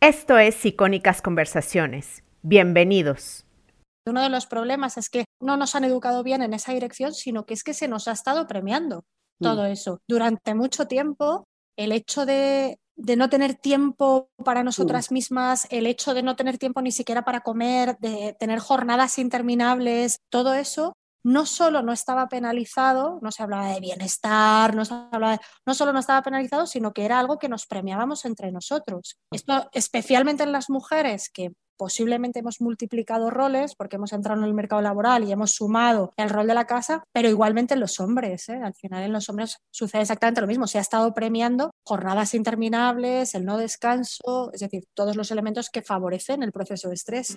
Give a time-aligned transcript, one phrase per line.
[0.00, 2.22] Esto es Icónicas Conversaciones.
[2.42, 3.44] Bienvenidos.
[4.06, 7.44] Uno de los problemas es que no nos han educado bien en esa dirección, sino
[7.44, 9.04] que es que se nos ha estado premiando
[9.40, 9.72] todo mm.
[9.72, 9.98] eso.
[10.08, 15.14] Durante mucho tiempo, el hecho de, no tener tiempo para nosotras mm.
[15.14, 20.18] mismas, el hecho de no tener tiempo ni siquiera para comer, de tener jornadas interminables,
[20.30, 20.92] todo eso
[21.28, 25.92] no solo no estaba penalizado, no se hablaba de bienestar, no, se hablaba no solo
[25.92, 29.18] no estaba penalizado, sino que era algo que nos premiábamos entre nosotros.
[29.30, 34.54] Esto especialmente en las mujeres que posiblemente hemos multiplicado roles porque hemos entrado en el
[34.54, 38.48] mercado laboral y hemos sumado el rol de la casa, pero igualmente en los hombres.
[38.48, 38.60] ¿eh?
[38.64, 40.66] Al final en los hombres sucede exactamente lo mismo.
[40.66, 45.82] Se ha estado premiando jornadas interminables, el no descanso, es decir, todos los elementos que
[45.82, 47.36] favorecen el proceso de estrés.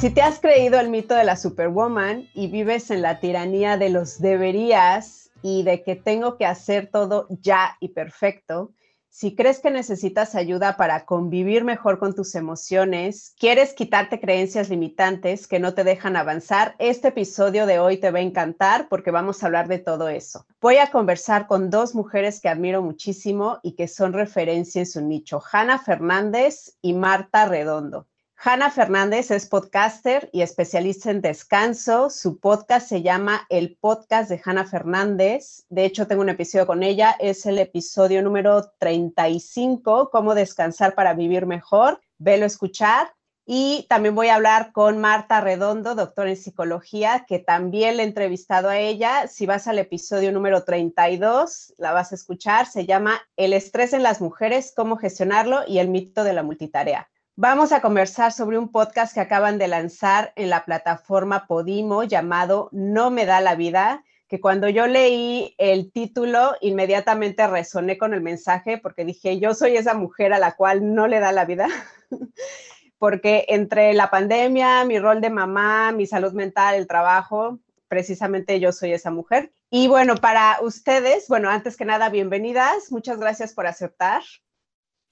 [0.00, 3.90] Si te has creído el mito de la Superwoman y vives en la tiranía de
[3.90, 8.72] los deberías y de que tengo que hacer todo ya y perfecto,
[9.10, 15.46] si crees que necesitas ayuda para convivir mejor con tus emociones, quieres quitarte creencias limitantes
[15.46, 19.42] que no te dejan avanzar, este episodio de hoy te va a encantar porque vamos
[19.42, 20.46] a hablar de todo eso.
[20.62, 25.02] Voy a conversar con dos mujeres que admiro muchísimo y que son referencia en su
[25.02, 28.06] nicho, Hanna Fernández y Marta Redondo.
[28.42, 32.08] Hanna Fernández es podcaster y especialista en descanso.
[32.08, 35.66] Su podcast se llama El Podcast de Hanna Fernández.
[35.68, 37.14] De hecho, tengo un episodio con ella.
[37.20, 42.00] Es el episodio número 35, Cómo descansar para vivir mejor.
[42.16, 43.12] Velo escuchar.
[43.44, 48.06] Y también voy a hablar con Marta Redondo, doctora en psicología, que también le he
[48.06, 49.26] entrevistado a ella.
[49.28, 52.64] Si vas al episodio número 32, la vas a escuchar.
[52.64, 57.10] Se llama El estrés en las mujeres, cómo gestionarlo y el mito de la multitarea.
[57.42, 62.68] Vamos a conversar sobre un podcast que acaban de lanzar en la plataforma Podimo llamado
[62.70, 68.20] No me da la vida, que cuando yo leí el título inmediatamente resoné con el
[68.20, 71.66] mensaje porque dije, yo soy esa mujer a la cual no le da la vida,
[72.98, 77.58] porque entre la pandemia, mi rol de mamá, mi salud mental, el trabajo,
[77.88, 79.50] precisamente yo soy esa mujer.
[79.70, 84.20] Y bueno, para ustedes, bueno, antes que nada, bienvenidas, muchas gracias por aceptar.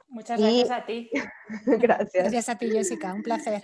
[0.09, 1.11] Muchas gracias a ti.
[1.67, 2.25] gracias.
[2.25, 3.63] Gracias a ti, Jessica, un placer.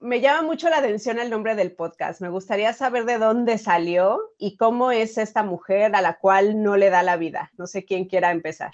[0.00, 2.20] Me llama mucho la atención el nombre del podcast.
[2.20, 6.76] Me gustaría saber de dónde salió y cómo es esta mujer a la cual no
[6.76, 7.52] le da la vida.
[7.56, 8.72] No sé quién quiera empezar.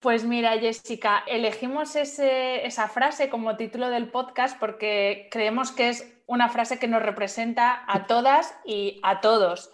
[0.00, 6.48] Pues mira, Jessica, elegimos esa frase como título del podcast porque creemos que es una
[6.48, 9.70] frase que nos representa a todas y a todos.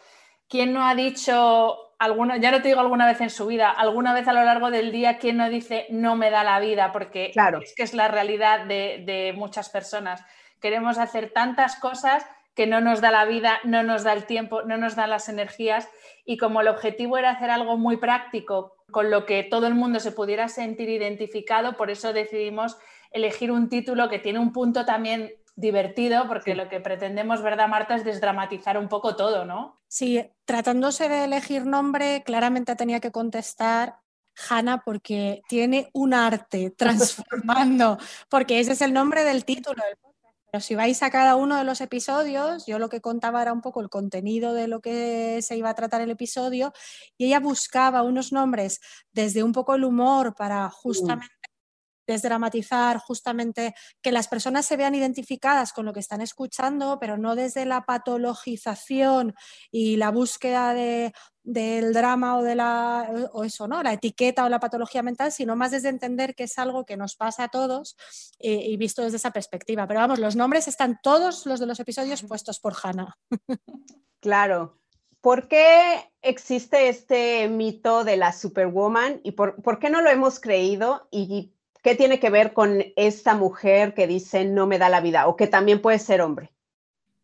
[0.49, 4.15] ¿Quién no ha dicho alguna, ya no te digo alguna vez en su vida, alguna
[4.15, 6.93] vez a lo largo del día, ¿quién no dice no me da la vida?
[6.93, 7.31] Porque
[7.62, 10.25] es que es la realidad de, muchas personas.
[10.61, 14.62] Queremos hacer tantas cosas que no nos da la vida, no nos da el tiempo,
[14.62, 15.88] no nos dan las energías
[16.25, 20.00] y como el objetivo era hacer algo muy práctico con lo que todo el mundo
[20.00, 22.78] se pudiera sentir identificado, por eso decidimos
[23.12, 27.94] elegir un título que tiene un punto también divertido, porque lo que pretendemos, ¿verdad, Marta?,
[27.94, 29.81] es desdramatizar un poco todo, ¿no?
[29.88, 34.00] Sí, tratándose de elegir nombre, claramente tenía que contestar
[34.49, 40.10] Hanna porque tiene un arte transformando, porque ese es el nombre del título del podcast.
[40.50, 43.60] Pero si vais a cada uno de los episodios, yo lo que contaba era un
[43.60, 46.72] poco el contenido de lo que se iba a tratar el episodio
[47.16, 48.81] y ella buscaba unos nombres
[49.12, 50.70] desde un poco el humor para mm.
[50.70, 51.40] justamente
[52.10, 57.37] desdramatizar justamente que las personas se vean identificadas con lo que están escuchando, pero no
[57.37, 59.34] desde la patologización
[59.71, 63.82] y la búsqueda del drama o de la o eso, ¿no?
[63.82, 67.15] La etiqueta o la patología mental, sino más desde entender que es algo que nos
[67.15, 67.97] pasa a todos
[68.41, 69.87] eh, y visto desde esa perspectiva.
[69.87, 73.17] Pero vamos, los nombres están todos los de los episodios puestos por Hannah.
[74.20, 74.76] Claro.
[75.20, 80.40] ¿Por qué existe este mito de la superwoman y por, por qué no lo hemos
[80.40, 81.08] creído?
[81.11, 85.27] Y ¿Qué tiene que ver con esta mujer que dice no me da la vida
[85.27, 86.53] o que también puede ser hombre?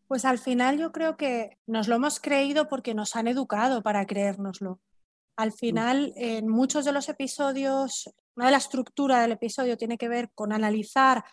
[0.09, 4.07] Pues al final yo creo que nos lo hemos creído porque nos han educado para
[4.07, 4.81] creérnoslo.
[5.37, 5.53] Al mm.
[5.53, 10.31] final, en muchos de los episodios, una de la estructura del episodio tiene que ver
[10.35, 11.25] con analizar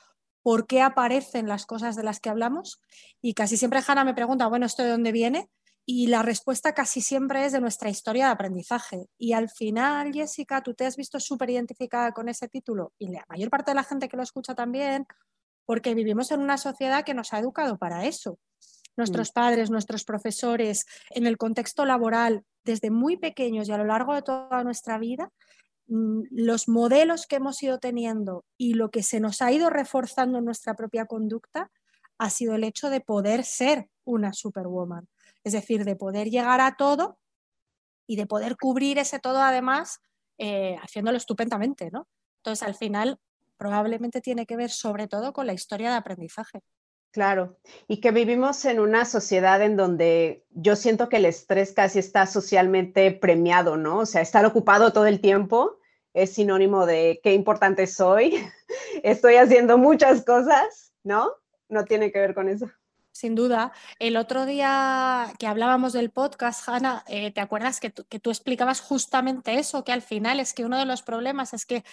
[0.42, 2.81] por qué aparecen las cosas de las que hablamos
[3.22, 5.50] y casi siempre Hanna me pregunta, bueno, ¿esto de dónde viene?
[5.85, 9.07] Y la respuesta casi siempre es de nuestra historia de aprendizaje.
[9.18, 13.25] Y al final, Jessica, tú te has visto súper identificada con ese título y la
[13.27, 15.06] mayor parte de la gente que lo escucha también,
[15.65, 18.39] porque vivimos en una sociedad que nos ha educado para eso.
[18.95, 19.33] Nuestros mm.
[19.33, 24.21] padres, nuestros profesores, en el contexto laboral, desde muy pequeños y a lo largo de
[24.21, 25.31] toda nuestra vida,
[25.88, 30.38] mm, los modelos que hemos ido teniendo y lo que se nos ha ido reforzando
[30.38, 31.71] en nuestra propia conducta
[32.18, 35.07] ha sido el hecho de poder ser una superwoman,
[35.44, 37.19] es decir, de poder llegar a todo
[38.07, 40.00] y de poder cubrir ese todo además
[40.38, 42.07] eh, haciéndolo estupendamente, ¿no?
[42.38, 43.19] Entonces, al final,
[43.57, 46.60] probablemente tiene que ver sobre todo con la historia de aprendizaje.
[47.12, 52.00] Claro, y que vivimos en una sociedad en donde yo siento que el estrés casi
[52.00, 54.00] está socialmente premiado, ¿no?
[54.00, 55.78] O sea, estar ocupado todo el tiempo
[56.13, 58.36] es sinónimo de qué importante soy,
[59.04, 61.31] estoy haciendo muchas cosas, ¿no?
[61.69, 62.69] No tiene que ver con eso
[63.13, 63.71] sin duda.
[64.00, 68.31] El otro día que hablábamos del podcast, Hanna, eh, ¿te acuerdas que tú, que tú,
[68.31, 69.83] explicabas justamente eso?
[69.83, 71.86] Que al final es que uno de los problemas es que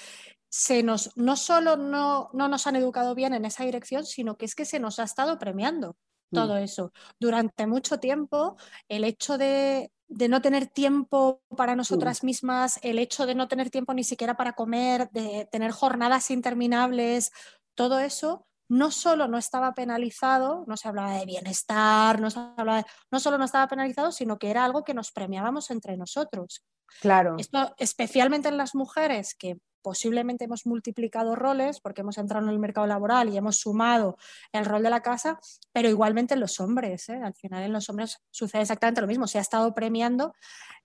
[0.49, 4.47] se nos, no solo no, no nos han educado bien en esa dirección, sino que
[4.47, 5.97] es que se nos ha estado premiando
[6.31, 6.35] mm.
[6.35, 6.93] todo eso.
[7.21, 8.57] Durante mucho tiempo,
[8.89, 13.71] el hecho de, de no tener tiempo para nosotras mismas, el hecho de no tener
[13.71, 17.31] tiempo ni siquiera para comer, de tener jornadas interminables,
[17.75, 22.87] todo eso no solo no estaba penalizado, no se hablaba de bienestar, no, se hablaba
[23.11, 26.65] no solo no estaba penalizado, sino que era algo que nos premiábamos entre nosotros.
[27.01, 27.35] Claro.
[27.37, 32.61] Esto, especialmente en las mujeres que posiblemente hemos multiplicado roles porque hemos entrado en el
[32.61, 34.17] mercado laboral y hemos sumado
[34.53, 35.41] el rol de la casa,
[35.73, 37.09] pero igualmente en los hombres.
[37.09, 37.21] ¿eh?
[37.25, 39.27] Al final en los hombres sucede exactamente lo mismo.
[39.27, 40.33] Se ha estado premiando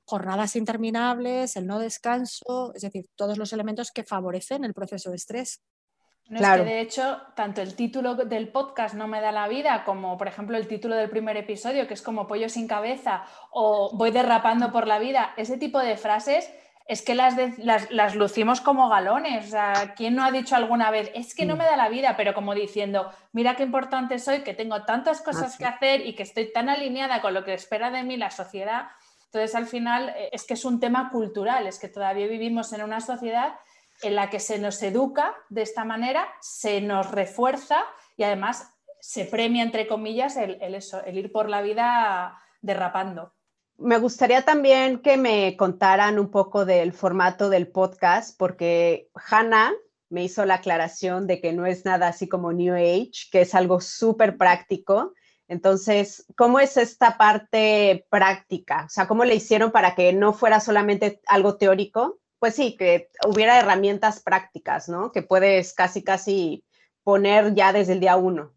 [0.06, 5.18] jornadas interminables, el no descanso, es decir, todos los elementos que favorecen el proceso de
[5.18, 5.62] estrés.
[6.28, 9.84] No es que de hecho, tanto el título del podcast no me da la vida,
[9.84, 13.92] como por ejemplo el título del primer episodio, que es como pollo sin cabeza o
[13.96, 16.52] voy derrapando por la vida, ese tipo de frases
[16.88, 17.36] es que las,
[17.90, 19.48] las, lucimos como galones.
[19.48, 21.58] O sea, ¿quién no ha dicho alguna vez, es que no mm.
[21.58, 25.58] me da la vida, pero como diciendo, mira qué importante soy, que tengo tantas cosas
[25.58, 28.88] que hacer y que estoy tan alineada con lo que espera de mí la sociedad?
[29.26, 32.84] Entonces, al final, eh, es que es un tema cultural, es que todavía vivimos en
[32.84, 33.56] una sociedad
[34.02, 37.78] en la que se nos educa de esta manera, se nos refuerza
[38.18, 40.60] y además se premia, entre comillas, el,
[41.14, 43.34] ir por la vida derrapando.
[43.78, 49.74] Me gustaría también que me contaran un poco del formato del podcast, porque Hannah
[50.10, 53.54] me hizo la aclaración de que no es nada así como New Age, que es
[53.54, 55.14] algo súper práctico.
[55.48, 58.86] Entonces, ¿cómo es esta parte práctica?
[58.86, 63.10] O sea, ¿cómo le hicieron para que no fuera solamente algo teórico, pues sí, que
[63.28, 65.12] hubiera herramientas prácticas, ¿no?
[65.12, 66.64] Que puedes casi, casi
[67.02, 68.54] poner ya desde el día uno.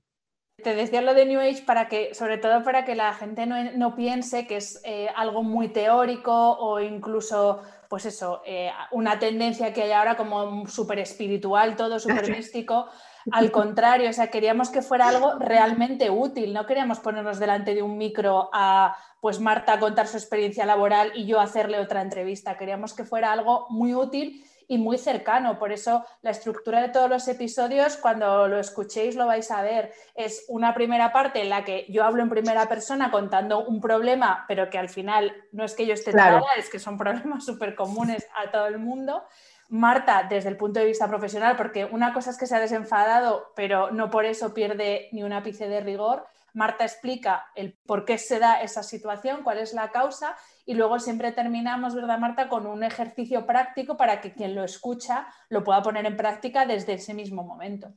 [0.62, 3.96] Te decía lo de New Age para que, sobre todo para que la gente no,
[3.96, 9.84] piense que es eh, algo muy teórico o incluso, pues eso, eh, una tendencia que
[9.84, 12.90] hay ahora como súper espiritual, todo súper místico.
[13.32, 17.82] Al contrario, o sea, queríamos que fuera algo realmente útil, no queríamos ponernos delante de
[17.82, 22.56] un micro a, pues Marta contar su experiencia laboral y yo hacerle otra entrevista.
[22.56, 25.58] Queríamos que fuera algo muy útil y muy cercano.
[25.58, 29.92] Por eso la estructura de todos los episodios, cuando lo escuchéis lo vais a ver.
[30.14, 34.44] Es una primera parte en la que yo hablo en primera persona contando un problema,
[34.46, 36.44] pero que al final no es que yo esté claro.
[36.56, 39.24] es que son problemas súper comunes a todo el mundo.
[39.68, 43.52] Marta, desde el punto de vista profesional, porque una cosa es que se ha desenfadado,
[43.54, 46.26] pero no por eso pierde ni un ápice de rigor.
[46.54, 50.98] Marta explica el por qué se da esa situación, cuál es la causa y luego
[50.98, 55.82] siempre terminamos, ¿verdad, Marta?, con un ejercicio práctico para que quien lo escucha lo pueda
[55.82, 57.92] poner en práctica desde ese mismo momento.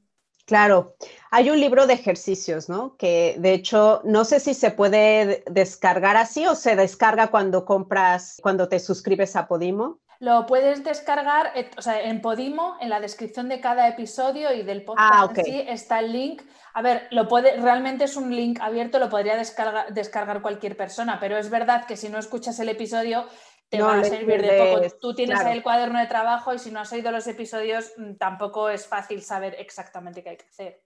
[0.45, 0.95] Claro,
[1.29, 2.97] hay un libro de ejercicios, ¿no?
[2.97, 8.37] Que de hecho no sé si se puede descargar así o se descarga cuando compras,
[8.41, 9.99] cuando te suscribes a Podimo.
[10.21, 14.61] Lo puedes descargar eh, o sea, en Podimo, en la descripción de cada episodio y
[14.61, 16.43] del podcast ah, en sí está el link.
[16.75, 21.19] A ver, lo puede, realmente es un link abierto, lo podría descargar, descargar cualquier persona,
[21.19, 23.25] pero es verdad que si no escuchas el episodio
[23.67, 24.95] te va a servir de poco.
[25.01, 28.17] Tú tienes ahí el cuaderno de trabajo y si no has oído los episodios mm,
[28.17, 30.83] tampoco es fácil saber exactamente qué hay que hacer.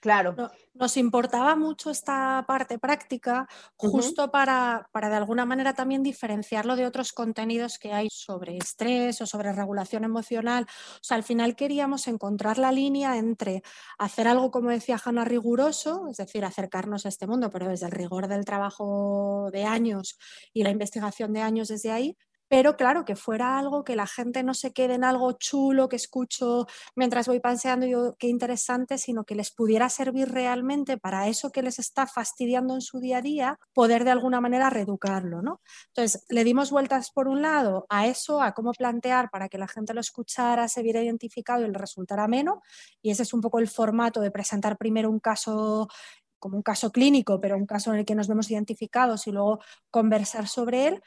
[0.00, 0.40] Claro.
[0.74, 6.86] nos importaba mucho esta parte práctica justo para, para, de alguna manera también diferenciarlo de
[6.86, 10.66] otros contenidos que hay sobre estrés o sobre regulación emocional.
[10.68, 13.62] O sea, al final queríamos encontrar la línea entre
[13.98, 17.92] hacer algo, como decía Hanna, riguroso, es decir, acercarnos a este mundo, pero desde el
[17.92, 20.18] rigor del trabajo de años
[20.52, 22.16] y la investigación de años desde ahí,
[22.48, 25.96] pero claro, que fuera algo que la gente no se quede en algo chulo que
[25.96, 31.50] escucho mientras voy paseando yo qué interesante, sino que les pudiera servir realmente para eso
[31.50, 35.60] que les está fastidiando en su día a día, poder de alguna manera reeducarlo, ¿no?
[35.88, 39.68] Entonces, le dimos vueltas por un lado a eso, a cómo plantear para que la
[39.68, 42.58] gente lo escuchara, se viera identificado y le resultara menos,
[43.02, 45.88] y ese es un poco el formato de presentar primero un caso
[46.38, 49.58] como un caso clínico, pero un caso en el que nos vemos identificados y luego
[49.90, 51.02] conversar sobre él.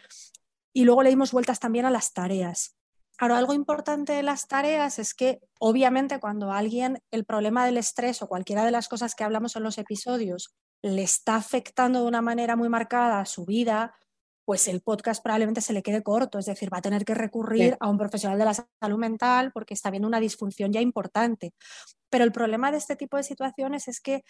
[0.74, 2.76] Y luego le dimos vueltas también a las tareas.
[3.18, 7.78] Ahora, algo importante de las tareas es que, obviamente, cuando a alguien el problema del
[7.78, 12.08] estrés o cualquiera de las cosas que hablamos en los episodios le está afectando de
[12.08, 13.94] una manera muy marcada a su vida,
[14.46, 17.78] pues el podcast probablemente se le quede corto, es decir, va a tener que recurrir
[17.80, 21.54] a un profesional de la salud mental porque está viendo una disfunción ya importante.
[22.10, 24.24] Pero el problema de este tipo de situaciones es que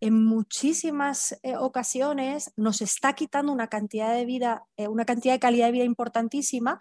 [0.00, 5.40] en muchísimas eh, ocasiones nos está quitando una cantidad de vida, eh, una cantidad de
[5.40, 6.80] calidad de vida importantísima,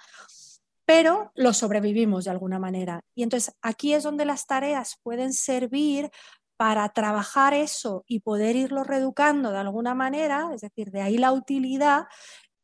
[0.85, 3.01] pero lo sobrevivimos de alguna manera.
[3.15, 6.11] Y entonces aquí es donde las tareas pueden servir
[6.57, 11.31] para trabajar eso y poder irlo reeducando de alguna manera, es decir, de ahí la
[11.31, 12.05] utilidad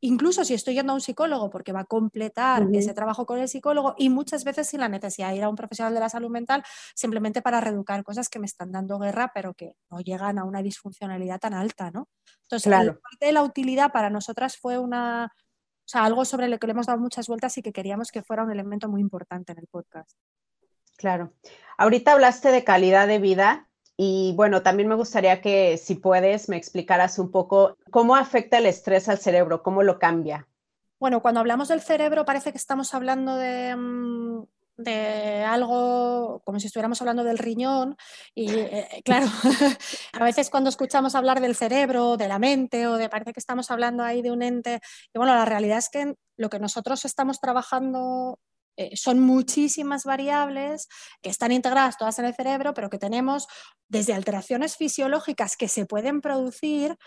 [0.03, 3.47] incluso si estoy yendo a un psicólogo, porque va a completar ese trabajo con el
[3.47, 6.29] psicólogo y muchas veces sin la necesidad de ir a un profesional de la salud
[6.29, 6.61] mental,
[6.93, 10.61] simplemente para reeducar cosas que me están dando guerra, pero que no llegan a una
[10.61, 12.09] disfuncionalidad tan alta, ¿no?
[12.43, 16.59] Entonces, la parte de la utilidad para nosotras fue una, o sea, algo sobre lo
[16.59, 19.53] que le hemos dado muchas vueltas y que queríamos que fuera un elemento muy importante
[19.53, 20.11] en el podcast.
[20.97, 21.33] Claro.
[21.77, 26.57] Ahorita hablaste de calidad de vida y bueno, también me gustaría que si puedes me
[26.57, 30.47] explicaras un poco cómo afecta el estrés al cerebro, cómo lo cambia.
[30.99, 34.43] Bueno, cuando hablamos del cerebro parece que estamos hablando de, mm,
[35.45, 37.95] algo como si estuviéramos hablando del riñón
[38.33, 39.27] y eh, claro,
[40.13, 43.69] a veces cuando escuchamos hablar del cerebro, de la mente o de parece que estamos
[43.69, 44.79] hablando ahí de un ente,
[45.13, 48.39] y bueno, la realidad es que lo que nosotros estamos trabajando
[48.77, 50.87] eh, son muchísimas variables
[51.21, 53.47] que están integradas todas en el cerebro, pero que tenemos
[53.87, 56.97] desde alteraciones fisiológicas que se pueden producir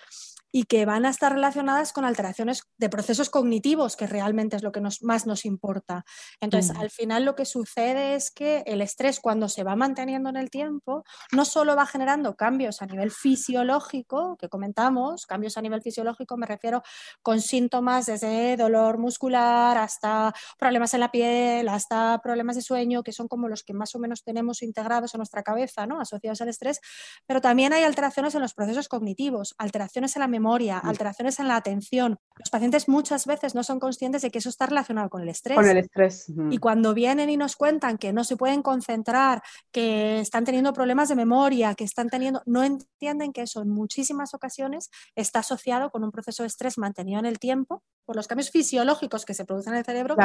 [0.52, 4.72] y que van a estar relacionadas con alteraciones de procesos cognitivos, que realmente es lo
[4.72, 6.04] que más nos importa.
[6.40, 10.36] Entonces, al final lo que sucede es que el estrés cuando se va manteniendo en
[10.36, 15.82] el tiempo, no solo va generando cambios a nivel fisiológico, que comentamos, cambios a nivel
[15.82, 16.82] fisiológico, me refiero
[17.22, 23.12] con síntomas desde dolor muscular hasta problemas en la piel, hasta problemas de sueño, que
[23.12, 26.00] son como los que más o menos tenemos integrados en nuestra cabeza, ¿no?
[26.00, 26.80] asociados al estrés,
[27.26, 31.56] pero también hay alteraciones en los procesos cognitivos, alteraciones en la memoria alteraciones en la
[31.56, 32.18] atención.
[32.38, 35.56] Los pacientes muchas veces no son conscientes de que eso está relacionado con el estrés.
[35.56, 36.26] Con el estrés.
[36.50, 41.08] Y cuando vienen y nos cuentan que no se pueden concentrar, que están teniendo problemas
[41.08, 46.04] de memoria, que están teniendo, no entienden que eso en muchísimas ocasiones está asociado con
[46.04, 49.74] un proceso de estrés mantenido en el tiempo por los cambios fisiológicos que se producen
[49.74, 50.16] en el cerebro.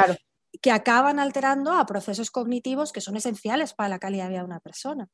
[0.60, 4.46] Que acaban alterando a procesos cognitivos que son esenciales para la calidad de vida de
[4.46, 5.08] una persona.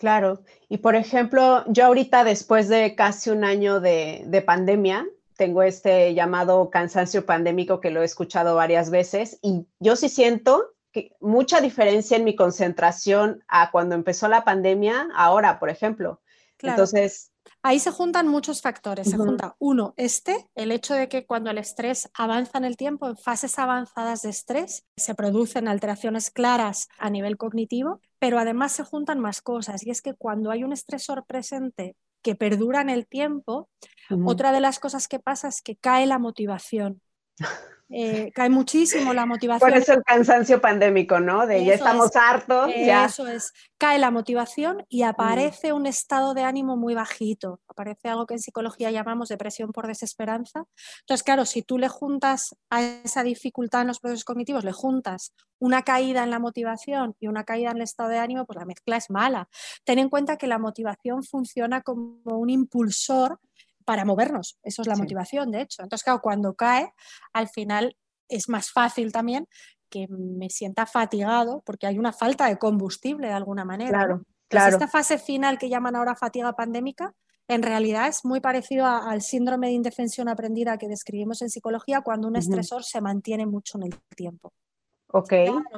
[0.00, 6.14] Claro, y por ejemplo, yo ahorita después de casi un año de, pandemia, tengo este
[6.14, 11.60] llamado cansancio pandémico que lo he escuchado varias veces y yo sí siento que mucha
[11.60, 16.22] diferencia en mi concentración a cuando empezó la pandemia, ahora, por ejemplo.
[16.62, 17.29] Entonces,
[17.62, 19.10] Ahí se juntan muchos factores.
[19.10, 23.08] Se junta uno, este, el hecho de que cuando el estrés avanza en el tiempo,
[23.08, 28.84] en fases avanzadas de estrés, se producen alteraciones claras a nivel cognitivo, pero además se
[28.84, 29.86] juntan más cosas.
[29.86, 33.68] Y es que cuando hay un estresor presente que perdura en el tiempo,
[34.24, 37.02] otra de las cosas que pasa es que cae la motivación.
[37.92, 39.68] Eh, cae muchísimo la motivación.
[39.68, 41.46] Por eso el cansancio pandémico, ¿no?
[41.46, 42.70] De ya estamos hartos.
[42.76, 43.06] Ya.
[43.06, 47.60] Eso es, cae la motivación y aparece un estado de ánimo muy bajito.
[47.66, 50.64] Aparece algo que en psicología llamamos depresión por desesperanza.
[51.00, 55.34] Entonces, claro, si tú le juntas a esa dificultad en los procesos cognitivos, le juntas
[55.58, 58.64] una caída en la motivación y una caída en el estado de ánimo, pues la
[58.64, 59.48] mezcla es mala.
[59.84, 63.40] Ten en cuenta que la motivación funciona como un impulsor
[63.90, 64.56] para movernos.
[64.62, 65.82] Eso es la motivación, de hecho.
[65.82, 66.94] Entonces, claro, cuando cae,
[67.32, 67.96] al final
[68.28, 69.48] es más fácil también
[69.88, 73.90] que me sienta fatigado porque hay una falta de combustible de alguna manera.
[73.90, 74.74] Claro, claro.
[74.74, 77.12] esta fase final que llaman ahora fatiga pandémica,
[77.48, 82.28] en realidad es muy parecido al síndrome de indefensión aprendida que describimos en psicología cuando
[82.28, 84.52] un estresor se mantiene mucho en el tiempo.
[85.12, 85.30] Ok,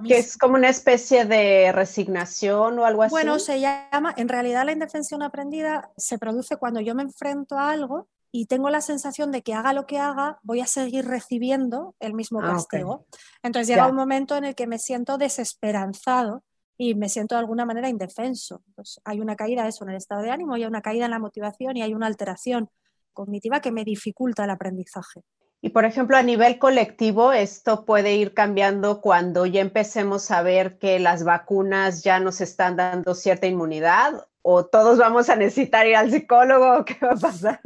[0.07, 3.13] que es como una especie de resignación o algo así.
[3.13, 7.71] Bueno, se llama, en realidad la indefensión aprendida se produce cuando yo me enfrento a
[7.71, 11.95] algo y tengo la sensación de que haga lo que haga, voy a seguir recibiendo
[12.01, 13.07] el mismo ah, castigo.
[13.43, 16.43] Entonces llega un momento en el que me siento desesperanzado
[16.79, 18.63] y me siento de alguna manera indefenso.
[19.05, 21.77] hay una caída eso en el estado de ánimo, hay una caída en la motivación
[21.77, 22.71] y hay una alteración
[23.13, 25.23] cognitiva que me dificulta el aprendizaje.
[25.65, 30.77] Y por ejemplo, a nivel colectivo, esto puede ir cambiando cuando ya empecemos a ver
[30.79, 35.95] que las vacunas ya nos están dando cierta inmunidad o todos vamos a necesitar ir
[35.95, 37.61] al psicólogo, ¿qué va a pasar?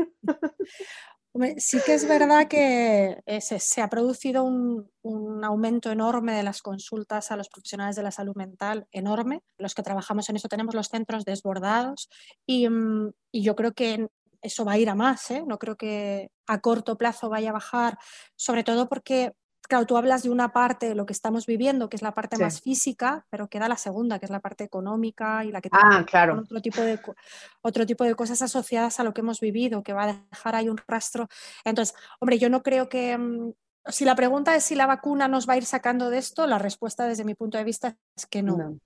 [1.58, 4.90] Sí que es verdad que eh, se, ha producido un,
[5.44, 9.42] aumento enorme de las consultas a los profesionales de la salud mental, enorme.
[9.58, 12.08] Los que trabajamos en eso tenemos los centros desbordados
[12.46, 14.08] y, mm, y yo creo que
[14.42, 15.44] eso va a ir a más, ¿eh?
[15.46, 17.98] no creo que a corto plazo vaya a bajar,
[18.36, 19.32] sobre todo porque
[19.66, 22.38] claro, tú hablas de una parte de lo que estamos viviendo, que es la parte
[22.38, 26.04] más física, pero queda la segunda, que es la parte económica y la que ah,
[26.06, 26.40] claro.
[26.40, 27.00] otro tipo de
[27.62, 30.68] otro tipo de cosas asociadas a lo que hemos vivido, que va a dejar ahí
[30.68, 31.28] un rastro.
[31.64, 33.52] Entonces, hombre, yo no creo que mm,
[33.86, 36.58] si la pregunta es si la vacuna nos va a ir sacando de esto, la
[36.58, 38.78] respuesta desde mi punto de vista es que no.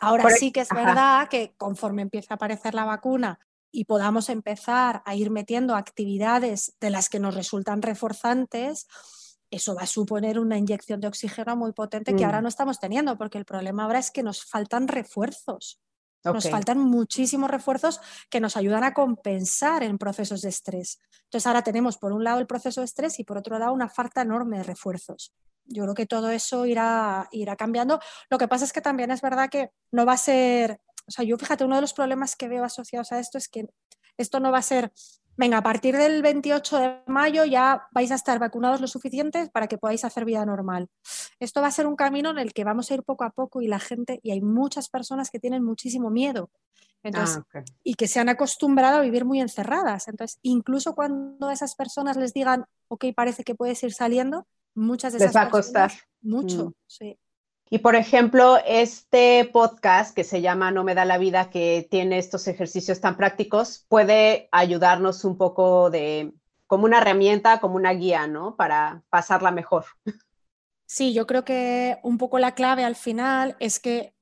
[0.00, 3.38] Ahora sí que es verdad que conforme empiece a aparecer la vacuna
[3.74, 8.86] y podamos empezar a ir metiendo actividades de las que nos resultan reforzantes,
[9.50, 12.44] eso va a suponer una inyección de oxígeno muy potente que ahora mm.
[12.44, 15.80] no estamos teniendo, porque el problema ahora es que nos faltan refuerzos.
[16.24, 18.00] Nos faltan muchísimos refuerzos
[18.30, 20.98] que nos ayudan a compensar en procesos de estrés.
[21.24, 23.90] Entonces ahora tenemos por un lado el proceso de estrés y por otro lado una
[23.90, 25.34] falta enorme de refuerzos.
[25.66, 28.00] Yo creo que todo eso irá, irá cambiando.
[28.30, 31.24] Lo que pasa es que también es verdad que no va a ser, o sea,
[31.24, 33.66] yo fíjate, uno de los problemas que veo asociados a esto es que
[34.16, 34.92] esto no va a ser
[35.36, 39.66] venga, a partir del 28 de mayo ya vais a estar vacunados lo suficiente para
[39.66, 40.88] que podáis hacer vida normal.
[41.40, 43.62] Esto va a ser un camino en el que vamos a ir poco a poco
[43.62, 46.50] y la gente, y hay muchas personas que tienen muchísimo miedo.
[47.02, 50.08] Entonces, ah, y que se han acostumbrado a vivir muy encerradas.
[50.08, 55.18] Entonces, incluso cuando esas personas les digan, ok, parece que puedes ir saliendo, muchas de
[55.18, 55.92] esas les va a costar.
[56.22, 56.74] Mucho, mm.
[56.86, 57.18] sí.
[57.70, 62.18] Y por ejemplo, este podcast que se llama No me da la vida, que tiene
[62.18, 66.32] estos ejercicios tan prácticos, puede ayudarnos un poco de
[66.66, 68.56] como una herramienta, como una guía, ¿no?
[68.56, 69.84] Para pasarla mejor.
[70.86, 74.13] Sí, yo creo que un poco la clave al final es que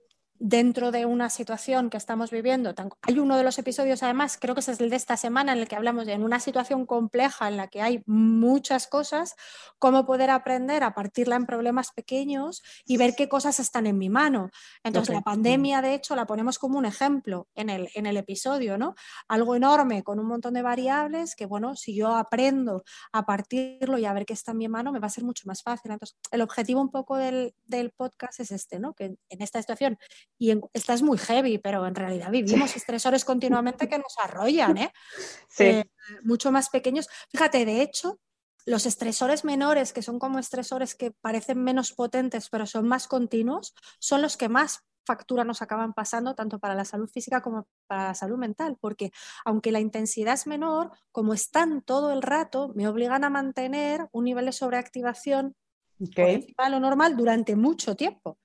[0.45, 2.75] dentro de una situación que estamos viviendo.
[3.03, 5.69] Hay uno de los episodios, además, creo que es el de esta semana, en el
[5.69, 9.37] que hablamos de en una situación compleja en la que hay muchas cosas,
[9.79, 14.09] cómo poder aprender a partirla en problemas pequeños y ver qué cosas están en mi
[14.09, 14.51] mano.
[14.83, 18.77] Entonces, la pandemia, de hecho, la ponemos como un ejemplo en el, en el episodio,
[18.77, 18.97] ¿no?
[19.29, 22.83] Algo enorme con un montón de variables que, bueno, si yo aprendo
[23.13, 25.45] a partirlo y a ver qué está en mi mano, me va a ser mucho
[25.47, 25.93] más fácil.
[25.93, 28.93] Entonces, el objetivo un poco del, del podcast es este, ¿no?
[28.93, 29.99] Que en esta situación
[30.39, 34.93] y esta es muy heavy, pero en realidad vivimos estresores continuamente que nos arrollan, ¿eh?
[35.59, 35.85] ¿eh?
[36.25, 37.09] mucho más pequeños.
[37.31, 38.19] Fíjate, de hecho,
[38.67, 43.75] los estresores menores, que son como estresores que parecen menos potentes, pero son más continuos,
[43.99, 48.09] son los que más factura nos acaban pasando tanto para la salud física como para
[48.09, 49.11] la salud mental, porque
[49.45, 54.25] aunque la intensidad es menor, como están todo el rato, me obligan a mantener un
[54.25, 55.57] nivel de sobreactivación
[56.01, 56.55] okay.
[56.55, 58.39] por normal durante mucho tiempo.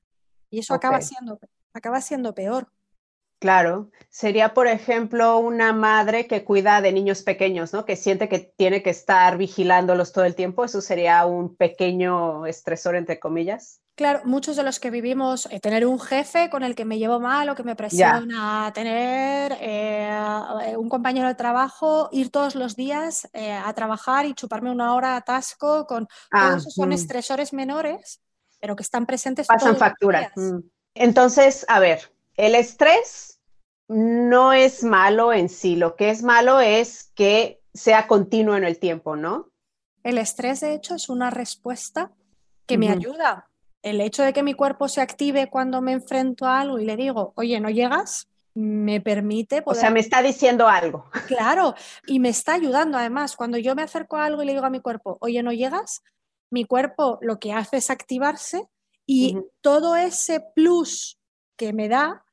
[0.50, 1.39] Y eso acaba siendo
[1.78, 2.70] acaba siendo peor.
[3.40, 7.86] Claro, sería por ejemplo una madre que cuida de niños pequeños, ¿no?
[7.86, 12.96] Que siente que tiene que estar vigilándolos todo el tiempo, eso sería un pequeño estresor
[12.96, 13.80] entre comillas.
[13.98, 17.20] Claro, muchos de los que vivimos, eh, tener un jefe con el que me llevo
[17.20, 23.28] mal o que me presiona, tener eh, un compañero de trabajo, ir todos los días
[23.34, 26.94] eh, a trabajar y chuparme una hora a atasco, con ah, todos esos son mm.
[26.94, 28.22] estresores menores,
[28.60, 29.48] pero que están presentes.
[29.48, 30.32] Pasan facturas.
[30.36, 30.60] Mm.
[31.00, 33.40] Entonces, a ver, el estrés
[33.88, 38.80] no es malo en sí, lo que es malo es que sea continuo en el
[38.80, 39.50] tiempo, ¿no?
[40.04, 42.12] El estrés, de hecho, es una respuesta
[42.66, 43.50] que me ayuda.
[43.82, 46.98] El hecho de que mi cuerpo se active cuando me enfrento a algo y le
[46.98, 51.10] digo, oye, no llegas, me permite O sea, me está diciendo algo.
[51.28, 51.76] Claro,
[52.08, 53.36] y me está ayudando además.
[53.36, 56.02] Cuando yo me acerco a algo y le digo a mi cuerpo, oye, no llegas,
[56.50, 58.68] mi cuerpo lo que hace es activarse
[59.08, 61.17] y todo ese plus
[61.56, 62.26] que me da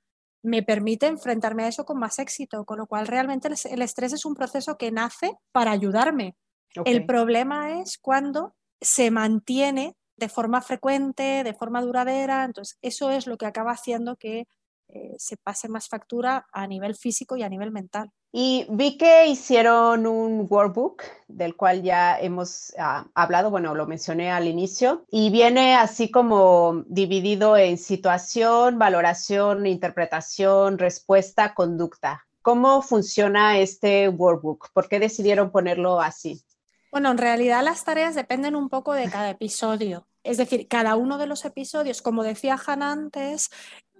[0.42, 4.26] me permite enfrentarme a eso con más éxito, con lo cual realmente el estrés es
[4.26, 6.36] un proceso que nace para ayudarme.
[6.84, 13.26] El problema es cuando se mantiene de forma frecuente, de forma duradera, entonces eso es
[13.26, 14.46] lo que acaba haciendo que
[14.88, 18.10] eh, se pase más factura a nivel físico y a nivel mental.
[18.36, 24.32] Y vi que hicieron un workbook del cual ya hemos ah, hablado, bueno, lo mencioné
[24.32, 32.26] al inicio, y viene así como dividido en situación, valoración, interpretación, respuesta, conducta.
[32.42, 34.70] ¿Cómo funciona este workbook?
[34.72, 36.44] ¿Por qué decidieron ponerlo así?
[36.90, 40.08] Bueno, en realidad las tareas dependen un poco de cada episodio.
[40.24, 43.50] Es decir, cada uno de los episodios, como decía Han antes,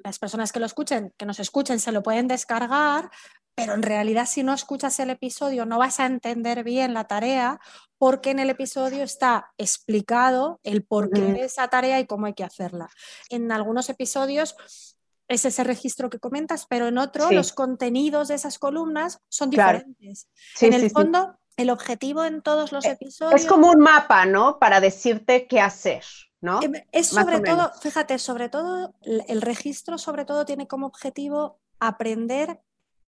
[0.02, 3.12] las personas que lo escuchen, que nos escuchen, se lo pueden descargar
[3.54, 7.60] pero en realidad si no escuchas el episodio no vas a entender bien la tarea
[7.98, 12.44] porque en el episodio está explicado el porqué de esa tarea y cómo hay que
[12.44, 12.88] hacerla.
[13.30, 14.56] En algunos episodios
[15.28, 20.28] es ese registro que comentas, pero en otro los contenidos de esas columnas son diferentes.
[20.60, 23.40] en el fondo, el objetivo en todos los eh, episodios...
[23.40, 24.58] Es como un mapa, ¿no?
[24.58, 26.04] Para decirte qué hacer.
[26.40, 26.60] ¿No?
[26.62, 32.60] Em, es sobre todo, fíjate, sobre todo, el registro sobre todo tiene como objetivo aprender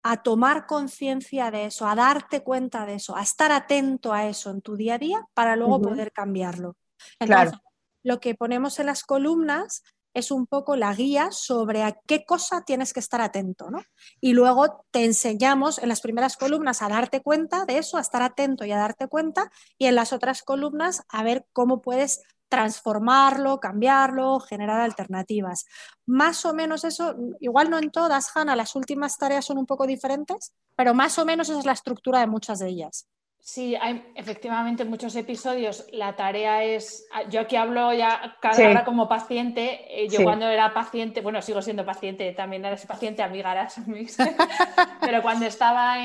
[0.04, 4.52] a tomar conciencia de eso, a darte cuenta de eso, a estar atento a eso
[4.52, 6.76] en tu día a día para luego poder cambiarlo.
[7.20, 7.58] Entonces,
[8.04, 9.82] lo que ponemos en las columnas
[10.14, 13.82] es un poco la guía sobre a qué cosa tienes que estar atento, ¿no?
[14.22, 18.22] Y luego te enseñamos en las primeras columnas a darte cuenta de eso, a estar
[18.22, 22.22] atento y a darte cuenta, y en las otras columnas a ver cómo puedes
[22.54, 25.66] transformarlo, cambiarlo, generar alternativas.
[26.06, 29.88] Más o menos eso, igual no en todas, Hanna, las últimas tareas son un poco
[29.88, 33.08] diferentes, pero más o menos esa es la estructura de muchas de ellas.
[33.46, 35.86] Sí, hay efectivamente muchos episodios.
[35.92, 39.82] La tarea es, ah, yo aquí hablo ya cada hora como paciente.
[39.90, 43.82] Eh, yo cuando era paciente, bueno, sigo siendo paciente, también eres paciente, amigaras,
[45.02, 45.98] pero cuando estaba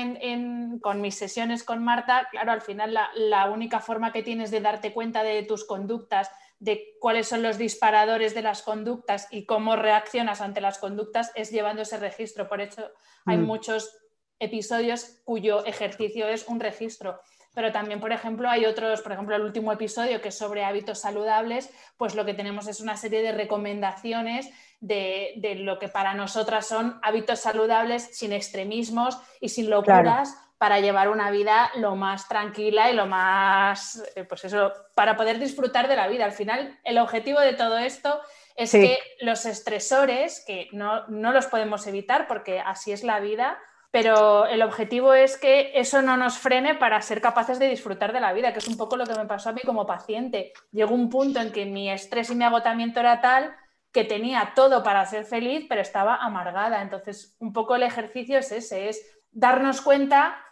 [0.81, 4.59] con mis sesiones con Marta, claro, al final la, la única forma que tienes de
[4.59, 9.77] darte cuenta de tus conductas, de cuáles son los disparadores de las conductas y cómo
[9.77, 12.49] reaccionas ante las conductas es llevando ese registro.
[12.49, 12.91] Por eso
[13.25, 13.45] hay mm.
[13.45, 13.97] muchos
[14.39, 17.19] episodios cuyo ejercicio es un registro.
[17.53, 20.99] Pero también, por ejemplo, hay otros, por ejemplo, el último episodio que es sobre hábitos
[20.99, 24.49] saludables, pues lo que tenemos es una serie de recomendaciones
[24.79, 30.35] de, lo que para nosotras son hábitos saludables sin extremismos y sin locuras.
[30.57, 35.39] para llevar una vida lo más tranquila y lo más, eh, pues eso, para poder
[35.39, 36.25] disfrutar de la vida.
[36.25, 38.19] Al final, el objetivo de todo esto
[38.57, 43.57] es que los estresores, que no, no, los podemos evitar porque así es la vida,
[43.91, 48.19] pero el objetivo es que eso no nos frene para ser capaces de disfrutar de
[48.19, 50.53] la vida, que es un poco lo que me pasó a mí como paciente.
[50.71, 53.55] Llegó un punto en que mi estrés y mi agotamiento era tal
[53.91, 56.81] que tenía todo para ser feliz, pero estaba amargada.
[56.83, 60.43] Entonces, un poco el ejercicio es ese, es darnos cuenta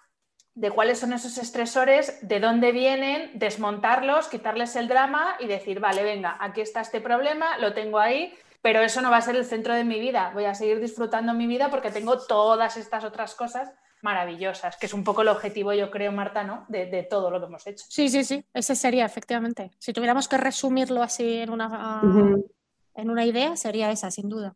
[0.55, 6.01] de cuáles son esos estresores, de dónde vienen, desmontarlos, quitarles el drama y decir, vale,
[6.01, 9.45] venga, aquí está este problema, lo tengo ahí, pero eso no va a ser el
[9.45, 10.31] centro de mi vida.
[10.33, 14.93] Voy a seguir disfrutando mi vida porque tengo todas estas otras cosas maravillosas, que es
[14.93, 16.65] un poco el objetivo, yo creo, Marta, ¿no?
[16.69, 17.85] De, todo lo que hemos hecho.
[17.89, 19.71] Sí, sí, sí, ese sería, efectivamente.
[19.79, 22.03] Si tuviéramos que resumirlo así en una,
[22.95, 24.55] en una idea, sería esa, sin duda.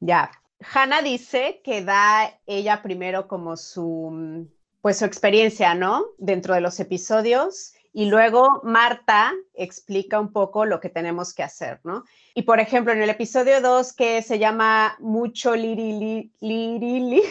[0.00, 0.30] Ya.
[0.72, 4.48] Hanna dice que da ella primero como su,
[4.82, 6.06] pues su experiencia, ¿no?
[6.18, 11.80] Dentro de los episodios y luego Marta explica un poco lo que tenemos que hacer,
[11.82, 12.04] ¿no?
[12.34, 17.22] Y por ejemplo, en el episodio 2 que se llama Mucho lirili, lirili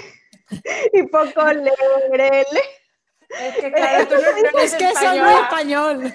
[0.93, 2.61] y poco lerele.
[3.29, 5.25] Es que claro, tú no es que español.
[5.25, 6.13] muy español.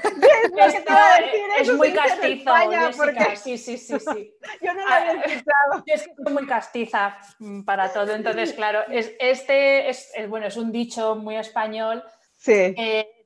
[1.61, 2.53] Es, muy castizo,
[2.97, 3.37] porque...
[3.37, 4.35] Sí, sí, sí, sí.
[4.61, 5.85] Yo no lo había ah, escuchado.
[5.87, 8.13] Es que soy muy castiza mm, para todo.
[8.15, 12.03] Entonces, claro, es, este es, bueno, es un dicho muy español.
[12.37, 12.75] Sí.
[12.77, 13.24] Eh,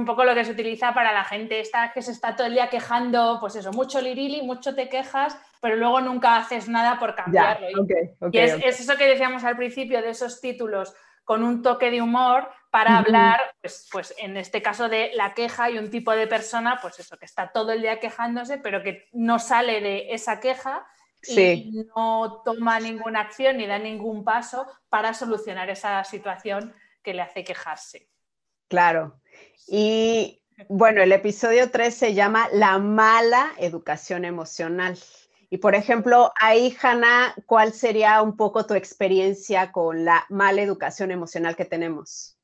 [0.00, 2.54] un poco lo que se utiliza para la gente esta que se está todo el
[2.54, 7.14] día quejando, pues eso, mucho lirili, mucho te quejas, pero luego nunca haces nada por
[7.14, 7.68] cambiarlo.
[8.32, 12.50] y es, eso que decíamos al principio de esos títulos con un toque de humor
[12.70, 16.78] para hablar, pues, pues, en este caso de la queja y un tipo de persona,
[16.80, 20.86] pues eso, que está todo el día quejándose, pero que no sale de esa queja
[21.22, 27.22] y no toma ninguna acción ni da ningún paso para solucionar esa situación que le
[27.22, 28.08] hace quejarse.
[28.68, 29.19] Claro.
[29.66, 34.98] Y bueno, el episodio 3 se llama La mala educación emocional.
[35.48, 41.10] Y por ejemplo, ahí, Hanna, ¿cuál sería un poco tu experiencia con la mala educación
[41.10, 42.36] emocional que tenemos?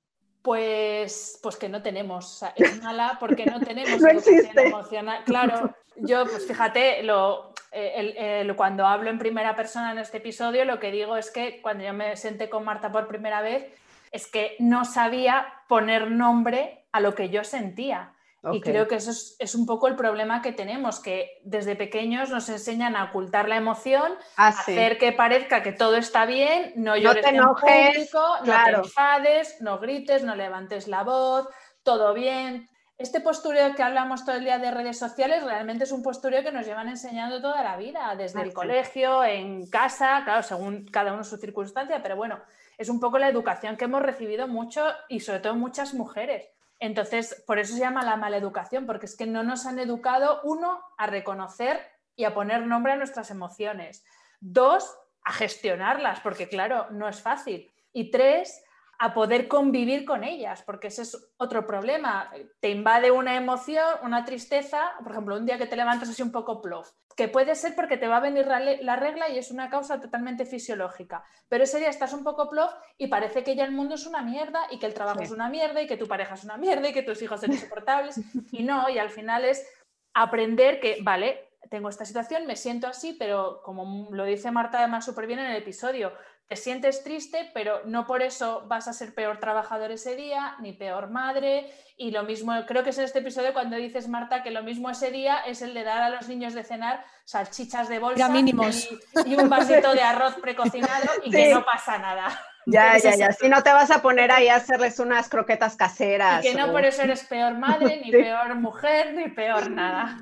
[0.43, 2.43] Pues, pues que no tenemos.
[2.57, 5.23] es mala porque no tenemos no educación emocional.
[5.25, 10.81] Claro, yo, pues fíjate, lo, eh, cuando hablo en primera persona en este episodio, lo
[10.81, 13.67] que digo es que cuando yo me senté con Marta por primera vez,
[14.13, 18.13] es que no sabía poner nombre a lo que yo sentía.
[18.53, 22.49] Y creo que eso es, un poco el problema que tenemos, que desde pequeños nos
[22.49, 27.25] enseñan a ocultar la emoción, ah, hacer que parezca que todo está bien, no llores
[27.25, 31.49] no te enojes, en público, no te enfades, no grites, no levantes la voz,
[31.83, 32.69] todo bien.
[32.99, 36.53] Este postureo que hablamos todo el día de redes sociales realmente es un postureo que
[36.53, 41.13] nos llevan enseñando toda la vida, desde el ah, colegio, en casa, claro, según cada
[41.13, 42.41] uno su circunstancia, pero bueno,
[42.79, 46.49] es un poco la educación que hemos recibido mucho y sobre todo muchas mujeres.
[46.79, 50.41] Entonces, por eso se llama la mala educación, porque es que no nos han educado,
[50.45, 51.81] uno, a reconocer
[52.15, 54.05] y a poner nombre a nuestras emociones.
[54.41, 57.71] Dos, a gestionarlas, porque claro, no es fácil.
[57.93, 58.63] Y tres,
[58.99, 62.31] a poder convivir con ellas, porque ese es otro problema.
[62.61, 66.33] Te invade una emoción, una tristeza, por ejemplo, un día que te levantas así un
[66.33, 69.71] poco plof, que puede ser porque te va a venir la regla y es una
[69.71, 73.73] causa totalmente fisiológica, pero ese día estás un poco plof y parece que ya el
[73.73, 76.35] mundo es una mierda y que el trabajo es una mierda y que tu pareja
[76.35, 78.21] es una mierda y que tus hijos son insoportables.
[78.53, 79.67] Y no, y al final es
[80.15, 85.05] aprender que, vale, tengo esta situación, me siento así, pero como lo dice Marta además
[85.05, 86.13] súper bien en el episodio,
[86.49, 90.73] te sientes triste, pero no por eso vas a ser peor trabajador ese día, ni
[90.73, 91.73] peor madre.
[91.97, 94.89] Y lo mismo, creo que es en este episodio cuando dices, Marta, que lo mismo
[94.91, 99.35] ese día es el de dar a los niños de cenar salchichas de bolsa y,
[99.35, 102.41] un vasito de arroz precocinado y que no pasa nada.
[102.67, 103.33] Ya, ya, ya.
[103.33, 106.45] Si no te vas a poner ahí a hacerles unas croquetas caseras.
[106.45, 110.19] Y que no por eso eres peor madre, ni peor mujer, ni peor nada.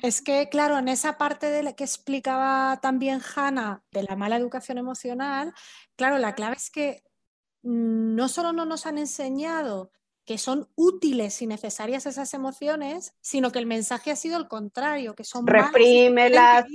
[0.00, 4.36] Es que, claro, en esa parte de la que explicaba también Hanna de la mala
[4.36, 5.54] educación emocional,
[5.96, 7.02] claro, la clave es que
[7.62, 9.90] mm, no solo no nos han enseñado
[10.28, 15.14] que son útiles y necesarias esas emociones, sino que el mensaje ha sido el contrario,
[15.14, 16.66] que son reprímelas,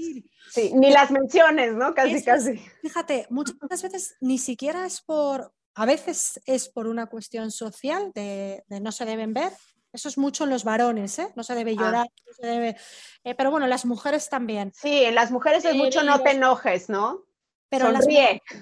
[0.49, 1.93] sí, ni las menciones, ¿no?
[1.93, 2.57] Casi, casi.
[2.81, 8.63] Fíjate, muchas veces ni siquiera es por, a veces es por una cuestión social de,
[8.69, 9.51] no se deben ver.
[9.91, 11.31] Eso es mucho en los varones, ¿eh?
[11.35, 11.79] No se debe ah.
[11.79, 12.75] llorar, no se debe...
[13.23, 14.71] Eh, pero bueno, las mujeres también.
[14.73, 17.23] Sí, en las mujeres es mucho no te enojes, ¿no?
[17.77, 17.91] Pero,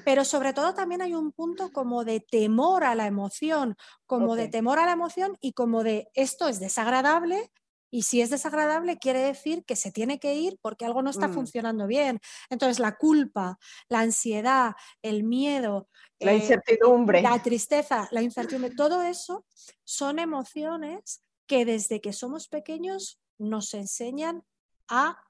[0.05, 4.47] pero, sobre todo también hay un punto como de temor a la emoción, como de
[4.47, 7.51] temor a la emoción y como de esto es desagradable
[7.91, 11.27] y si es desagradable quiere decir que se tiene que ir porque algo no está
[11.27, 11.33] mm.
[11.33, 12.21] funcionando bien.
[12.49, 19.03] Entonces la culpa, la ansiedad, el miedo, la eh, incertidumbre, la tristeza, la incertidumbre, todo
[19.03, 19.45] eso
[19.83, 24.43] son emociones que desde que somos pequeños nos enseñan
[24.87, 25.21] a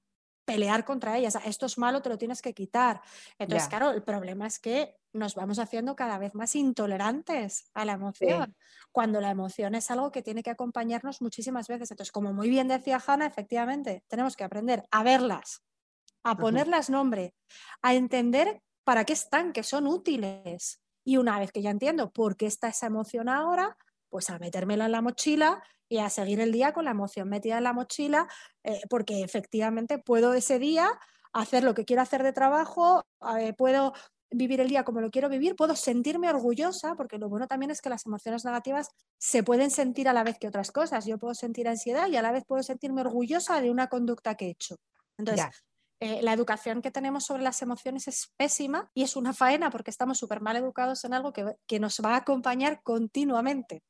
[0.51, 1.37] pelear contra ellas.
[1.45, 3.01] Esto es malo, te lo tienes que quitar.
[3.39, 7.93] Entonces, claro, el problema es que nos vamos haciendo cada vez más intolerantes a la
[7.93, 8.53] emoción,
[8.91, 11.91] cuando la emoción es algo que tiene que acompañarnos muchísimas veces.
[11.91, 15.63] Entonces, como muy bien decía Hanna, efectivamente, tenemos que aprender a verlas,
[16.23, 17.33] a ponerlas nombre,
[17.81, 20.81] a entender para qué están, que son útiles.
[21.05, 23.77] Y una vez que ya entiendo por qué está esa emoción ahora,
[24.11, 27.57] pues a metérmela en la mochila y a seguir el día con la emoción metida
[27.57, 28.27] en la mochila,
[28.63, 30.87] eh, porque efectivamente puedo ese día
[31.33, 33.03] hacer lo que quiero hacer de trabajo,
[33.39, 33.93] eh, puedo
[34.29, 37.81] vivir el día como lo quiero vivir, puedo sentirme orgullosa, porque lo bueno también es
[37.81, 41.05] que las emociones negativas se pueden sentir a la vez que otras cosas.
[41.05, 44.47] Yo puedo sentir ansiedad y a la vez puedo sentirme orgullosa de una conducta que
[44.47, 44.77] he hecho.
[45.17, 45.45] Entonces,
[45.99, 49.91] eh, la educación que tenemos sobre las emociones es pésima y es una faena porque
[49.91, 53.83] estamos súper mal educados en algo que, que nos va a acompañar continuamente.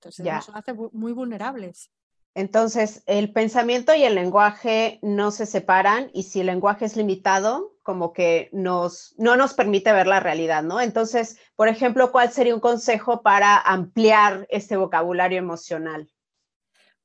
[0.00, 0.36] Entonces ya.
[0.36, 1.90] nos hace muy vulnerables.
[2.34, 7.74] Entonces, el pensamiento y el lenguaje no se separan y si el lenguaje es limitado,
[7.82, 10.80] como que nos, no nos permite ver la realidad, ¿no?
[10.80, 16.08] Entonces, por ejemplo, ¿cuál sería un consejo para ampliar este vocabulario emocional?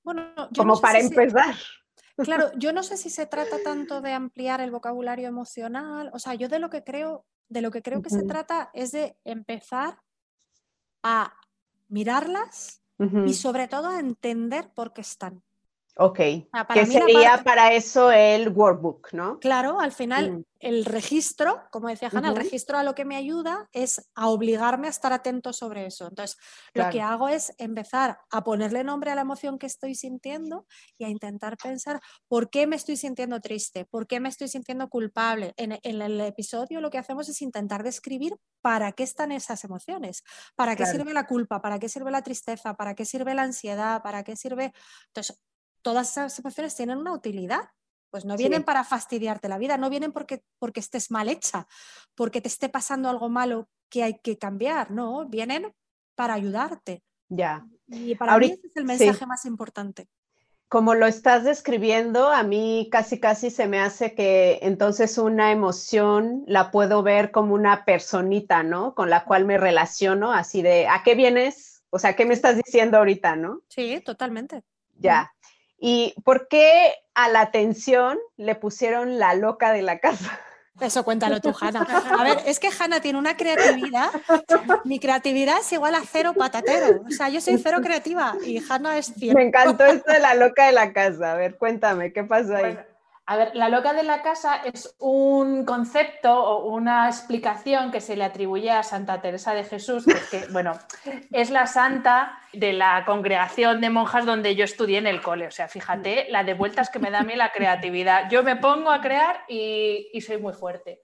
[0.03, 1.55] Bueno, como para empezar.
[2.17, 6.35] claro, yo no sé si se trata tanto de ampliar el vocabulario emocional, o sea,
[6.35, 9.99] yo de lo que creo, de lo que creo que se trata es de empezar
[11.01, 11.35] a
[11.87, 12.84] mirarlas
[13.25, 15.43] y sobre todo a entender por qué están.
[15.97, 16.19] Ok,
[16.51, 19.39] ah, que sería para eso el workbook, ¿no?
[19.39, 23.15] Claro, al final mm el registro, como decía Hanna, el registro a lo que me
[23.15, 26.07] ayuda es a obligarme a estar atento sobre eso.
[26.07, 26.37] Entonces,
[26.73, 30.65] lo que hago es empezar a ponerle nombre a la emoción que estoy sintiendo
[30.97, 34.89] y a intentar pensar por qué me estoy sintiendo triste, por qué me estoy sintiendo
[34.89, 35.53] culpable.
[35.55, 40.23] En, el episodio lo que hacemos es intentar describir para qué están esas emociones,
[40.55, 44.01] para qué sirve la culpa, para qué sirve la tristeza, para qué sirve la ansiedad,
[44.01, 44.73] para qué sirve...
[45.09, 45.39] Entonces,
[45.85, 47.69] todas esas emociones tienen una utilidad
[48.09, 51.67] pues no vienen para fastidiarte la vida, no vienen porque, porque estés mal hecha,
[52.15, 55.73] porque te esté pasando algo malo que hay que cambiar, no, vienen
[56.15, 57.03] para ayudarte.
[57.27, 57.67] Ya.
[57.87, 60.07] Y para mí ese es el mensaje más importante.
[60.69, 66.45] Como lo estás describiendo, a mí casi casi se me hace que entonces una emoción
[66.47, 68.95] la puedo ver como una personita, ¿no?
[68.95, 71.83] Con la cual me relaciono, así de, ¿a qué vienes?
[71.89, 73.61] O sea, ¿qué me estás diciendo ahorita, no?
[73.67, 74.63] Sí, totalmente.
[74.97, 75.33] Ya.
[75.77, 80.39] ¿Y por qué a la atención le pusieron la loca de la casa?
[80.79, 81.81] Eso cuéntalo tú, Hanna.
[82.19, 84.09] A ver, es que Hanna tiene una creatividad.
[84.83, 87.01] Mi creatividad es igual a cero patatero.
[87.07, 89.39] O sea, yo soy cero creativa y Hanna es cierto.
[89.39, 91.33] Me encantó esto de la loca de la casa.
[91.33, 92.77] A ver, cuéntame, ¿qué pasó ahí?
[93.27, 98.15] A ver, la loca de la casa es un concepto o una explicación que se
[98.15, 100.73] le atribuye a Santa Teresa de Jesús, que, bueno,
[101.31, 105.47] es la santa de la congregación de monjas donde yo estudié en el cole.
[105.47, 108.29] O sea, fíjate la de vueltas que me da a mí la creatividad.
[108.29, 111.01] Yo me pongo a crear y, soy muy fuerte.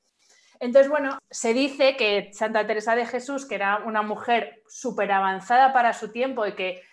[0.59, 5.73] Entonces, bueno, se dice que Santa Teresa de Jesús, que era una mujer súper avanzada
[5.73, 6.83] para su tiempo y que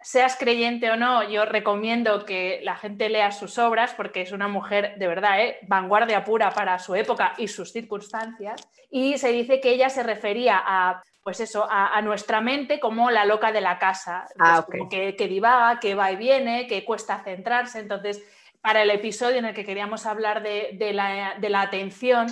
[0.00, 4.48] seas creyente o no, yo recomiendo que la gente lea sus obras porque es una
[4.48, 5.58] mujer de verdad, ¿eh?
[5.62, 8.68] vanguardia pura para su época y sus circunstancias.
[8.90, 13.24] Y se dice que ella se refería a, pues eso, a, nuestra mente como la
[13.24, 17.22] loca de la casa, ah, pues que, que divaga, que va y viene, que cuesta
[17.22, 17.80] centrarse.
[17.80, 18.22] Entonces,
[18.60, 22.28] para el episodio en el que queríamos hablar de, la, de la atención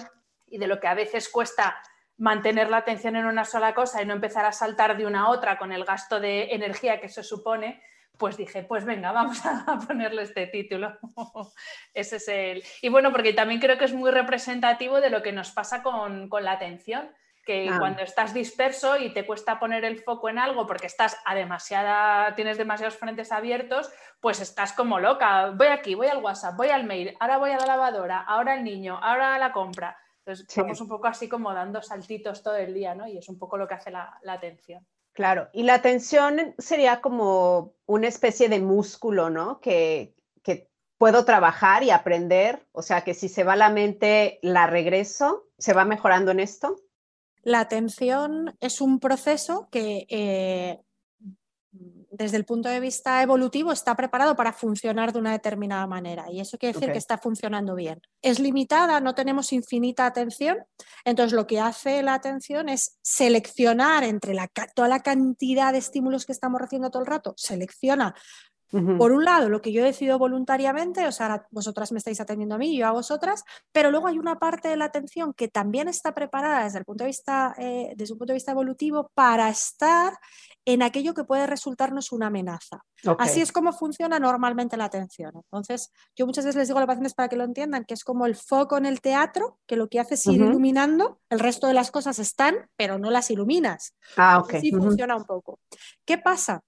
[0.46, 1.76] y de lo que a veces cuesta
[2.18, 5.28] mantener la atención en una sola cosa y no empezar a saltar de una a
[5.30, 7.82] otra con el gasto de energía que eso supone,
[8.16, 10.98] pues dije, pues venga, vamos a ponerle este título.
[11.94, 12.64] Ese es el...
[12.80, 16.30] Y bueno, porque también creo que es muy representativo de lo que nos pasa con,
[16.40, 17.10] la atención,
[17.44, 17.78] que ah.
[17.78, 22.34] cuando estás disperso y te cuesta poner el foco en algo porque estás a demasiada,
[22.34, 25.50] tienes demasiados frentes abiertos, pues estás como loca.
[25.50, 28.64] Voy aquí, voy al WhatsApp, voy al mail, ahora voy a la lavadora, ahora el
[28.64, 32.74] niño, ahora a la compra entonces, estamos un poco así como dando saltitos todo el
[32.74, 33.06] día, ¿no?
[33.06, 34.84] Y es un poco lo que hace la, atención.
[35.12, 39.60] Claro, y la atención sería como una especie de músculo, ¿no?
[39.60, 44.66] Que, que, puedo trabajar y aprender, o sea, que si se va la mente, la
[44.66, 46.76] regreso, ¿se va mejorando en esto?
[47.42, 50.80] La atención es un proceso que eh,
[52.16, 56.40] desde el punto de vista evolutivo está preparado para funcionar de una determinada manera y
[56.40, 58.00] eso quiere decir que está funcionando bien.
[58.22, 60.58] Es limitada, no tenemos infinita atención,
[61.04, 66.24] entonces lo que hace la atención es seleccionar entre la, toda la cantidad de estímulos
[66.24, 68.14] que estamos recibiendo todo el rato, selecciona.
[68.70, 72.58] Por un lado, lo que yo decido voluntariamente, o sea, vosotras me estáis atendiendo a
[72.58, 76.14] mí, yo a vosotras, pero luego hay una parte de la atención que también está
[76.14, 80.14] preparada desde el punto de vista, eh, desde un punto de vista evolutivo para estar
[80.66, 82.84] en aquello que puede resultarnos una amenaza.
[83.18, 85.32] Así es como funciona normalmente la atención.
[85.34, 88.02] Entonces, yo muchas veces les digo a los pacientes para que lo entiendan, que es
[88.02, 91.68] como el foco en el teatro, que lo que hace es ir iluminando, el resto
[91.68, 93.94] de las cosas están, pero no las iluminas.
[94.16, 94.54] Ah, ok.
[94.54, 95.60] Así funciona un poco.
[96.04, 96.62] ¿Qué pasa?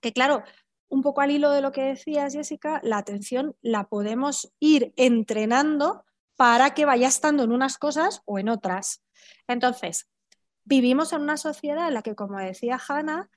[0.00, 0.44] Que claro,
[0.88, 6.04] un poco al hilo de lo que decías, Jessica, la atención la podemos ir entrenando
[6.36, 9.02] para que vaya estando en unas cosas o en otras.
[9.48, 10.06] Entonces,
[10.64, 13.28] vivimos en una sociedad en la que, como decía Hannah,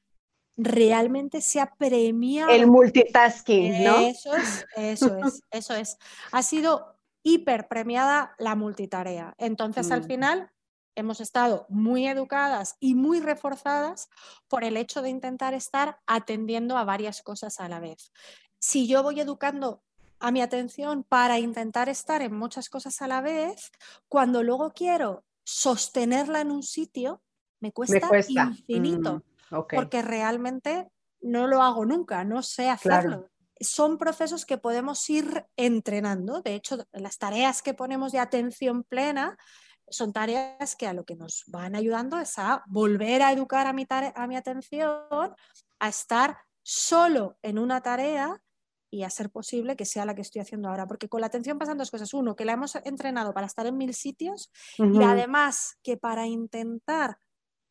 [0.57, 2.49] realmente se ha premiado.
[2.51, 3.97] El multitasking, ¿no?
[3.97, 5.97] Eso es, eso es, eso es.
[6.31, 9.33] Ha sido hiper premiada la multitarea.
[9.37, 10.05] Entonces, al mm.
[10.05, 10.51] final,
[10.95, 14.09] hemos estado muy educadas y muy reforzadas
[14.47, 18.11] por el hecho de intentar estar atendiendo a varias cosas a la vez.
[18.59, 19.83] Si yo voy educando
[20.19, 23.71] a mi atención para intentar estar en muchas cosas a la vez,
[24.07, 27.21] cuando luego quiero sostenerla en un sitio,
[27.61, 30.89] me cuesta, infinito, mm, porque realmente
[31.21, 33.29] no lo hago nunca, no sé hacerlo.
[33.61, 36.41] Son procesos que podemos ir entrenando.
[36.41, 39.37] De hecho, las tareas que ponemos de atención plena
[39.87, 43.73] son tareas que a lo que nos van ayudando es a volver a educar a
[43.73, 45.35] mi, a mi atención,
[45.79, 48.41] a estar solo en una tarea
[48.95, 50.87] y a ser posible que sea la que estoy haciendo ahora.
[50.87, 52.13] Porque con la atención pasan dos cosas.
[52.13, 57.17] Uno, que la hemos entrenado para estar en mil sitios y además que para intentar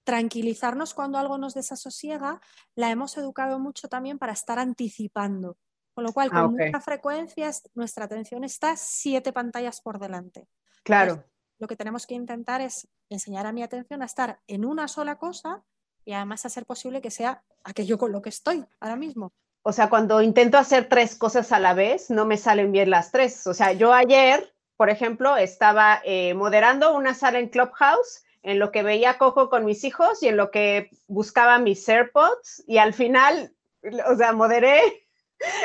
[0.04, 2.40] tranquilizarnos cuando algo nos desasosiega,
[2.74, 5.56] la hemos educado mucho también para estar anticipando.
[5.94, 10.48] Con lo cual, ah, con mucha frecuencia, nuestra atención está siete pantallas por delante.
[10.82, 11.24] Claro
[11.58, 15.16] lo que tenemos que intentar es enseñar a mi atención a estar en una sola
[15.16, 15.62] cosa
[16.04, 19.32] y además a ser posible que sea aquello con lo que estoy ahora mismo.
[19.66, 23.10] O sea, cuando intento hacer tres cosas a la vez, no me salen bien las
[23.10, 23.46] tres.
[23.46, 28.70] O sea, yo ayer, por ejemplo, estaba eh, moderando una sala en Clubhouse en lo
[28.70, 32.92] que veía Coco con mis hijos y en lo que buscaba mis AirPods y al
[32.92, 33.54] final,
[34.06, 34.80] o sea, moderé.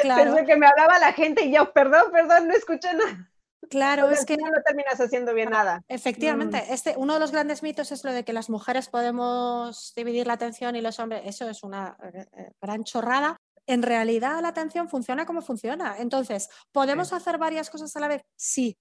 [0.02, 0.34] Claro.
[0.34, 3.30] Pensé que me hablaba la gente y yo, perdón, perdón, no escuché nada.
[3.70, 5.84] Claro, es que no terminas haciendo bien nada.
[5.88, 6.74] Efectivamente, mm.
[6.74, 10.34] este, uno de los grandes mitos es lo de que las mujeres podemos dividir la
[10.34, 13.38] atención y los hombres, eso es una eh, eh, gran chorrada.
[13.70, 15.98] En realidad la atención funciona como funciona.
[16.00, 18.24] Entonces, ¿podemos hacer varias cosas a la vez?
[18.36, 18.80] Sí.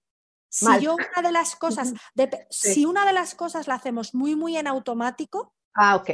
[0.49, 1.93] Si yo una de las cosas,
[2.51, 5.53] si una de las cosas la hacemos muy, muy en automático.
[5.75, 6.11] Ah, ok.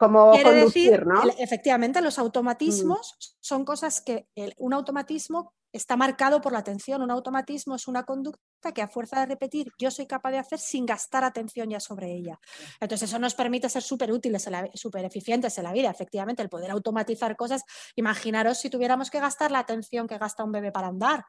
[0.00, 1.22] Como conducir, ¿no?
[1.38, 3.24] Efectivamente, los automatismos mm.
[3.38, 7.02] son cosas que un automatismo está marcado por la atención.
[7.02, 10.58] Un automatismo es una conducta que a fuerza de repetir yo soy capaz de hacer
[10.58, 12.40] sin gastar atención ya sobre ella.
[12.80, 15.90] Entonces eso nos permite ser súper útiles, súper eficientes en la vida.
[15.90, 17.62] Efectivamente, el poder automatizar cosas.
[17.94, 21.26] Imaginaros si tuviéramos que gastar la atención que gasta un bebé para andar.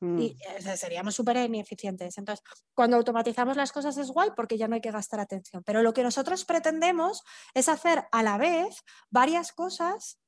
[0.00, 0.18] Mm.
[0.18, 2.16] Y eh, seríamos súper ineficientes.
[2.18, 5.62] Entonces, cuando automatizamos las cosas es guay porque ya no hay que gastar atención.
[5.64, 7.22] Pero lo que nosotros pretendemos
[7.54, 10.18] es hacer a la vez varias cosas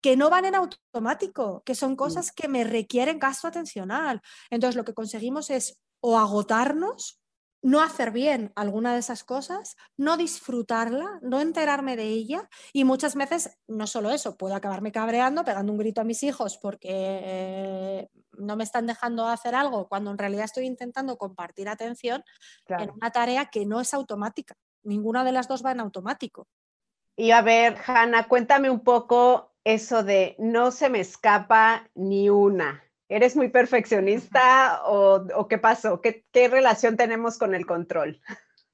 [0.00, 1.96] que no van en automático, que son mm.
[1.96, 4.20] cosas que me requieren gasto atencional.
[4.50, 7.20] Entonces, lo que conseguimos es o agotarnos
[7.62, 13.14] no hacer bien alguna de esas cosas, no disfrutarla, no enterarme de ella y muchas
[13.14, 18.08] veces no solo eso, puedo acabarme cabreando, pegando un grito a mis hijos porque eh,
[18.32, 22.22] no me están dejando hacer algo cuando en realidad estoy intentando compartir atención
[22.68, 24.54] en una tarea que no es automática.
[24.84, 26.46] Ninguna de las dos va en automático.
[27.16, 32.87] Y a ver, Hanna, cuéntame un poco eso de no se me escapa ni una.
[33.08, 36.00] ¿Eres muy perfeccionista o, qué pasó?
[36.00, 38.20] ¿Qué, relación tenemos con el control?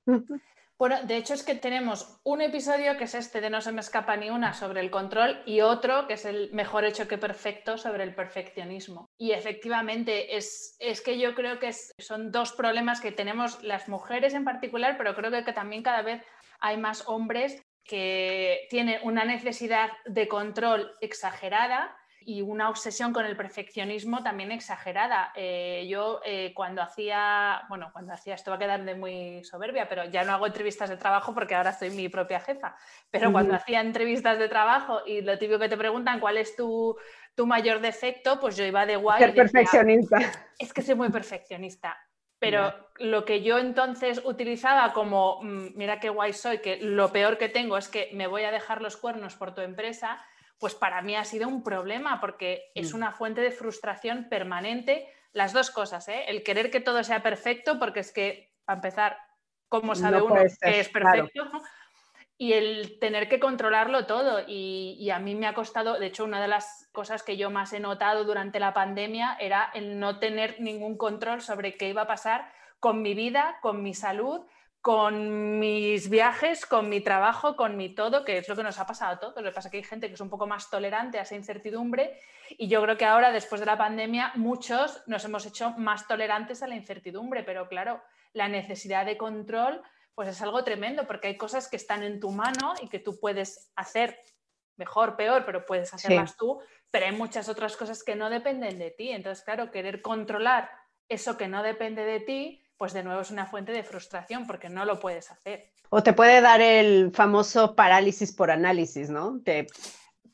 [0.77, 3.81] Bueno, de hecho es que tenemos un episodio que es este de No se me
[3.81, 7.79] escapa ni una sobre el control y otro que es el mejor hecho que perfecto
[7.79, 9.09] sobre el perfeccionismo.
[9.17, 14.35] Y efectivamente es, es que yo creo que son dos problemas que tenemos las mujeres
[14.35, 16.23] en particular, pero creo que también cada vez
[16.59, 21.97] hay más hombres que tienen una necesidad de control exagerada
[22.27, 25.33] y una obsesión con el perfeccionismo también exagerada.
[25.35, 29.89] Eh, yo eh, cuando hacía, bueno, cuando hacía, esto va a quedar de muy soberbia,
[29.89, 32.77] pero ya no hago entrevistas de trabajo porque ahora soy mi propia jefa,
[33.11, 36.97] pero cuando hacía entrevistas de trabajo y lo típico que te preguntan cuál es tu,
[37.37, 39.21] mayor defecto, pues yo iba de guay.
[39.21, 40.19] Ser perfeccionista.
[40.59, 41.97] Es que soy muy perfeccionista.
[42.39, 47.39] Pero lo que yo entonces utilizaba como, mm, mira qué guay soy, que lo peor
[47.39, 50.23] que tengo es que me voy a dejar los cuernos por tu empresa,
[50.59, 52.97] pues para mí ha sido un problema porque es mm.
[52.97, 55.09] una fuente de frustración permanente.
[55.33, 56.25] Las dos cosas, ¿eh?
[56.29, 59.19] el querer que todo sea perfecto, porque es que, para empezar,
[59.69, 61.43] ¿cómo sabe uno que es perfecto?
[62.37, 64.41] Y el tener que controlarlo todo.
[64.47, 67.51] Y, y, a mí me ha costado, de hecho, una de las cosas que yo
[67.51, 72.03] más he notado durante la pandemia era el no tener ningún control sobre qué iba
[72.03, 72.51] a pasar
[72.81, 74.43] con mi vida, con mi salud
[74.85, 78.87] con mis viajes, con mi trabajo, con mi todo, que es lo que nos ha
[78.87, 79.35] pasado a todos.
[79.37, 81.35] Lo que pasa es que hay gente que es un poco más tolerante a esa
[81.35, 82.21] incertidumbre
[82.51, 86.63] y yo creo que ahora, después de la pandemia, muchos nos hemos hecho más tolerantes
[86.63, 88.03] a la incertidumbre, pero claro,
[88.35, 89.81] la necesidad de control
[90.15, 93.19] pues es algo tremendo porque hay cosas que están en tu mano y que tú
[93.19, 94.21] puedes hacer
[94.77, 96.61] mejor, peor, pero puedes hacerlas tú,
[96.91, 99.13] pero hay muchas otras cosas que no dependen de ti.
[99.13, 100.69] Entonces, claro, querer controlar
[101.09, 104.69] eso que no depende de ti, pues de nuevo es una fuente de frustración porque
[104.69, 105.71] no lo puedes hacer.
[105.89, 109.41] O te puede dar el famoso parálisis por análisis, ¿no?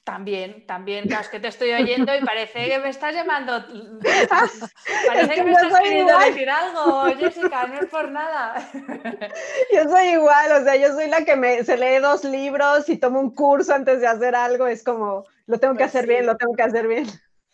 [0.03, 3.53] También, también, claro, es que te estoy oyendo y parece que me estás llamando.
[5.07, 8.69] Parece que, me estás queriendo decir algo, Jessica, no es por nada.
[9.73, 12.97] Yo soy igual, o sea, yo soy la que me, se lee dos libros y
[12.97, 16.27] tomo un curso antes de hacer algo, es como, lo tengo que pues hacer bien,
[16.27, 17.07] lo tengo que hacer bien.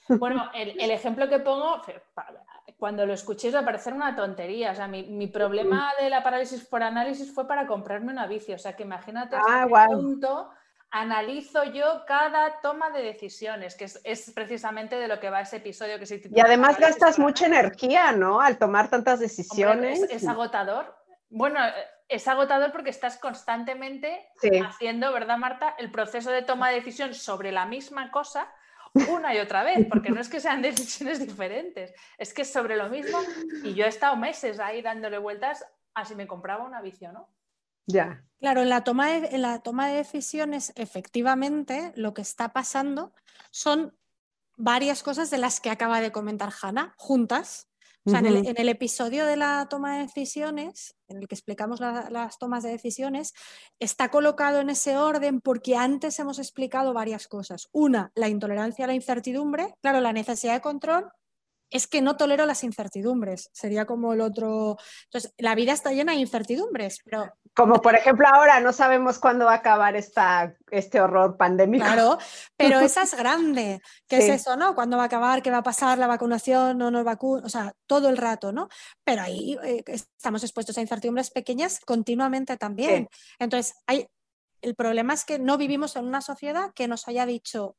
[0.08, 1.82] Bueno, el, el ejemplo que pongo,
[2.76, 4.72] cuando lo escuché va a parecer una tontería.
[4.72, 8.52] O sea, mi, problema de la parálisis por análisis fue para comprarme una bici.
[8.52, 10.50] O sea, que imagínate ah, qué punto
[10.90, 15.98] analizo yo cada toma de decisiones, que es, precisamente de lo que va ese episodio
[15.98, 16.38] que se titula.
[16.38, 18.40] Y además gastas mucha energía, ¿no?
[18.40, 20.02] Al tomar tantas decisiones.
[20.10, 20.96] es, agotador.
[21.28, 21.58] Bueno,
[22.08, 24.28] es agotador porque estás constantemente
[24.64, 25.74] haciendo, ¿verdad, Marta?
[25.78, 28.48] El proceso de toma de decisión sobre la misma cosa
[29.08, 32.76] una y otra vez, porque no es que sean decisiones diferentes, es que es sobre
[32.76, 33.18] lo mismo
[33.62, 37.12] y yo he estado meses ahí dándole vueltas a si me compraba una bici o
[37.12, 37.28] no.
[37.86, 38.24] Ya.
[38.40, 43.14] Claro, en la, toma de, en la toma de decisiones, efectivamente, lo que está pasando
[43.50, 43.96] son
[44.56, 47.68] varias cosas de las que acaba de comentar Hanna, juntas,
[48.06, 48.26] en,
[48.56, 53.34] el, episodio de la toma de decisiones, en el que explicamos las tomas de decisiones,
[53.80, 57.68] está colocado en ese orden porque antes hemos explicado varias cosas.
[57.72, 61.10] Una, la intolerancia a la incertidumbre, claro, la necesidad de control
[61.70, 63.50] es que no tolero las incertidumbres.
[63.52, 64.76] Sería como el otro.
[65.04, 67.32] Entonces, la vida está llena de incertidumbres, pero.
[67.54, 71.84] Como por ejemplo ahora, no sabemos cuándo va a acabar esta, este horror pandémico.
[71.84, 72.18] Claro,
[72.56, 73.80] pero esa es grande.
[74.06, 74.74] ¿Qué es eso, no?
[74.74, 75.42] ¿Cuándo va a acabar?
[75.42, 75.98] ¿Qué va a pasar?
[75.98, 76.78] ¿La vacunación?
[76.78, 77.42] ¿No nos vacuna?
[77.44, 78.68] O sea, todo el rato, ¿no?
[79.04, 83.08] Pero ahí eh, estamos expuestos a incertidumbres pequeñas continuamente también.
[83.38, 84.06] Entonces, hay.
[84.62, 87.76] El problema es que no vivimos en una sociedad que nos haya dicho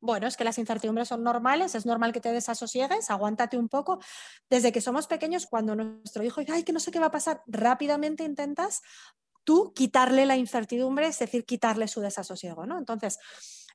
[0.00, 4.00] bueno, es que las incertidumbres son normales, es normal que te desasosiegues, aguántate un poco.
[4.48, 7.10] Desde que somos pequeños, cuando nuestro hijo dice, ay, que no sé qué va a
[7.10, 8.80] pasar, rápidamente intentas
[9.44, 12.78] tú quitarle la incertidumbre, es decir, quitarle su desasosiego, ¿no?
[12.78, 13.18] Entonces,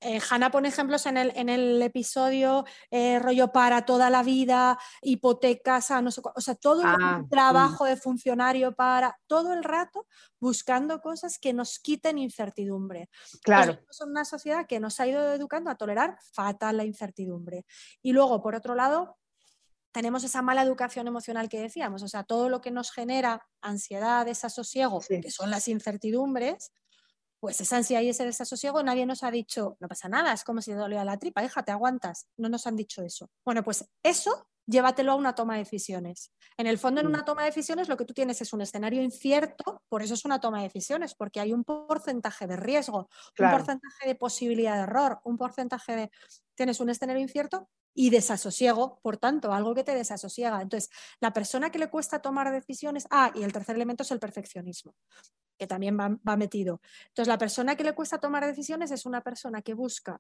[0.02, 4.78] eh, Hanna pone ejemplos en el, en el episodio eh, rollo para toda la vida,
[5.02, 10.06] hipotecas, no sé, o sea, todo el ah, trabajo de funcionario para todo el rato
[10.40, 13.10] buscando cosas que nos quiten incertidumbre.
[13.42, 13.80] Claro.
[13.90, 17.66] Somos una sociedad que nos ha ido educando a tolerar fatal la incertidumbre.
[18.02, 19.18] Y luego, por otro lado,
[19.96, 24.26] tenemos esa mala educación emocional que decíamos, o sea, todo lo que nos genera ansiedad,
[24.26, 26.74] desasosiego, que son las incertidumbres,
[27.40, 30.62] pues esa ansiedad y ese desasosiego nadie nos ha dicho, no pasa nada, es como
[30.62, 32.28] si te dolía la tripa, hija, te aguantas.
[32.36, 33.30] No nos han dicho eso.
[33.46, 36.34] Bueno, pues eso llévatelo a una toma de decisiones.
[36.58, 39.02] En el fondo, en una toma de decisiones lo que tú tienes es un escenario
[39.02, 43.08] incierto, por eso es una toma de decisiones, porque hay un porcentaje de riesgo,
[43.40, 46.12] un porcentaje de posibilidad de error, un porcentaje de...
[46.56, 50.62] Tienes un escenario incierto y desasosiego, por tanto, algo que te desasosiega.
[50.62, 50.90] Entonces,
[51.20, 54.96] la persona que le cuesta tomar decisiones, ah, y el tercer elemento es el perfeccionismo,
[55.58, 56.82] que también va, va metido.
[57.08, 60.20] Entonces, la persona que le cuesta tomar decisiones es una persona que busca,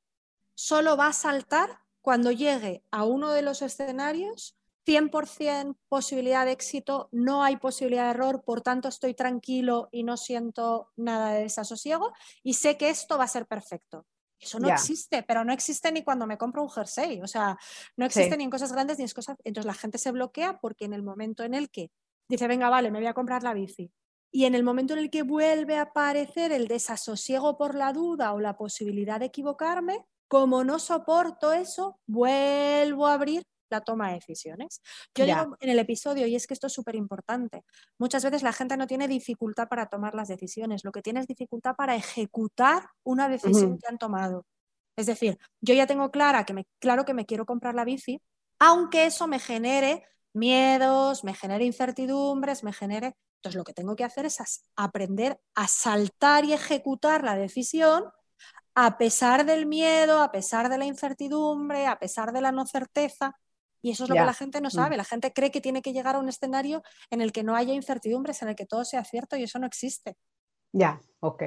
[0.53, 4.55] solo va a saltar cuando llegue a uno de los escenarios,
[4.86, 10.15] 100% posibilidad de éxito, no hay posibilidad de error, por tanto estoy tranquilo y no
[10.15, 12.13] siento nada de desasosiego
[12.43, 14.05] y sé que esto va a ser perfecto.
[14.45, 17.57] Eso no existe, pero no existe ni cuando me compro un jersey, o sea,
[17.97, 19.37] no existe ni en cosas grandes ni en cosas...
[19.43, 21.89] Entonces la gente se bloquea porque en el momento en el que
[22.29, 23.91] dice, venga, vale, me voy a comprar la bici,
[24.31, 28.33] y en el momento en el que vuelve a aparecer el desasosiego por la duda
[28.33, 34.16] o la posibilidad de equivocarme, como no soporto eso, vuelvo a abrir la toma de
[34.16, 34.82] decisiones.
[35.16, 37.63] Yo digo en el episodio, y es que esto es súper importante,
[37.97, 41.28] muchas veces la gente no tiene dificultad para tomar las decisiones, lo que tiene es
[41.28, 44.45] dificultad para ejecutar una decisión que han tomado.
[44.97, 48.22] Es decir, yo ya tengo clara que me, claro que me quiero comprar la bici,
[48.59, 50.03] aunque eso me genere
[50.34, 53.16] miedos, me genere incertidumbres, me genere...
[53.38, 58.05] Entonces lo que tengo que hacer es aprender a saltar y ejecutar la decisión
[58.76, 63.38] a pesar del miedo, a pesar de la incertidumbre, a pesar de la no certeza.
[63.86, 64.71] Y eso es lo que la gente no mm.
[64.71, 64.97] sabe.
[64.97, 66.81] La gente cree que tiene que llegar a un escenario
[67.11, 69.67] en el que no haya incertidumbres, en el que todo sea cierto y eso no
[69.67, 70.17] existe.
[70.73, 71.43] Ya, ok.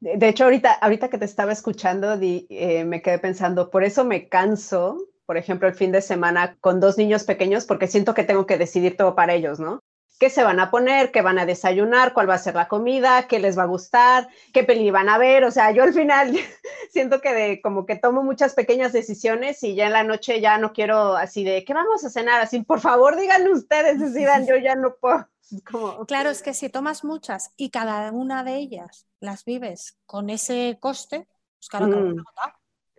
[0.00, 4.28] De, hecho, ahorita, ahorita que te estaba escuchando, eh, me quedé pensando, por eso me
[4.28, 8.46] canso, por ejemplo, el fin de semana con dos niños pequeños, porque siento que tengo
[8.46, 9.84] que decidir todo para ellos, ¿no?
[10.18, 13.26] Qué se van a poner, qué van a desayunar, cuál va a ser la comida,
[13.28, 15.44] qué les va a gustar, qué peli van a ver.
[15.44, 16.32] O sea, yo al final
[16.90, 20.58] siento que de, como que tomo muchas pequeñas decisiones y ya en la noche ya
[20.58, 22.40] no quiero así de, ¿qué vamos a cenar?
[22.40, 25.28] Así, por favor, díganle ustedes, decidan, yo ya no puedo.
[26.08, 30.76] Claro, es que si tomas muchas y cada una de ellas las vives con ese
[30.80, 32.24] coste, pues claro, mm.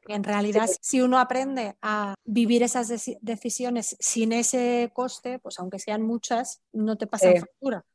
[0.08, 2.88] En realidad, si uno aprende a vivir esas
[3.22, 7.86] decisiones sin ese coste, pues aunque sean muchas, no te pasan factura.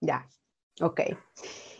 [0.00, 0.28] Ya,
[0.80, 1.00] ok.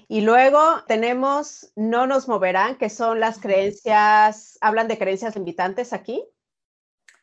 [0.09, 6.22] Y luego tenemos no nos moverán, que son las creencias, hablan de creencias limitantes aquí.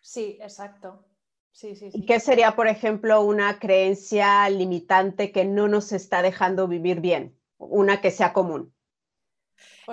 [0.01, 1.05] Sí, exacto.
[1.51, 6.68] Sí, sí, ¿Y qué sería, por ejemplo, una creencia limitante que no nos está dejando
[6.68, 7.38] vivir bien?
[7.57, 8.74] Una que sea común.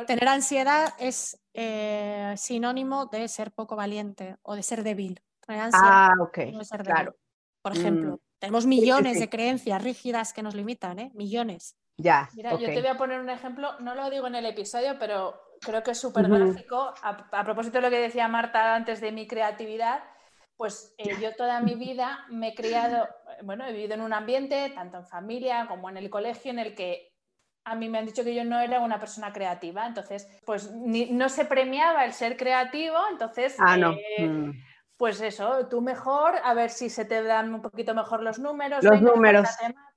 [0.05, 5.23] Tener ansiedad es eh, sinónimo de ser poco valiente o de ser débil.
[5.49, 6.39] ah, ok.
[6.85, 7.17] claro.
[7.63, 8.19] Por ejemplo, mm.
[8.39, 11.11] tenemos millones de creencias rígidas que nos limitan, ¿eh?
[11.15, 11.77] Millones.
[11.97, 12.29] Ya.
[12.35, 15.41] Mira, yo te voy a poner un ejemplo, no lo digo en el episodio, pero
[15.61, 16.93] creo que es súper gráfico.
[17.03, 20.05] A, propósito de lo que decía Marta antes de mi creatividad,
[20.57, 23.09] pues eh, yo toda mi vida me he criado,
[23.43, 26.75] bueno, he vivido en un ambiente, tanto en familia como en el colegio, en el
[26.75, 27.16] que
[27.67, 31.29] a mí me han dicho que yo no era una persona creativa, entonces, pues no
[31.29, 34.53] se premiaba el ser creativo, entonces, ah, eh, mm.
[34.97, 38.85] pues eso, tú mejor, a ver si se te dan un poquito mejor los números.
[38.85, 39.49] Los números.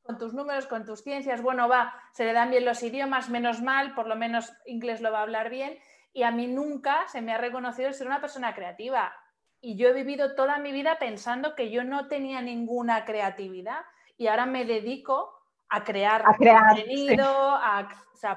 [0.02, 3.62] Con tus números, con tus ciencias, bueno, va, se le dan bien los idiomas, menos
[3.62, 5.78] mal, por lo menos inglés lo va a hablar bien,
[6.12, 9.14] y a mí nunca se me ha reconocido ser una persona creativa.
[9.62, 13.82] Y yo he vivido toda mi vida pensando que yo no tenía ninguna creatividad
[14.18, 15.39] y ahora me dedico
[15.70, 17.60] a crear, contenido,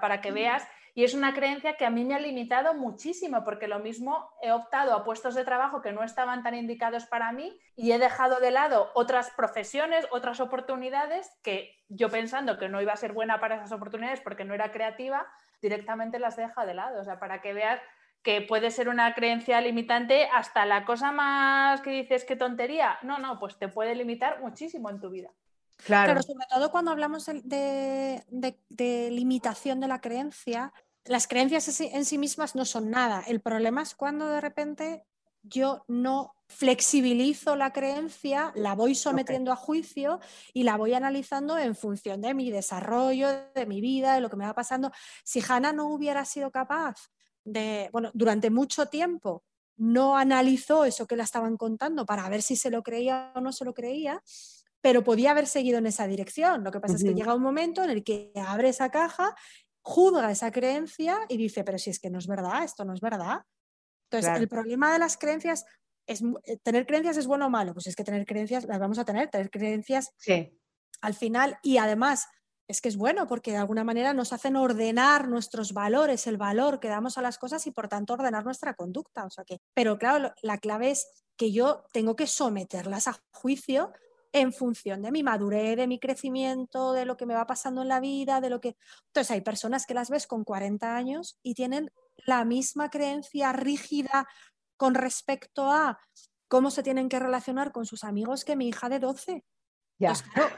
[0.01, 0.67] para que veas.
[0.95, 4.53] Y es una creencia que a mí me ha limitado muchísimo, porque lo mismo he
[4.53, 8.41] optado a puestos de trabajo que no estaban tan indicados para mí y he dejado
[8.41, 13.41] de lado otras profesiones, otras oportunidades que yo pensando que no iba a ser buena
[13.41, 15.27] para esas oportunidades porque no era creativa,
[15.63, 17.01] directamente las dejo de lado.
[17.01, 17.81] O sea, para que veas
[18.23, 22.99] que puede ser una creencia limitante hasta la cosa más que dices que tontería.
[23.03, 25.31] No, no, pues te puede limitar muchísimo en tu vida.
[25.85, 26.23] Claro.
[26.23, 28.25] sobre todo cuando hablamos de,
[29.11, 30.73] limitación de la creencia,
[31.05, 33.25] las creencias en sí mismas no son nada.
[33.27, 35.05] El problema es cuando de repente
[35.43, 40.21] yo no flexibilizo la creencia, la voy sometiendo a juicio
[40.53, 44.37] y la voy analizando en función de mi desarrollo, de mi vida, de lo que
[44.37, 44.93] me va pasando.
[45.25, 47.11] Si Hannah no hubiera sido capaz
[47.45, 49.45] de, bueno, durante mucho tiempo
[49.77, 53.53] no analizó eso que la estaban contando para ver si se lo creía o no
[53.53, 54.23] se lo creía,
[54.83, 56.65] pero podía haber seguido en esa dirección.
[56.65, 59.35] Lo que pasa es que llega un momento en el que abre esa caja,
[59.81, 63.01] juzga esa creencia y dice, pero si es que no es verdad, esto no es
[63.01, 63.43] verdad.
[64.11, 65.65] Entonces, el problema de las creencias
[66.07, 68.99] es, eh, tener creencias es bueno o malo, pues es que tener creencias las vamos
[68.99, 70.59] a tener, tener creencias sí.
[71.01, 72.27] al final y además
[72.69, 76.81] es que es bueno porque de alguna manera nos hacen ordenar nuestros valores, el valor
[76.81, 79.25] que damos a las cosas y por tanto ordenar nuestra conducta.
[79.25, 81.07] O sea que, pero claro, la clave es
[81.37, 83.93] que yo tengo que someterlas a juicio
[84.33, 87.89] en función de mi madurez, de mi crecimiento, de lo que me va pasando en
[87.89, 88.77] la vida, de lo que...
[89.09, 91.93] Entonces hay personas que las ves con 40 años y tienen
[92.27, 94.27] la misma creencia rígida
[94.77, 95.99] con respecto a
[96.49, 99.45] cómo se tienen que relacionar con sus amigos que mi hija de 12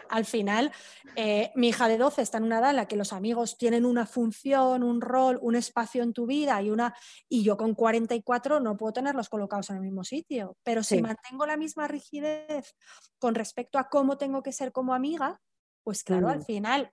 [0.09, 0.73] al final,
[1.17, 3.85] eh, mi hija de 12 está en una edad en la que los amigos tienen
[3.85, 6.95] una función, un rol, un espacio en tu vida y, una,
[7.29, 10.57] y yo con 44 no puedo tenerlos colocados en el mismo sitio.
[10.63, 12.75] Pero si mantengo la misma rigidez
[13.19, 15.41] con respecto a cómo tengo que ser como amiga,
[15.83, 16.45] pues claro, al mm.
[16.45, 16.93] final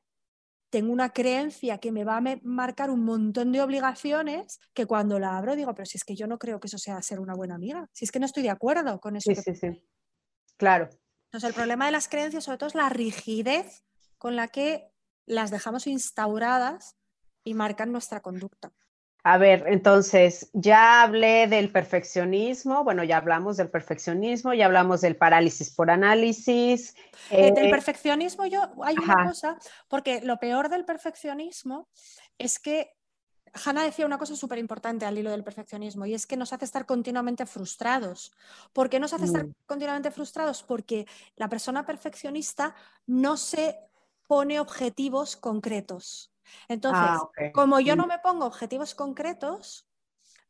[0.72, 5.38] tengo una creencia que me va a marcar un montón de obligaciones que cuando la
[5.38, 7.56] abro digo, pero si es que yo no creo que eso sea ser una buena
[7.56, 9.30] amiga, si es que no estoy de acuerdo con eso.
[9.34, 9.84] Sí, sí, sí.
[10.58, 10.90] Claro,
[11.32, 13.86] entonces, el problema de las creencias, sobre todo, es la rigidez
[14.18, 14.92] con la que
[15.26, 16.98] las dejamos instauradas
[17.46, 18.74] y marcan nuestra conducta.
[19.24, 25.16] A ver, entonces, ya hablé del perfeccionismo, bueno, ya hablamos del perfeccionismo, ya hablamos del
[25.16, 26.98] parálisis por análisis.
[27.30, 29.58] Eh, del perfeccionismo yo hay una cosa,
[29.88, 31.88] porque lo peor del perfeccionismo
[32.38, 32.92] es que
[33.54, 36.66] Hanna decía una cosa súper importante al hilo del perfeccionismo y es que nos hace
[36.66, 38.32] estar continuamente frustrados.
[38.74, 39.54] ¿Por qué nos hace estar mm.
[39.66, 40.64] continuamente frustrados?
[40.64, 42.76] Porque la persona perfeccionista
[43.06, 43.78] no se
[44.28, 46.34] pone objetivos concretos.
[46.68, 48.10] Entonces, ah, como yo no mm.
[48.10, 49.88] me pongo objetivos concretos,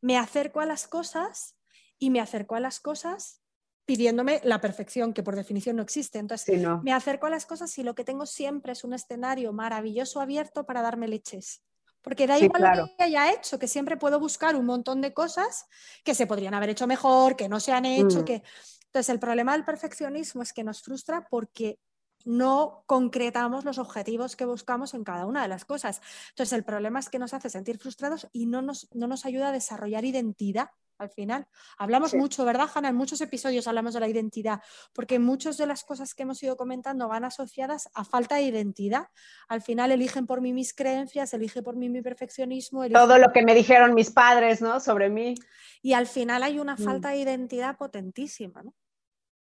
[0.00, 1.56] me acerco a las cosas
[1.98, 3.40] y me acerco a las cosas
[3.84, 6.18] pidiéndome la perfección, que por definición no existe.
[6.18, 10.20] Entonces, me acerco a las cosas y lo que tengo siempre es un escenario maravilloso
[10.20, 11.62] abierto para darme leches.
[12.02, 15.66] Porque da igual lo que haya hecho, que siempre puedo buscar un montón de cosas
[16.04, 18.24] que se podrían haber hecho mejor, que no se han hecho, mm.
[18.24, 18.42] que...
[18.86, 21.78] Entonces, el problema del perfeccionismo es que nos frustra porque
[22.24, 26.00] no concretamos los objetivos que buscamos en cada una de las cosas.
[26.30, 29.48] Entonces, el problema es que nos hace sentir frustrados y no nos, no nos ayuda
[29.48, 31.46] a desarrollar identidad al final.
[31.78, 32.88] Hablamos mucho, ¿verdad, Hanna?
[32.88, 34.60] En muchos episodios hablamos de la identidad,
[34.92, 39.06] porque muchas de las cosas que hemos ido comentando van asociadas a falta de identidad.
[39.48, 42.88] Al final eligen por mí mis creencias, eligen por mí mi perfeccionismo.
[42.88, 44.80] Todo lo que me dijeron mis padres, ¿no?
[44.80, 45.34] Sobre mí.
[45.82, 46.84] Y al final hay una mm.
[46.84, 48.74] falta de identidad potentísima, ¿no?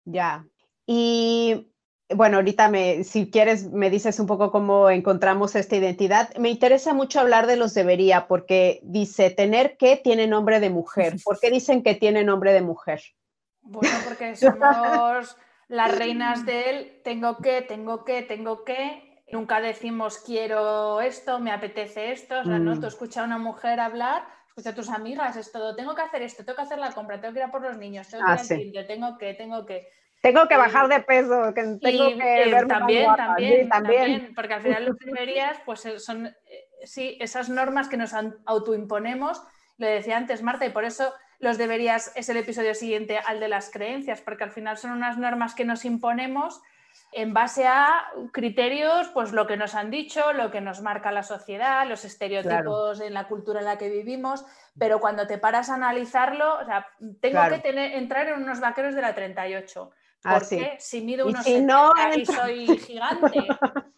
[0.05, 0.45] Ya.
[0.85, 1.74] Y
[2.13, 6.33] bueno, ahorita me, si quieres me dices un poco cómo encontramos esta identidad.
[6.35, 11.15] Me interesa mucho hablar de los debería porque dice tener que tiene nombre de mujer.
[11.23, 13.01] ¿Por qué dicen que tiene nombre de mujer?
[13.61, 15.35] Bueno, porque somos
[15.67, 17.01] las reinas de él.
[17.03, 19.23] Tengo que, tengo que, tengo que.
[19.31, 22.41] Nunca decimos quiero esto, me apetece esto.
[22.41, 22.75] O sea, ¿no?
[22.75, 22.81] Mm.
[22.81, 25.75] Tú escuchas a una mujer hablar, escucha a tus amigas, es todo.
[25.75, 27.77] Tengo que hacer esto, tengo que hacer la compra, tengo que ir a por los
[27.79, 28.73] niños, tengo que ir ah, al sí.
[28.87, 29.87] tengo que, tengo que
[30.25, 34.61] tengo que bajar de peso, que tengo que eh, ver también, también, también, porque al
[34.63, 38.11] final lo que deberías, pues eh, son, eh, sí, esas normas que nos
[38.47, 39.43] autoimponemos,
[39.77, 43.49] lo decía antes Marta, y por eso los deberías, es el episodio siguiente al de
[43.49, 46.59] las creencias, porque al final son unas normas que nos imponemos
[47.11, 51.21] en base a criterios, pues lo que nos han dicho, lo que nos marca la
[51.21, 54.43] sociedad, los estereotipos en la cultura en la que vivimos,
[54.79, 56.87] pero cuando te paras a analizarlo, o sea,
[57.21, 59.91] tengo que tener, entrar en unos vaqueros de la 38
[60.25, 61.63] Ah, porque si mido unos y,
[62.19, 63.29] y soy gigante,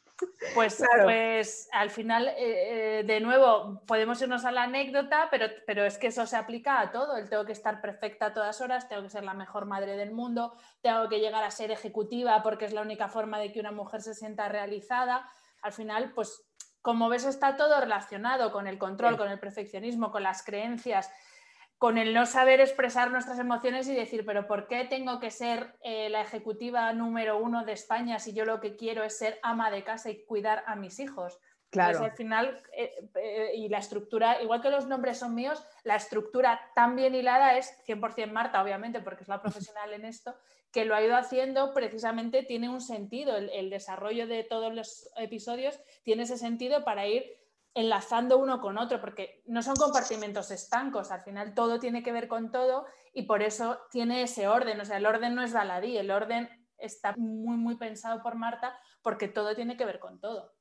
[0.54, 5.86] pues, pues al final, eh, eh, de nuevo, podemos irnos a la anécdota, pero, pero
[5.86, 7.16] es que eso se aplica a todo.
[7.16, 10.12] El tengo que estar perfecta a todas horas, tengo que ser la mejor madre del
[10.12, 13.72] mundo, tengo que llegar a ser ejecutiva porque es la única forma de que una
[13.72, 15.30] mujer se sienta realizada.
[15.62, 16.44] Al final, pues
[16.82, 21.10] como ves, está todo relacionado con el control, con el perfeccionismo, con las creencias
[21.78, 25.76] con el no saber expresar nuestras emociones y decir, pero ¿por qué tengo que ser
[25.82, 29.70] eh, la ejecutiva número uno de España si yo lo que quiero es ser ama
[29.70, 31.40] de casa y cuidar a mis hijos?
[31.70, 32.00] Claro.
[32.00, 35.98] Pues al final, eh, eh, y la estructura, igual que los nombres son míos, la
[35.98, 40.34] estructura tan bien hilada es 100% Marta, obviamente, porque es la profesional en esto,
[40.72, 43.36] que lo ha ido haciendo precisamente, tiene un sentido.
[43.36, 47.38] el desarrollo de todos los episodios tiene ese sentido para ir
[47.78, 52.28] enlazando uno con otro, porque no son compartimentos estancos, al final todo tiene que ver
[52.28, 55.96] con todo y por eso tiene ese orden, o sea, el orden no es baladí,
[55.96, 56.50] el orden
[56.80, 60.56] está muy, muy pensado por Marta porque todo tiene que ver con todo.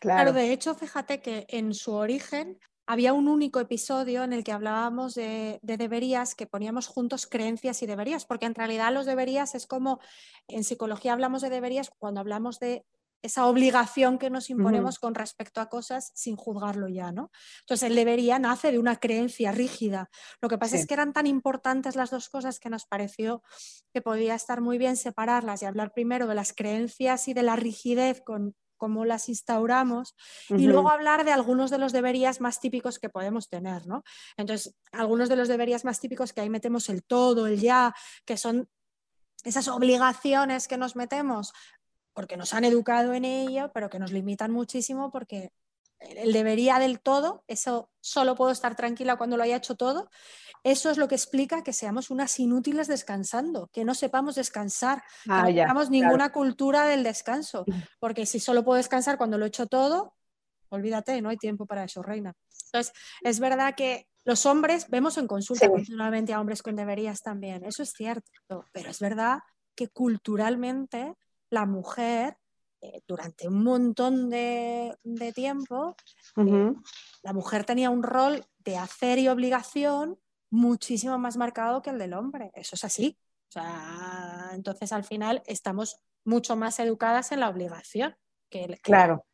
[0.00, 4.50] Claro, de hecho, fíjate que en su origen había un único episodio en el que
[4.50, 9.54] hablábamos de, de, deberías, que poníamos juntos creencias y deberías, porque en realidad los deberías
[9.54, 10.00] es como,
[10.48, 12.84] en psicología hablamos de deberías cuando hablamos de
[13.22, 17.30] esa obligación que nos imponemos con respecto a cosas sin juzgarlo ya, ¿no?
[17.60, 20.10] Entonces, el debería nace de una creencia rígida.
[20.40, 23.42] Lo que pasa es que eran tan importantes las dos cosas que nos pareció
[23.92, 27.56] que podía estar muy bien separarlas y hablar primero de las creencias y de la
[27.56, 30.16] rigidez con, cómo las instauramos
[30.48, 34.02] y luego hablar de algunos de los deberías más típicos que podemos tener, ¿no?
[34.36, 37.94] Entonces, algunos de los deberías más típicos que ahí metemos el todo, el ya,
[38.24, 38.68] que son
[39.44, 41.52] esas obligaciones que nos metemos
[42.12, 45.52] porque nos han educado en ello, pero que nos limitan muchísimo porque
[46.00, 50.10] el debería del todo, eso solo puedo estar tranquila cuando lo haya hecho todo,
[50.64, 55.32] eso es lo que explica que seamos unas inútiles descansando, que no sepamos descansar, que
[55.32, 57.64] ah, no tengamos ninguna cultura del descanso,
[57.98, 60.14] porque si solo puedo descansar cuando lo he hecho todo,
[60.68, 62.34] olvídate, no hay tiempo para eso, reina.
[62.66, 62.92] Entonces,
[63.22, 67.82] es verdad que los hombres, vemos en consulta continuamente a hombres con deberías también, eso
[67.82, 68.30] es cierto,
[68.72, 69.40] pero es verdad
[69.74, 71.14] que culturalmente
[71.52, 72.38] la mujer
[72.80, 74.96] eh, durante un montón de,
[75.34, 75.94] tiempo,
[76.36, 76.72] eh,
[77.22, 80.18] la mujer tenía un rol de hacer y obligación
[80.50, 82.50] muchísimo más marcado que el del hombre.
[82.54, 83.18] Eso es así.
[84.52, 88.16] entonces al final estamos mucho más educadas en la obligación
[88.50, 89.26] que, claro.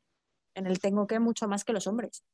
[0.54, 2.24] en el tengo que mucho más que los hombres.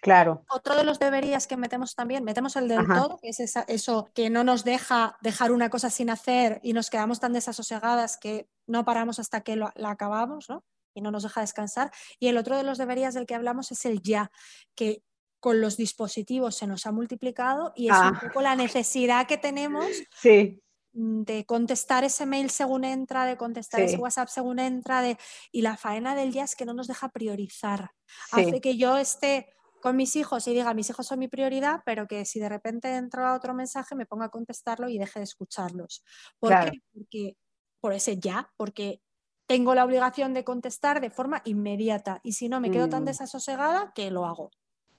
[0.00, 0.44] Claro.
[0.48, 4.30] Otro de los deberías que metemos también, metemos el del todo, que es eso que
[4.30, 8.84] no nos deja dejar una cosa sin hacer y nos quedamos tan desasosegadas que no
[8.84, 10.64] paramos hasta que la acabamos, ¿no?
[10.94, 11.92] Y no nos deja descansar.
[12.18, 14.30] Y el otro de los deberías del que hablamos es el ya,
[14.74, 15.02] que
[15.40, 18.20] con los dispositivos se nos ha multiplicado y es un ah.
[18.22, 20.62] poco la necesidad que tenemos sí.
[20.92, 25.16] de contestar ese mail según entra, de contestar ese WhatsApp según entra, de...
[25.50, 27.90] y la faena del ya es que no nos deja priorizar.
[28.32, 32.06] Hace que yo esté con mis hijos y diga, mis hijos son mi prioridad, pero
[32.06, 36.04] que si de repente entra otro mensaje me ponga a contestarlo y deje de escucharlos.
[36.38, 36.82] ¿Por qué?
[36.92, 37.36] Porque,
[37.80, 39.00] por ese ya, porque
[39.46, 43.06] tengo la obligación de contestar de forma inmediata y si no me quedo tan mm.
[43.06, 44.50] desasosegada que lo hago.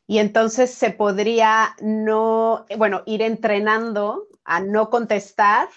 [0.08, 5.70] Y entonces se podría no, bueno, ir entrenando a no contestar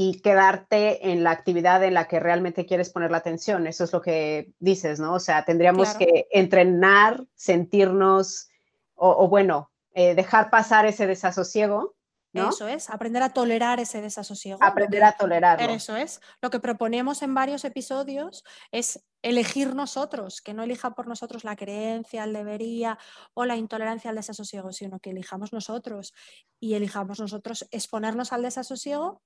[0.00, 3.66] y quedarte en la actividad en la que realmente quieres poner la atención.
[3.66, 5.14] Eso es lo que dices, ¿no?
[5.14, 8.48] O sea, tendríamos que entrenar, sentirnos,
[8.94, 11.96] o, bueno, eh, dejar pasar ese desasosiego.
[12.32, 12.50] ¿no?
[12.50, 14.62] Eso es, aprender a tolerar ese desasosiego.
[14.62, 15.68] Aprender a tolerarlo.
[15.68, 16.20] Eso es.
[16.42, 21.56] Lo que proponemos en varios episodios es elegir nosotros, que no elija por nosotros la
[21.56, 23.00] creencia, el debería
[23.34, 26.14] o la intolerancia al desasosiego, sino que elijamos nosotros
[26.60, 29.22] y elijamos nosotros exponernos al desasosiego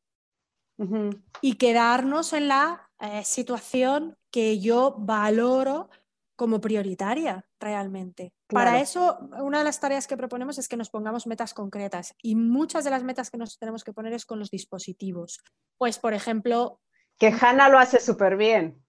[1.40, 5.90] y quedarnos en la eh, situación que yo valoro
[6.36, 8.32] como prioritaria realmente.
[8.48, 12.34] Para eso, una de las tareas que proponemos es que nos pongamos metas concretas y
[12.34, 15.40] muchas de las metas que nos tenemos que poner es con los dispositivos.
[15.78, 16.80] Pues, por ejemplo...
[17.18, 18.82] Que Hanna lo hace súper bien.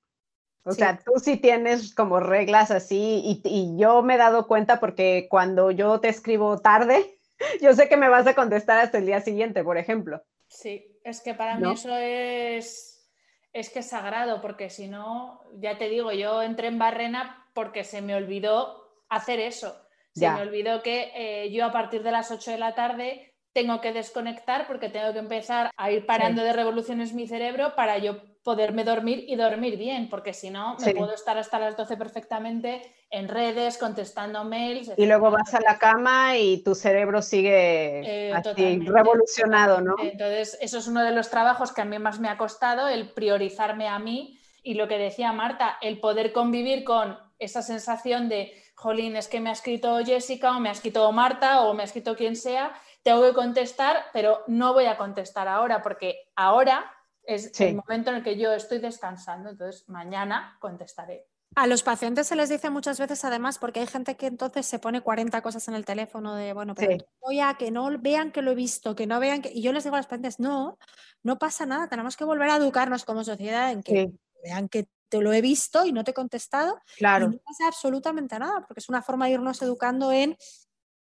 [0.65, 4.79] O sea, tú sí tienes como reglas así y, y, yo me he dado cuenta
[4.79, 7.19] porque cuando yo te escribo tarde,
[7.61, 10.23] yo sé que me vas a contestar hasta el día siguiente, por ejemplo.
[10.47, 13.09] Sí, es que para mí eso es,
[13.51, 17.83] es que es sagrado, porque si no, ya te digo, yo entré en Barrena porque
[17.83, 19.79] se me olvidó hacer eso.
[20.13, 23.79] Se me olvidó que eh, yo a partir de las 8 de la tarde tengo
[23.81, 28.17] que desconectar porque tengo que empezar a ir parando de revoluciones mi cerebro para yo
[28.43, 32.81] poderme dormir y dormir bien, porque si no, me puedo estar hasta las 12 perfectamente
[33.09, 34.91] en redes, contestando mails.
[34.97, 39.95] Y luego vas a la cama y tu cerebro sigue eh, revolucionado, ¿no?
[40.01, 43.13] Entonces, eso es uno de los trabajos que a mí más me ha costado, el
[43.13, 48.51] priorizarme a mí y lo que decía Marta, el poder convivir con esa sensación de,
[48.75, 51.85] jolín, es que me ha escrito Jessica o me ha escrito Marta o me ha
[51.85, 52.73] escrito quien sea,
[53.03, 56.91] tengo que contestar, pero no voy a contestar ahora porque ahora
[57.23, 61.27] es el momento en el que yo estoy descansando, entonces mañana contestaré.
[61.55, 64.79] A los pacientes se les dice muchas veces, además, porque hay gente que entonces se
[64.79, 68.41] pone 40 cosas en el teléfono de, bueno, pero voy a que no vean que
[68.41, 69.51] lo he visto, que no vean que...
[69.53, 70.79] Y yo les digo a los pacientes, no,
[71.21, 74.11] no pasa nada, tenemos que volver a educarnos como sociedad en que
[74.43, 76.81] vean que te lo he visto y no te he contestado.
[76.97, 77.27] Claro.
[77.27, 80.35] no pasa absolutamente nada, porque es una forma de irnos educando en,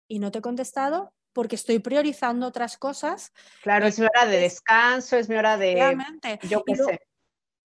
[0.09, 3.33] y no te he contestado, porque estoy priorizando otras cosas.
[3.63, 5.75] Claro, es mi hora de descanso, es mi hora de...
[5.75, 6.39] Realmente.
[6.49, 7.01] Yo qué sé.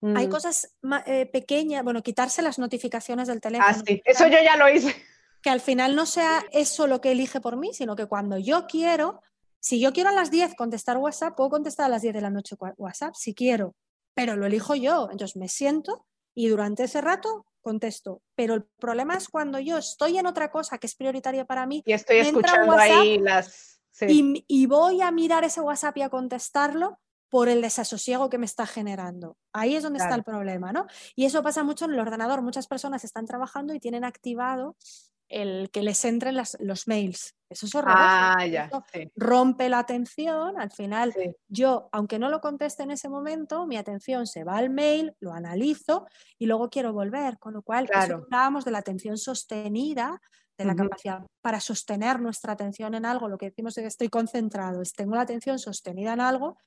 [0.01, 0.29] Hay mm.
[0.29, 3.69] cosas eh, pequeñas, bueno, quitarse las notificaciones del teléfono.
[3.69, 4.95] Ah, sí, eso yo ya lo hice.
[5.41, 8.65] Que al final no sea eso lo que elige por mí, sino que cuando yo
[8.67, 9.21] quiero,
[9.59, 12.29] si yo quiero a las 10 contestar WhatsApp, puedo contestar a las 10 de la
[12.29, 13.75] noche WhatsApp si quiero,
[14.13, 15.09] pero lo elijo yo.
[15.11, 18.21] Entonces me siento y durante ese rato contesto.
[18.35, 21.83] Pero el problema es cuando yo estoy en otra cosa que es prioritaria para mí.
[21.85, 23.81] Y estoy escuchando ahí las...
[24.01, 28.65] Y, voy a mirar ese WhatsApp y a contestarlo por el desasosiego que me está
[28.65, 29.37] generando.
[29.53, 30.87] Ahí es donde está el problema, ¿no?
[31.15, 32.41] Y eso pasa mucho en el ordenador.
[32.41, 34.77] Muchas personas están trabajando y tienen activado
[35.29, 37.35] el que les entren los mails.
[37.49, 37.99] Eso es horroroso.
[37.99, 38.69] Ah, ya,
[39.15, 40.59] Rompe la atención.
[40.59, 41.13] Al final,
[41.47, 45.33] yo, aunque no lo conteste en ese momento, mi atención se va al mail, lo
[45.33, 46.07] analizo
[46.37, 47.39] y luego quiero volver.
[47.39, 50.21] Con lo cual, hablábamos de la atención sostenida,
[50.59, 53.29] de la capacidad para sostener nuestra atención en algo.
[53.29, 56.57] Lo que decimos es que estoy concentrado, es tengo la atención sostenida en algo.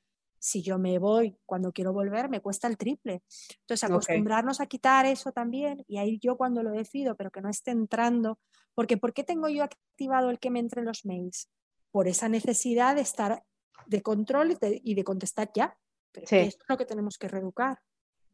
[0.42, 3.22] Si yo me voy cuando quiero volver, me cuesta el triple.
[3.60, 7.48] Entonces, acostumbrarnos a quitar eso también, y ahí yo cuando lo decido, pero que no
[7.48, 8.38] esté entrando
[8.74, 11.48] porque ¿por qué tengo yo activado el que me entre los mails?
[11.90, 13.42] Por esa necesidad de estar
[13.86, 15.76] de control y de, contestar ya.
[16.12, 17.78] Pero eso es lo que tenemos que reeducar.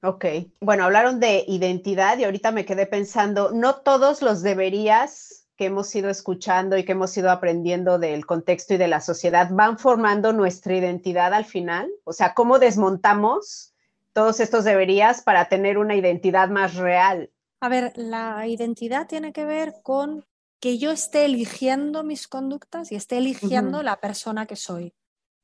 [0.03, 0.27] Ok,
[0.61, 5.93] bueno, hablaron de identidad y ahorita me quedé pensando, no todos los deberías que hemos
[5.97, 10.33] ido escuchando y que hemos ido aprendiendo del contexto y de la sociedad van formando
[10.33, 11.91] nuestra identidad al final.
[12.05, 13.75] O sea, ¿cómo desmontamos
[14.13, 17.33] todos estos deberías para tener una identidad más real?
[17.61, 20.25] A ver, la identidad tiene que ver con
[20.61, 24.95] que yo esté eligiendo mis conductas y esté eligiendo la persona que soy.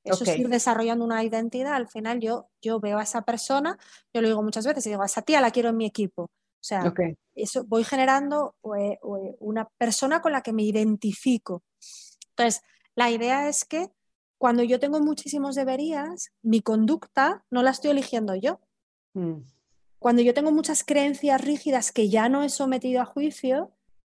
[0.04, 1.74] Eso es ir desarrollando una identidad.
[1.74, 3.78] Al final yo, yo veo a esa persona,
[4.12, 6.30] yo lo digo muchas veces, y digo, a esa tía la quiero en mi equipo.
[6.64, 6.94] O sea,
[7.34, 11.62] eso voy generando eh, eh, una persona con la que me identifico.
[12.30, 12.62] Entonces,
[12.94, 13.90] la idea es que
[14.38, 18.60] cuando yo tengo muchísimos deberías, mi conducta no la estoy eligiendo yo.
[19.12, 19.42] Mm.
[19.98, 23.74] Cuando yo tengo muchas creencias rígidas que ya no he sometido a juicio,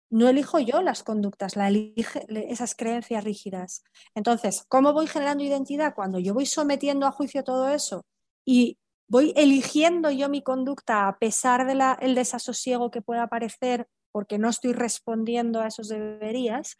[0.09, 3.83] no elijo yo las conductas, la elige, esas creencias rígidas.
[4.15, 5.93] Entonces, ¿cómo voy generando identidad?
[5.93, 8.05] Cuando yo voy sometiendo a juicio todo eso
[8.45, 8.77] y
[9.07, 14.73] voy eligiendo yo mi conducta a pesar del desasosiego que pueda aparecer porque no estoy
[14.73, 16.75] respondiendo a esos deberías,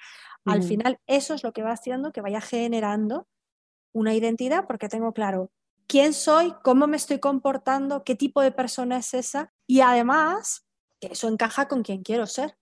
[0.46, 3.28] al final eso es lo que va haciendo que vaya generando
[3.94, 5.52] una identidad porque tengo claro
[5.88, 10.66] quién soy, cómo me estoy comportando, qué tipo de persona es esa y además
[11.00, 12.58] que eso encaja con quien quiero ser.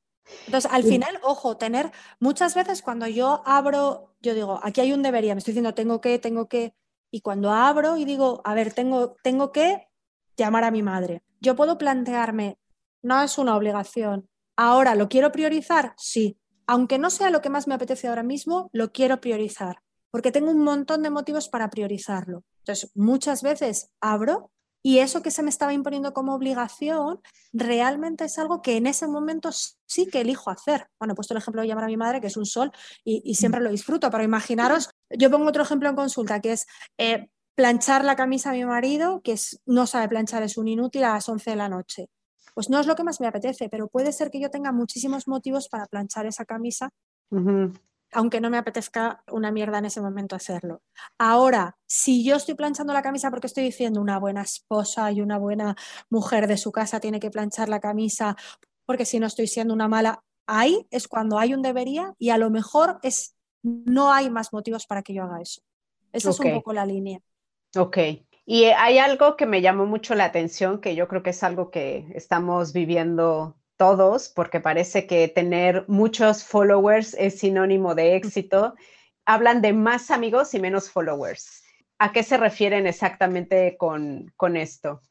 [0.48, 5.04] Entonces, al final, ojo, tener muchas veces cuando yo abro, yo digo, aquí hay un
[5.04, 6.74] debería, me estoy diciendo tengo que, tengo que,
[7.16, 9.88] y cuando abro y digo, a ver, tengo, tengo que
[10.36, 12.60] llamar a mi madre, yo puedo plantearme,
[13.02, 15.94] no es una obligación, ahora, ¿lo quiero priorizar?
[15.96, 16.38] Sí,
[16.68, 19.78] aunque no sea lo que más me apetece ahora mismo, lo quiero priorizar,
[20.12, 22.44] porque tengo un montón de motivos para priorizarlo.
[22.58, 24.52] Entonces, muchas veces abro
[24.86, 27.20] y eso que se me estaba imponiendo como obligación
[27.52, 30.92] realmente es algo que en ese momento sí que elijo hacer.
[31.00, 32.72] Bueno, he puesto el ejemplo de llamar a mi madre, que es un sol,
[33.04, 36.68] y, siempre lo disfruto, pero imaginaros, yo pongo otro ejemplo en consulta, que es
[37.00, 41.04] eh, planchar la camisa a mi marido, que es, no sabe planchar, es un inútil
[41.06, 42.12] a las 11 de la noche.
[42.54, 45.28] Pues no es lo que más me apetece, pero puede ser que yo tenga muchísimos
[45.28, 46.92] motivos para planchar esa camisa
[48.16, 50.82] aunque no me apetezca una mierda en ese momento hacerlo.
[51.18, 55.38] Ahora, si yo estoy planchando la camisa porque estoy diciendo una buena esposa y una
[55.38, 55.76] buena
[56.10, 58.38] mujer de su casa tiene que planchar la camisa,
[58.86, 62.38] porque si no estoy siendo una mala, ahí es cuando hay un debería y a
[62.38, 65.62] lo mejor es no hay más motivos para que yo haga eso.
[66.14, 67.20] Esa es un poco la línea.
[67.76, 67.98] Ok.
[68.46, 71.70] Y hay algo que me llamó mucho la atención, que yo creo que es algo
[71.70, 78.76] que estamos viviendo todos, porque parece que tener muchos followers es sinónimo de éxito,
[79.26, 81.64] hablan de más amigos y menos followers.
[82.00, 85.02] ¿A qué se refieren exactamente con, esto?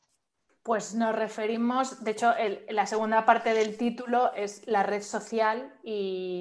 [0.62, 2.32] Pues nos referimos, de hecho,
[2.68, 6.40] la segunda parte del título es la red social y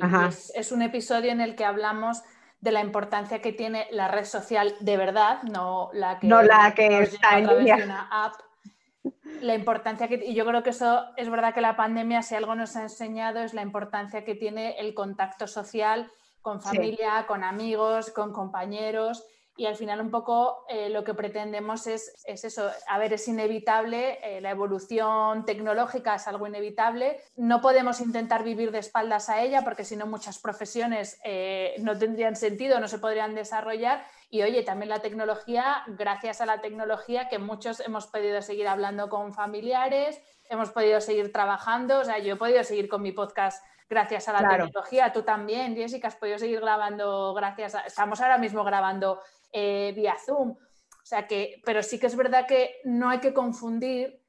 [0.56, 2.24] es, un episodio en el que hablamos
[2.60, 6.74] de la importancia que tiene la red social de verdad, no la que, no la
[6.74, 8.36] que está en una app
[9.42, 12.56] la importancia que, y yo creo que eso es verdad que la pandemia, si algo
[12.56, 18.12] nos ha enseñado, es la importancia que tiene el contacto social con familia, con amigos,
[18.12, 19.26] con compañeros.
[19.56, 24.18] Y al final un poco eh, lo que pretendemos es, eso, a ver, es inevitable,
[24.24, 29.64] eh, la evolución tecnológica es algo inevitable, no podemos intentar vivir de espaldas a ella
[29.64, 34.04] porque si no muchas profesiones eh, no tendrían sentido, no se podrían desarrollar
[34.34, 39.08] y oye, también la tecnología, gracias a la tecnología que muchos hemos podido seguir hablando
[39.08, 40.20] con familiares,
[40.50, 44.34] hemos podido seguir trabajando, o sea, yo he podido seguir con mi podcast gracias a
[44.34, 49.22] la tecnología, tú también, Jessica, has podido seguir grabando gracias a, estamos ahora mismo grabando
[49.52, 53.36] eh, vía Zoom, o sea que, pero sí que es verdad que no hay que
[53.36, 54.20] confundir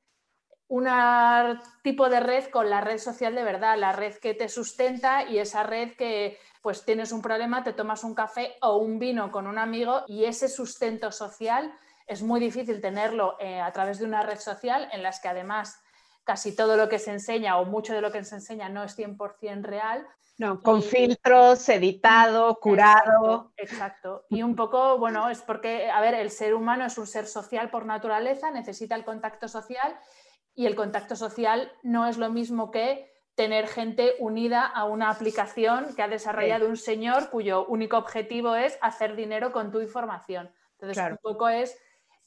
[0.75, 5.23] un tipo de red con la red social de verdad, la red que te sustenta
[5.23, 9.31] y esa red que pues tienes un problema, te tomas un café o un vino
[9.31, 11.73] con un amigo y ese sustento social
[12.09, 15.81] es muy difícil tenerlo eh, a través de una red social en las que además
[16.25, 18.99] casi todo lo que se enseña o mucho de lo que se enseña no es
[18.99, 20.05] 100% real.
[20.39, 23.53] No, con filtros, editado, curado.
[23.57, 24.25] Exacto, exacto.
[24.29, 27.71] Y un poco, bueno, es porque, a ver, el ser humano es un ser social
[27.71, 29.97] por naturaleza, necesita el contacto social
[30.55, 35.95] y el contacto social no es lo mismo que tener gente unida a una aplicación
[35.97, 40.53] que ha desarrollado un señor cuyo único objetivo es hacer dinero con tu información.
[40.79, 41.77] Entonces, un poco es,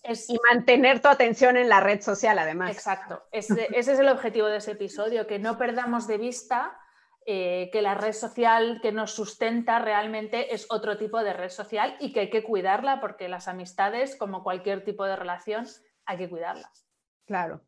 [0.03, 2.71] Y mantener tu atención en la red social, además.
[2.71, 3.23] Exacto.
[3.31, 6.77] Ese, ese es el objetivo de ese episodio, que no perdamos de vista
[7.29, 11.97] eh, que la red social que nos sustenta realmente es otro tipo de red social
[11.99, 15.67] y que hay que cuidarla porque las amistades, como cualquier tipo de relación,
[16.05, 16.87] hay que cuidarlas.
[17.25, 17.66] Claro.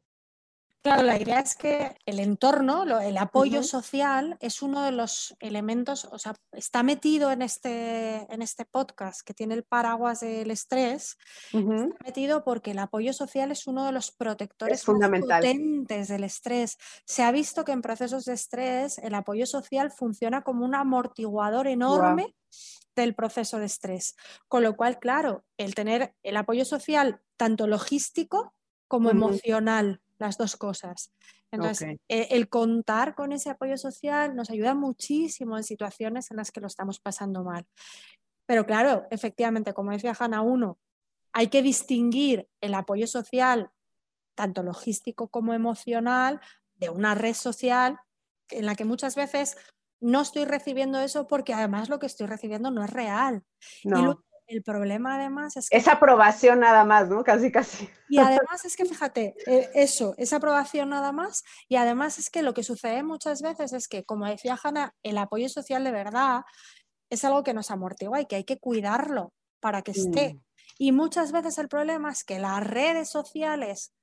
[0.82, 6.05] Claro, la idea es que el entorno, el apoyo social es uno de los elementos,
[6.05, 11.17] o sea, está metido en este, en este podcast que tiene el paraguas del estrés,
[11.51, 16.77] está metido porque el apoyo social es uno de los protectores potentes del estrés.
[17.05, 21.67] Se ha visto que en procesos de estrés el apoyo social funciona como un amortiguador
[21.67, 22.36] enorme.
[22.95, 24.15] del proceso de estrés.
[24.49, 28.53] Con lo cual, claro, el tener el apoyo social tanto logístico
[28.89, 31.11] como emocional las dos cosas.
[31.51, 36.51] Entonces, e, el, contar con ese apoyo social nos ayuda muchísimo en situaciones en las
[36.51, 37.65] que lo estamos pasando mal.
[38.45, 40.78] Pero claro, efectivamente, como decía Hanna, uno,
[41.34, 43.70] hay que distinguir el apoyo social,
[44.36, 46.39] tanto logístico como emocional,
[46.76, 47.99] de una red social
[48.49, 49.57] en la que muchas veces
[50.01, 53.43] no estoy recibiendo eso porque además lo que estoy recibiendo no es real.
[53.84, 54.24] No.
[54.50, 55.78] El problema además es que...
[55.78, 57.24] Esa aprobación nada más, ¿no?
[57.24, 57.88] Casi, casi.
[58.10, 61.43] Y además es que, fíjate, eh, eso, esa aprobación nada más.
[61.68, 65.20] Y además es que lo que sucede muchas veces es que, como decía Hanna, el
[65.20, 66.41] apoyo social de verdad
[67.12, 70.34] es algo que nos amortigua y que hay que cuidarlo para que esté.
[70.34, 70.41] Mm.
[70.80, 73.93] Y muchas veces el problema es que las redes sociales,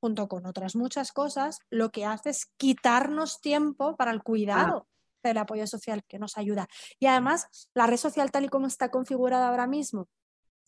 [0.00, 4.86] junto con otras muchas cosas, lo que hace es quitarnos tiempo para el cuidado.
[4.88, 4.97] Ah
[5.28, 6.68] del apoyo social que nos ayuda.
[6.98, 10.08] Y además, la red social tal y como está configurada ahora mismo,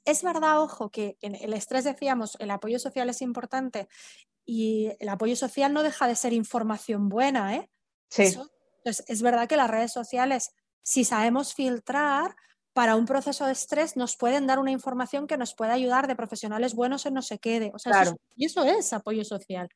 [0.05, 3.89] es verdad, ojo, que en el estrés decíamos, el apoyo social es importante
[4.47, 7.71] y el apoyo social no deja de ser información buena, ¿eh?
[8.09, 8.37] Sí.
[8.79, 10.51] entonces, es verdad que las redes sociales,
[10.83, 12.35] si sabemos filtrar,
[12.73, 16.17] para un proceso de estrés nos pueden dar una información que nos puede ayudar de
[16.17, 17.73] profesionales buenos en no se quede.
[17.75, 19.69] O sea, y eso es apoyo social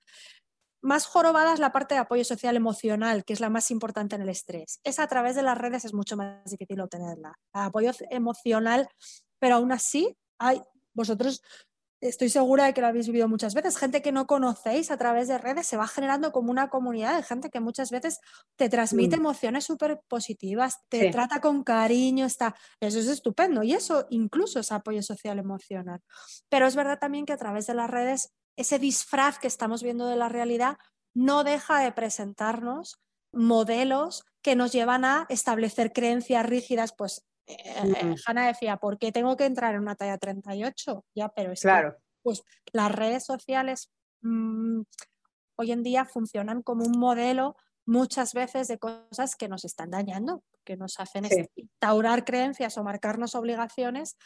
[0.85, 4.22] más jorobada es la parte de apoyo social emocional, que es la más importante en
[4.22, 4.80] el estrés.
[4.85, 7.39] Es a través de las redes es mucho más difícil obtenerla.
[7.55, 8.89] Apoyo emocional,
[9.39, 10.61] pero aún así, hay,
[10.93, 11.43] vosotros
[12.03, 13.78] estoy segura de que lo habéis vivido muchas veces.
[13.78, 17.22] Gente que no conocéis a través de redes se va generando como una comunidad de
[17.22, 18.20] gente que muchas veces
[18.57, 19.20] te transmite mm.
[19.20, 22.55] emociones súper positivas, te trata con cariño, está...
[22.80, 26.03] eso es estupendo y eso incluso es apoyo social emocional.
[26.51, 30.07] Pero es verdad también que a través de las redes ese disfraz que estamos viendo
[30.07, 30.78] de la realidad
[31.14, 33.00] no deja de presentarnos
[33.32, 39.36] modelos que nos llevan a establecer creencias rígidas, pues eh, Hanna decía, ¿por qué tengo
[39.36, 41.05] que entrar en una talla 38?
[41.14, 41.94] Ya, pero es claro.
[41.94, 42.42] que pues,
[42.72, 43.92] las redes sociales
[44.22, 44.82] mm,
[45.57, 50.42] hoy en día funcionan como un modelo muchas veces de cosas que nos están dañando,
[50.64, 54.16] que nos hacen instaurar creencias o marcarnos obligaciones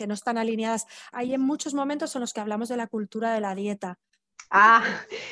[0.00, 0.86] que no están alineadas.
[1.12, 3.98] Hay en muchos momentos en los que hablamos de la cultura de la dieta.
[4.50, 4.82] Ah,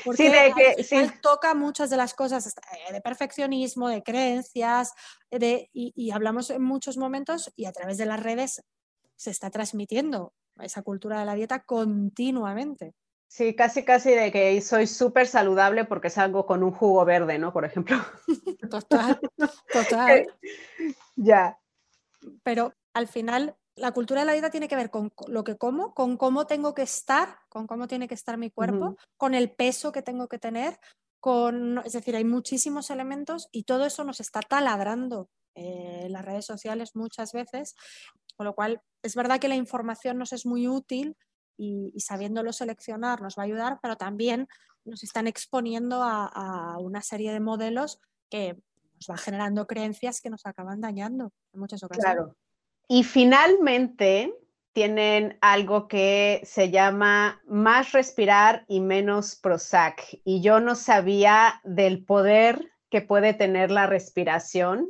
[0.05, 1.11] porque sí, de que sí.
[1.23, 4.93] toca muchas de las cosas eh, de perfeccionismo, de creencias,
[5.31, 8.62] de, y, hablamos en muchos momentos y a través de las redes
[9.16, 12.93] se está transmitiendo esa cultura de la dieta continuamente.
[13.27, 17.55] Sí, casi, casi de que soy súper saludable porque salgo con un jugo verde, ¿no?
[17.55, 17.97] Por ejemplo.
[18.71, 19.19] Total,
[19.73, 20.27] total.
[21.16, 21.59] ya.
[22.43, 25.95] Pero al final la cultura de la dieta tiene que ver con lo que como,
[25.95, 29.93] con cómo tengo que estar, con cómo tiene que estar mi cuerpo, con el peso
[29.93, 30.79] que tengo que tener,
[31.20, 36.24] con, es decir, hay muchísimos elementos y todo eso nos está taladrando eh, en las
[36.24, 37.74] redes sociales muchas veces,
[38.37, 41.16] con lo cual es verdad que la información nos es muy útil
[41.57, 44.49] y, sabiéndolo seleccionar nos va a ayudar, pero también
[44.85, 48.01] nos están exponiendo a, a una serie de modelos
[48.31, 48.55] que
[48.95, 52.14] nos va generando creencias que nos acaban dañando en muchas ocasiones.
[52.14, 52.37] Claro.
[52.89, 54.34] Y finalmente
[54.72, 60.20] tienen algo que se llama más respirar y menos Prozac.
[60.24, 64.89] Y yo no sabía del poder que puede tener la respiración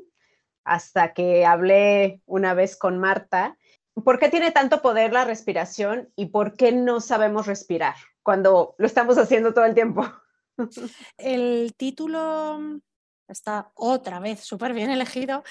[0.64, 3.59] hasta que hablé una vez con Marta.
[4.05, 8.86] ¿Por qué tiene tanto poder la respiración y por qué no sabemos respirar cuando lo
[8.86, 10.09] estamos haciendo todo el tiempo?
[11.16, 12.80] El título
[13.26, 15.42] está otra vez súper bien elegido,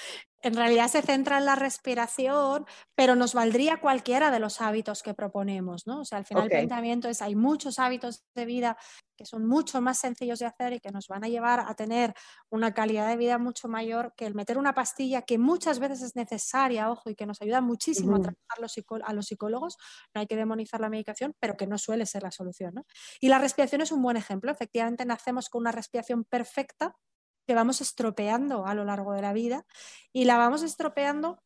[0.42, 2.64] en realidad se centra en la respiración,
[2.94, 6.00] pero nos valdría cualquiera de los hábitos que proponemos, ¿no?
[6.00, 8.76] O sea, al final el planteamiento es, hay muchos hábitos de vida
[9.16, 12.14] que son mucho más sencillos de hacer y que nos van a llevar a tener
[12.50, 16.14] una calidad de vida mucho mayor que el meter una pastilla que muchas veces es
[16.14, 18.58] necesaria, ojo, y que nos ayuda muchísimo a trabajar
[19.04, 19.76] a los psicólogos,
[20.14, 22.84] no hay que demonizar la medicación, pero que no suele ser la solución, ¿no?
[23.20, 26.94] Y la respiración es un buen ejemplo, efectivamente nacemos con una respiración perfecta,
[27.48, 29.64] que vamos estropeando a lo largo de la vida
[30.12, 31.42] y la vamos estropeando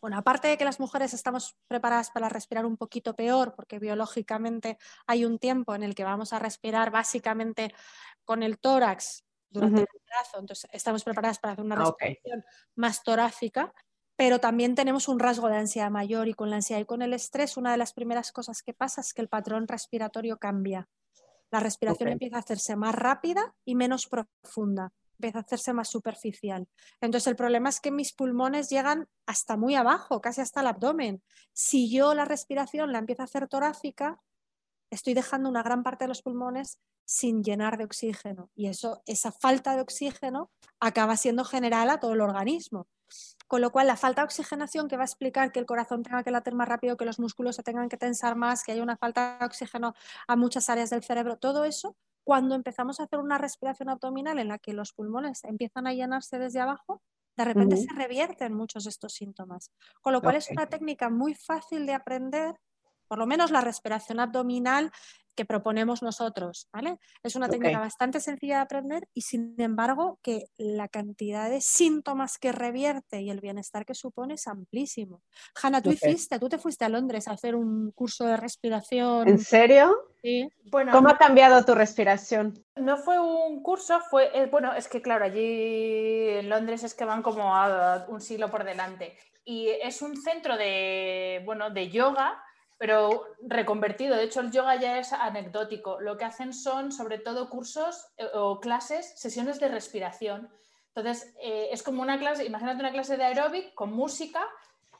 [0.00, 4.76] bueno, aparte de que las mujeres estamos preparadas para respirar un poquito peor, porque biológicamente
[5.06, 7.72] hay un tiempo en el que vamos a respirar básicamente
[8.26, 12.44] con el tórax durante el brazo, entonces estamos preparadas para hacer una ah, respiración
[12.74, 13.72] más torácica,
[14.14, 17.14] pero también tenemos un rasgo de ansiedad mayor y con la ansiedad y con el
[17.14, 20.86] estrés, una de las primeras cosas que pasa es que el patrón respiratorio cambia.
[21.50, 24.92] La respiración empieza a hacerse más rápida y menos profunda
[25.24, 26.68] empieza a hacerse más superficial.
[27.00, 31.22] Entonces el problema es que mis pulmones llegan hasta muy abajo, casi hasta el abdomen.
[31.52, 34.20] Si yo la respiración la empiezo a hacer torácica,
[34.90, 39.32] estoy dejando una gran parte de los pulmones sin llenar de oxígeno y eso, esa
[39.32, 42.86] falta de oxígeno acaba siendo general a todo el organismo.
[43.46, 46.22] Con lo cual, la falta de oxigenación que va a explicar que el corazón tenga
[46.22, 48.96] que latir más rápido, que los músculos se tengan que tensar más, que haya una
[48.96, 49.94] falta de oxígeno
[50.26, 54.48] a muchas áreas del cerebro, todo eso cuando empezamos a hacer una respiración abdominal en
[54.48, 57.02] la que los pulmones empiezan a llenarse desde abajo,
[57.36, 59.72] de repente se revierten muchos de estos síntomas.
[60.00, 62.58] Con lo cual es una técnica muy fácil de aprender,
[63.08, 64.90] por lo menos la respiración abdominal
[65.34, 66.98] que proponemos nosotros, ¿vale?
[67.22, 72.38] Es una técnica bastante sencilla de aprender y sin embargo que la cantidad de síntomas
[72.38, 75.22] que revierte y el bienestar que supone es amplísimo.
[75.60, 79.28] Hanna, tú hiciste, tú te fuiste a Londres a hacer un curso de respiración.
[79.28, 79.94] ¿En serio?
[80.22, 80.48] Sí.
[80.70, 82.54] Bueno, ¿Cómo ha cambiado tu respiración?
[82.76, 87.04] No fue un curso, fue, eh, bueno, es que claro, allí en Londres es que
[87.04, 89.16] van como a un siglo por delante.
[89.44, 92.42] Y es un centro de, bueno, de yoga
[92.78, 94.16] pero reconvertido.
[94.16, 96.00] De hecho, el yoga ya es anecdótico.
[96.00, 100.50] Lo que hacen son, sobre todo, cursos eh, o clases, sesiones de respiración.
[100.94, 104.46] Entonces, eh, es como una clase, imagínate una clase de aeróbic con música.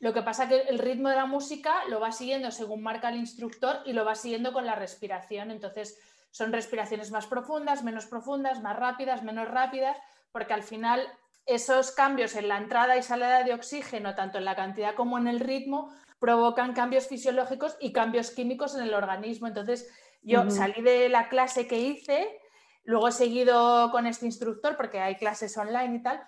[0.01, 3.16] Lo que pasa que el ritmo de la música lo va siguiendo según marca el
[3.16, 5.51] instructor y lo va siguiendo con la respiración.
[5.51, 5.99] Entonces,
[6.31, 9.97] son respiraciones más profundas, menos profundas, más rápidas, menos rápidas,
[10.33, 11.07] porque al final
[11.47, 15.29] esos cambios en la entrada y salida de oxígeno, tanto en la cantidad como en
[15.29, 15.95] el ritmo,
[16.25, 19.47] provocan cambios fisiológicos y cambios químicos en el organismo.
[19.47, 22.41] Entonces, yo salí de la clase que hice,
[22.83, 26.27] luego he seguido con este instructor porque hay clases online y tal,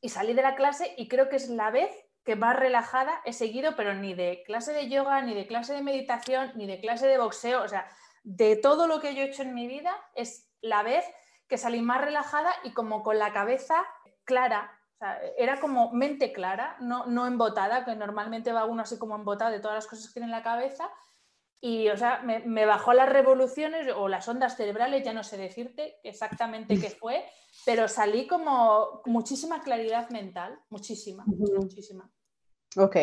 [0.00, 1.88] y salí de la clase y creo que es la vez
[2.24, 5.82] que más relajada he seguido, pero ni de clase de yoga, ni de clase de
[5.82, 7.88] meditación, ni de clase de boxeo, o sea,
[8.24, 11.04] de todo lo que yo he hecho en mi vida, es la vez
[11.46, 13.86] que salí más relajada y como con la cabeza
[14.24, 14.77] clara,
[15.36, 19.60] era como mente clara, no, no embotada, que normalmente va uno así como embotado de
[19.60, 20.90] todas las cosas que tiene en la cabeza.
[21.60, 25.96] Y, o sea, me, bajó las revoluciones o las ondas cerebrales, ya no sé decirte
[26.04, 27.24] exactamente qué fue,
[27.64, 32.08] pero salí como muchísima claridad mental, muchísima, muchísima.
[32.76, 32.96] Ok.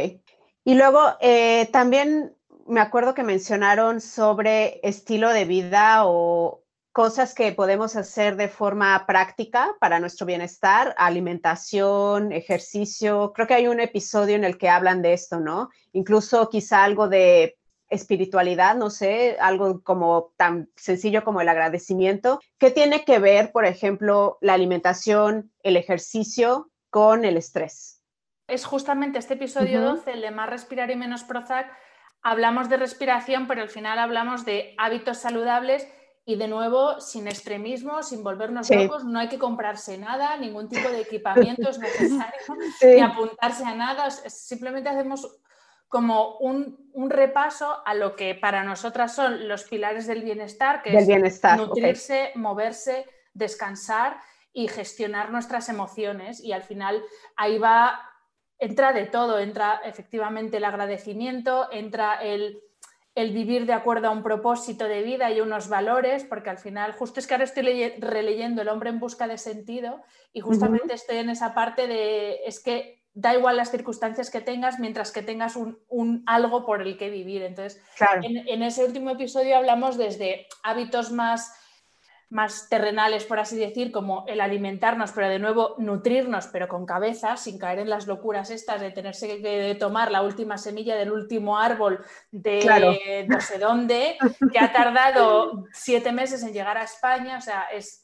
[0.63, 2.35] Y luego eh, también
[2.65, 6.64] me acuerdo que mencionaron sobre estilo de vida o
[6.95, 13.33] cosas que podemos hacer de forma práctica para nuestro bienestar, alimentación, ejercicio.
[13.35, 15.67] Creo que hay un episodio en el que hablan de esto, ¿no?
[15.91, 17.57] Incluso quizá algo de
[17.89, 22.39] espiritualidad, no sé, algo como tan sencillo como el agradecimiento.
[22.57, 28.01] ¿Qué tiene que ver, por ejemplo, la alimentación, el ejercicio con el estrés?
[28.47, 31.69] Es justamente este episodio 12, el de más respirar y menos Prozac.
[32.21, 35.85] Hablamos de respiración, pero al final hablamos de hábitos saludables
[36.27, 40.89] y de nuevo, sin extremismo, sin volvernos locos, no hay que comprarse nada, ningún tipo
[40.89, 42.41] de equipamiento es necesario,
[42.81, 44.09] ni apuntarse a nada.
[44.09, 45.39] Simplemente hacemos
[45.87, 51.07] como un, repaso a lo que para nosotras son los pilares del bienestar, que es
[51.57, 54.19] nutrirse, moverse, descansar
[54.51, 56.43] y gestionar nuestras emociones.
[56.43, 57.03] Y al final
[57.35, 58.01] ahí va,
[58.57, 62.59] entra de todo, entra efectivamente el agradecimiento, entra el
[63.15, 66.91] el vivir de acuerdo a un propósito de vida y unos valores, porque al final,
[66.91, 67.63] justo es que ahora estoy
[67.97, 70.01] releyendo El hombre en busca de sentido
[70.33, 74.77] y justamente estoy en esa parte de, es que da igual las circunstancias que tengas
[74.77, 77.41] mientras que tengas un, algo por el que vivir.
[77.43, 77.81] Entonces,
[78.21, 81.53] en, ese último episodio hablamos desde hábitos más
[82.29, 87.37] más terrenales, por así decir, como el alimentarnos, pero de nuevo nutrirnos, pero con cabeza,
[87.37, 91.57] sin caer en las locuras estas de tenerse que tomar la última semilla del último
[91.57, 94.17] árbol de no sé dónde,
[94.51, 98.03] que ha tardado siete meses en llegar a España, o sea, es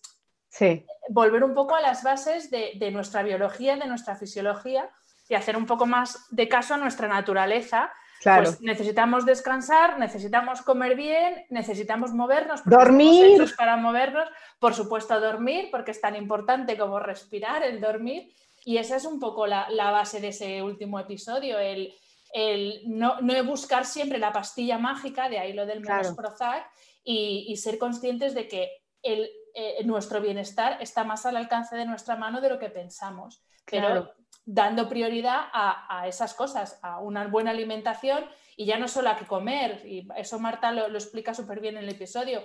[1.09, 4.89] volver un poco a las bases de, de nuestra biología, de nuestra fisiología
[5.29, 7.91] y hacer un poco más de caso a nuestra naturaleza
[8.23, 12.61] pues necesitamos descansar, necesitamos comer bien, necesitamos movernos.
[12.65, 13.43] Dormir.
[13.57, 14.29] Para movernos,
[14.59, 18.31] por supuesto, dormir, porque es tan importante como respirar, el dormir.
[18.63, 21.93] Y esa es un poco la, base de ese último episodio, el,
[22.85, 26.69] no, buscar siempre la pastilla mágica, de ahí lo del menos Prozac,
[27.03, 28.69] y, ser conscientes de que
[29.01, 33.43] el eh, nuestro bienestar está más al alcance de nuestra mano de lo que pensamos.
[33.65, 34.13] Pero
[34.45, 38.25] dando prioridad a, esas cosas, a una buena alimentación
[38.57, 41.77] y ya no solo a qué comer, y eso Marta lo, lo explica súper bien
[41.77, 42.43] en el episodio,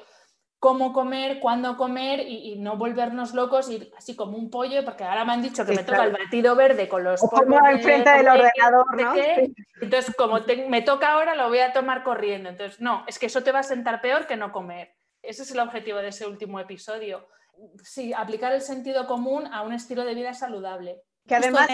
[0.59, 5.24] cómo comer, cuándo comer y, no volvernos locos y así como un pollo, porque ahora
[5.24, 7.23] me han dicho que me toca el batido verde con los...
[7.23, 9.14] O como enfrente del ordenador, ¿no?
[9.81, 12.48] Entonces, como me toca ahora, lo voy a tomar corriendo.
[12.48, 14.94] Entonces, no, es que eso te va a sentar peor que no comer.
[15.23, 17.28] Ese es el objetivo de ese último episodio.
[17.82, 21.02] Sí, aplicar el sentido común a un estilo de vida saludable.
[21.27, 21.69] Que además,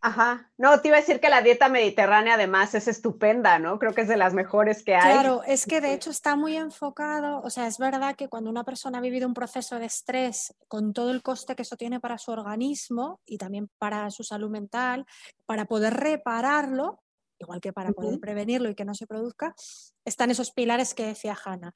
[0.00, 3.78] ajá, no, te iba a decir que la dieta mediterránea además es estupenda, ¿no?
[3.78, 5.12] Creo que es de las mejores que hay.
[5.12, 8.64] Claro, es que de hecho está muy enfocado, o sea, es verdad que cuando una
[8.64, 12.16] persona ha vivido un proceso de estrés con todo el coste que eso tiene para
[12.16, 15.04] su organismo y también para su salud mental,
[15.44, 17.02] para poder repararlo,
[17.38, 19.54] igual que para poder prevenirlo y que no se produzca,
[20.06, 21.72] están esos pilares que decía Hanna.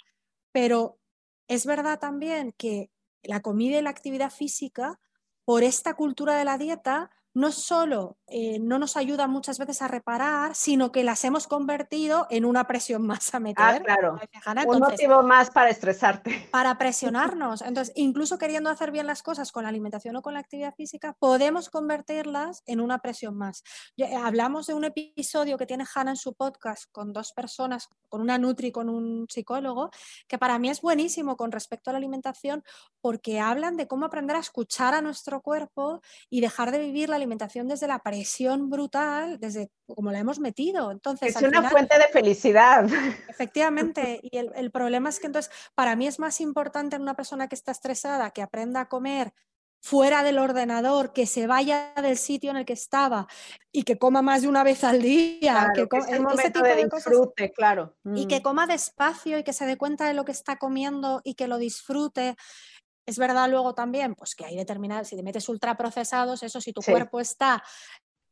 [0.51, 0.99] Pero
[1.47, 2.91] es verdad también que
[3.23, 4.99] la comida y la actividad física
[5.45, 9.89] por esta cultura de la dieta no solo eh, no nos ayuda muchas veces a
[9.89, 13.65] reparar, sino que las hemos convertido en una presión más a meter.
[13.65, 14.19] Ah, claro.
[14.67, 16.49] Un motivo más para estresarte.
[16.51, 17.63] Para presionarnos.
[17.63, 21.17] Entonces, incluso queriendo hacer bien las cosas con la alimentación o con la actividad física,
[21.19, 23.63] podemos convertirlas en una presión más.
[23.97, 28.21] Eh, hablamos de un episodio que tiene Hanna en su podcast con dos personas, con
[28.21, 29.91] una Nutri y con un psicólogo,
[30.29, 32.65] que para mí es buenísimo con respecto a la alimentación,
[33.01, 36.01] porque hablan de cómo aprender a escuchar a nuestro cuerpo
[36.31, 40.91] y dejar de vivir la alimentación desde la presión brutal, desde como la hemos metido.
[40.91, 42.87] Entonces, es una fuente de felicidad.
[43.29, 47.15] Efectivamente, y el, el problema es que entonces, para mí es más importante en una
[47.15, 49.33] persona que está estresada que aprenda a comer
[49.85, 53.27] fuera del ordenador, que se vaya del sitio en el que estaba
[53.71, 56.87] y que coma más de una vez al día, que, que ese, ese tipo de,
[56.87, 57.95] disfrute, claro.
[58.15, 58.43] Y que mm.
[58.43, 61.59] coma despacio y que se dé cuenta de lo que está comiendo y que lo
[61.59, 62.35] disfrute.
[63.07, 66.83] Es verdad luego también, pues que hay determinadas, si te metes ultraprocesados, eso si tu
[66.83, 67.63] cuerpo está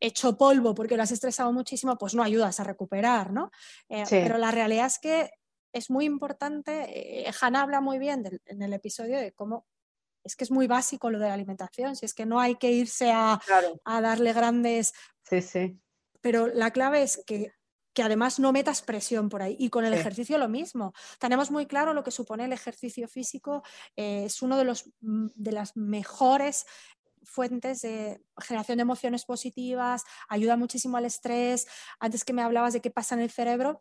[0.01, 3.51] hecho polvo porque lo has estresado muchísimo, pues no ayudas a recuperar, ¿no?
[3.89, 5.31] Eh, pero la realidad es que
[5.73, 9.67] es muy importante, eh, Hanna habla muy bien en el episodio de cómo
[10.25, 12.71] es que es muy básico lo de la alimentación, si es que no hay que
[12.71, 13.41] irse a,
[13.85, 14.93] a darle grandes...
[15.29, 15.81] Sí, sí.
[16.21, 17.53] Pero la clave es que
[17.95, 19.57] que además no metas presión por ahí.
[19.59, 20.93] Y con el ejercicio lo mismo.
[21.19, 23.63] Tenemos muy claro lo que supone el ejercicio físico.
[23.97, 26.67] Eh, es uno de, los, mm, de las mejores
[27.25, 31.67] fuentes de generación de emociones positivas, ayuda muchísimo al estrés.
[32.01, 33.79] Antes que me hablabas de qué pasa en el cerebro,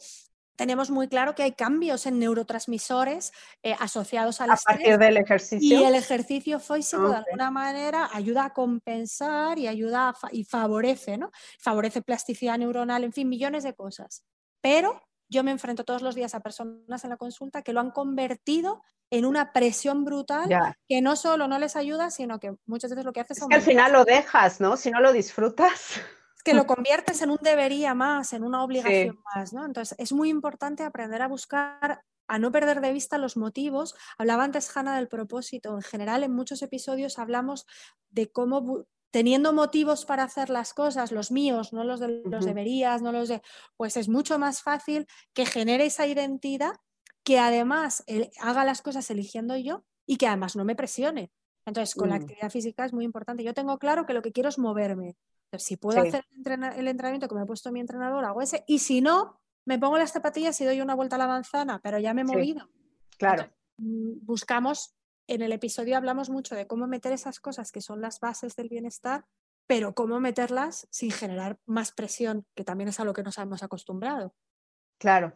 [0.55, 3.31] tenemos muy claro que hay cambios en neurotransmisores
[3.63, 5.79] eh, asociados al a partir del ejercicio.
[5.79, 11.31] Y el ejercicio físico de alguna manera ayuda a compensar y ayuda y favorece, ¿no?
[11.59, 14.23] Favorece plasticidad neuronal, en fin, millones de cosas.
[14.61, 17.91] Pero yo me enfrento todos los días a personas en la consulta que lo han
[17.91, 20.49] convertido en una presión brutal
[20.87, 23.55] que no solo no les ayuda, sino que muchas veces lo que haces es que
[23.55, 24.77] al final lo dejas, ¿no?
[24.77, 26.01] Si no lo disfrutas
[26.43, 29.65] que lo conviertes en un debería más, en una obligación más, ¿no?
[29.65, 33.95] Entonces, es muy importante aprender a buscar, a no perder de vista los motivos.
[34.17, 35.75] Hablaba antes Hanna del propósito.
[35.75, 37.65] En general, en muchos episodios hablamos
[38.09, 43.01] de cómo teniendo motivos para hacer las cosas, los míos, no los de los deberías,
[43.01, 43.41] no los de,
[43.75, 46.71] pues es mucho más fácil que genere esa identidad,
[47.23, 48.03] que además
[48.39, 51.31] haga las cosas eligiendo yo y que además no me presione.
[51.65, 52.21] Entonces, con la mm.
[52.21, 53.43] actividad física es muy importante.
[53.43, 55.15] Yo tengo claro que lo que quiero es moverme.
[55.57, 58.63] Si puedo hacer el, entrenamiento que me ha puesto mi entrenador, hago ese.
[58.67, 61.99] Y si no, me pongo las zapatillas y doy una vuelta a la manzana, pero
[61.99, 62.69] ya me he movido.
[63.17, 63.49] claro.
[63.77, 64.95] Mm, buscamos,
[65.27, 68.69] en el episodio hablamos mucho de cómo meter esas cosas que son las bases del
[68.69, 69.25] bienestar,
[69.67, 73.63] pero cómo meterlas sin generar más presión, que también es a lo que nos hemos
[73.63, 74.35] acostumbrado.
[74.97, 75.33] Claro.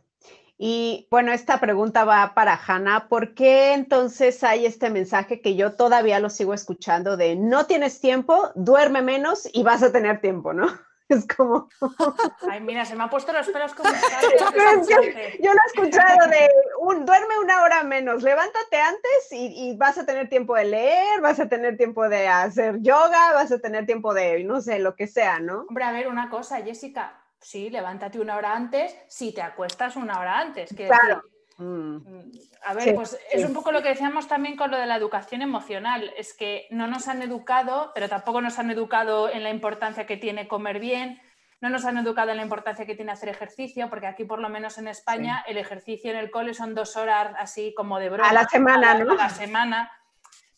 [0.58, 3.08] Y bueno, esta pregunta va para Hanna.
[3.10, 8.00] ¿Por qué entonces hay este mensaje que yo todavía lo sigo escuchando de no tienes
[8.00, 10.68] tiempo, duerme menos y vas a tener tiempo, ¿no?
[11.08, 11.70] Es como...
[12.50, 13.90] Ay, mira, se me han puesto los pelos como...
[14.90, 15.02] yo,
[15.40, 16.50] yo lo he escuchado de
[16.80, 21.22] un, duerme una hora menos, levántate antes y, y, vas a tener tiempo de leer,
[21.22, 24.96] vas a tener tiempo de hacer yoga, vas a tener tiempo de, no sé, lo
[24.96, 25.66] que sea, ¿no?
[25.70, 30.20] Hombre, a ver, una cosa, Jessica, sí, levántate una hora antes si te acuestas una
[30.20, 30.74] hora antes.
[30.74, 31.24] Claro.
[31.58, 31.96] Mm.
[31.96, 32.32] Mm,
[32.66, 35.42] a ver, pues es un poco lo que decíamos también con lo de la educación
[35.42, 40.06] emocional, es que no nos han educado, pero tampoco nos han educado en la importancia
[40.06, 41.22] que tiene comer bien,
[41.62, 44.50] no nos han educado en la importancia que tiene hacer ejercicio, porque aquí por lo
[44.50, 48.30] menos en España el ejercicio en el cole son dos horas así como de broma.
[48.30, 49.14] A la semana, ¿no?
[49.14, 49.92] A la semana.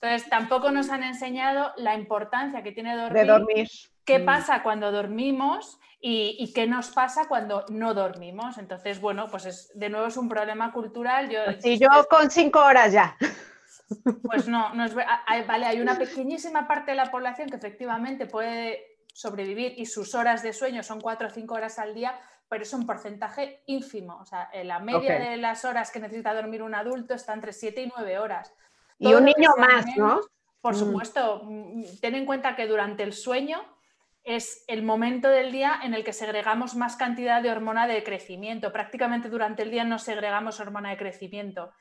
[0.01, 3.21] Entonces tampoco nos han enseñado la importancia que tiene dormir.
[3.21, 3.67] De dormir.
[4.07, 5.79] ¿Qué pasa cuando dormimos?
[5.99, 8.57] y, qué nos pasa cuando no dormimos.
[8.57, 11.29] Entonces, bueno, pues es, de nuevo es un problema cultural.
[11.29, 13.17] Yo, sí, yo con cinco horas ya.
[14.23, 18.97] Pues no, no es vale, hay una pequeñísima parte de la población que efectivamente puede
[19.13, 22.19] sobrevivir y sus horas de sueño son cuatro o cinco horas al día,
[22.49, 24.17] pero es un porcentaje ínfimo.
[24.17, 27.81] O sea, la media de las horas que necesita dormir un adulto está entre siete
[27.81, 28.53] y nueve horas.
[28.99, 30.21] y un niño más, ¿no?
[30.59, 30.77] Por mm.
[30.77, 33.76] supuesto, mm, ten en cuenta que durante el sueño
[34.27, 38.73] es el momento del día en el que segregamos más cantidad de hormona de crecimiento.
[38.73, 41.71] Prácticamente durante el día no segregamos hormona de crecimiento.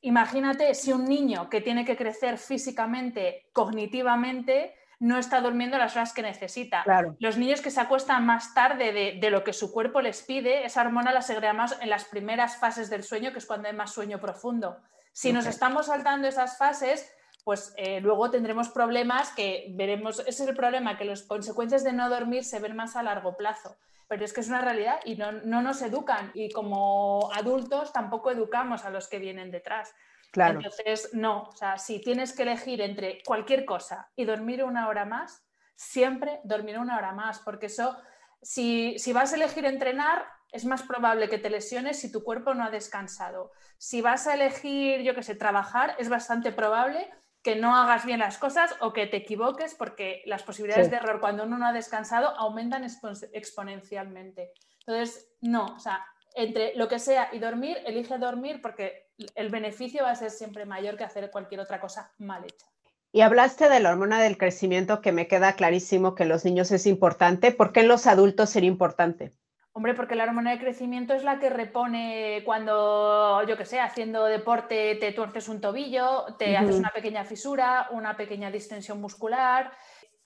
[0.00, 6.14] Imagínate si un niño que tiene que crecer físicamente, cognitivamente, no está durmiendo las horas
[6.14, 6.84] que necesita.
[7.18, 10.80] Los niños que se acuestan más tarde de, lo que su cuerpo les pide, esa
[10.80, 14.20] hormona la segregamos en las primeras fases del sueño, que es cuando hay más sueño
[14.20, 14.78] profundo.
[15.12, 17.12] Si nos estamos saltando esas fases,
[17.44, 21.92] pues eh, luego tendremos problemas que veremos, ese es el problema, que las consecuencias de
[21.92, 23.76] no dormir se ven más a largo plazo.
[24.08, 28.84] Pero es que es una realidad y no, nos educan y como adultos tampoco educamos
[28.84, 29.92] a los que vienen detrás.
[30.30, 30.60] Claro.
[30.60, 35.04] Entonces, no, o sea, si tienes que elegir entre cualquier cosa y dormir una hora
[35.04, 35.44] más,
[35.74, 37.96] siempre dormir una hora más, porque eso,
[38.40, 42.54] si, si vas a elegir entrenar, es más probable que te lesiones si tu cuerpo
[42.54, 43.50] no ha descansado.
[43.78, 47.10] Si vas a elegir, yo qué sé, trabajar, es bastante probable
[47.42, 51.20] que no hagas bien las cosas o que te equivoques porque las posibilidades de error
[51.20, 52.86] cuando uno no ha descansado aumentan
[53.32, 54.52] exponencialmente.
[54.86, 56.04] Entonces, no, o sea,
[56.34, 60.66] entre lo que sea y dormir, elige dormir porque el beneficio va a ser siempre
[60.66, 62.66] mayor que hacer cualquier otra cosa mal hecha.
[63.14, 66.70] Y hablaste de la hormona del crecimiento que me queda clarísimo que en los niños
[66.70, 67.52] es importante.
[67.52, 69.32] ¿Por qué en los adultos sería importante?
[69.74, 74.26] Hombre, porque la hormona de crecimiento es la que repone cuando, yo qué sé, haciendo
[74.26, 79.72] deporte te tuerces un tobillo, te haces una pequeña fisura, una pequeña distensión muscular.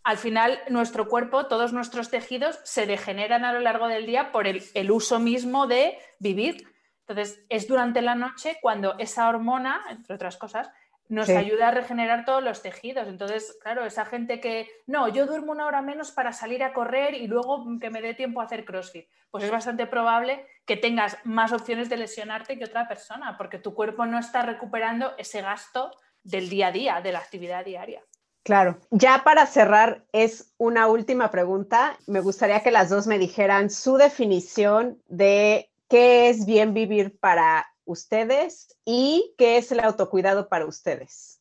[0.03, 4.49] Al final, nuestro cuerpo, todos nuestros tejidos se degeneran a lo largo del día por
[4.49, 6.67] el, el uso mismo de vivir.
[7.07, 10.71] Entonces, es durante la noche cuando esa hormona, entre otras cosas,
[11.09, 13.09] nos ayuda a regenerar todos los tejidos.
[13.09, 17.15] Entonces, claro, esa gente que, no, yo duermo una hora menos para salir a correr
[17.15, 21.19] y luego que me dé tiempo a hacer CrossFit, pues es bastante probable que tengas
[21.25, 25.93] más opciones de lesionarte que otra persona, porque tu cuerpo no está recuperando ese gasto
[26.23, 28.03] del día a día, de la actividad diaria.
[28.43, 31.99] Claro, ya para cerrar, es una última pregunta.
[32.07, 37.67] Me gustaría que las dos me dijeran su definición de qué es bien vivir para
[37.87, 41.41] ustedes y qué es el autocuidado para ustedes.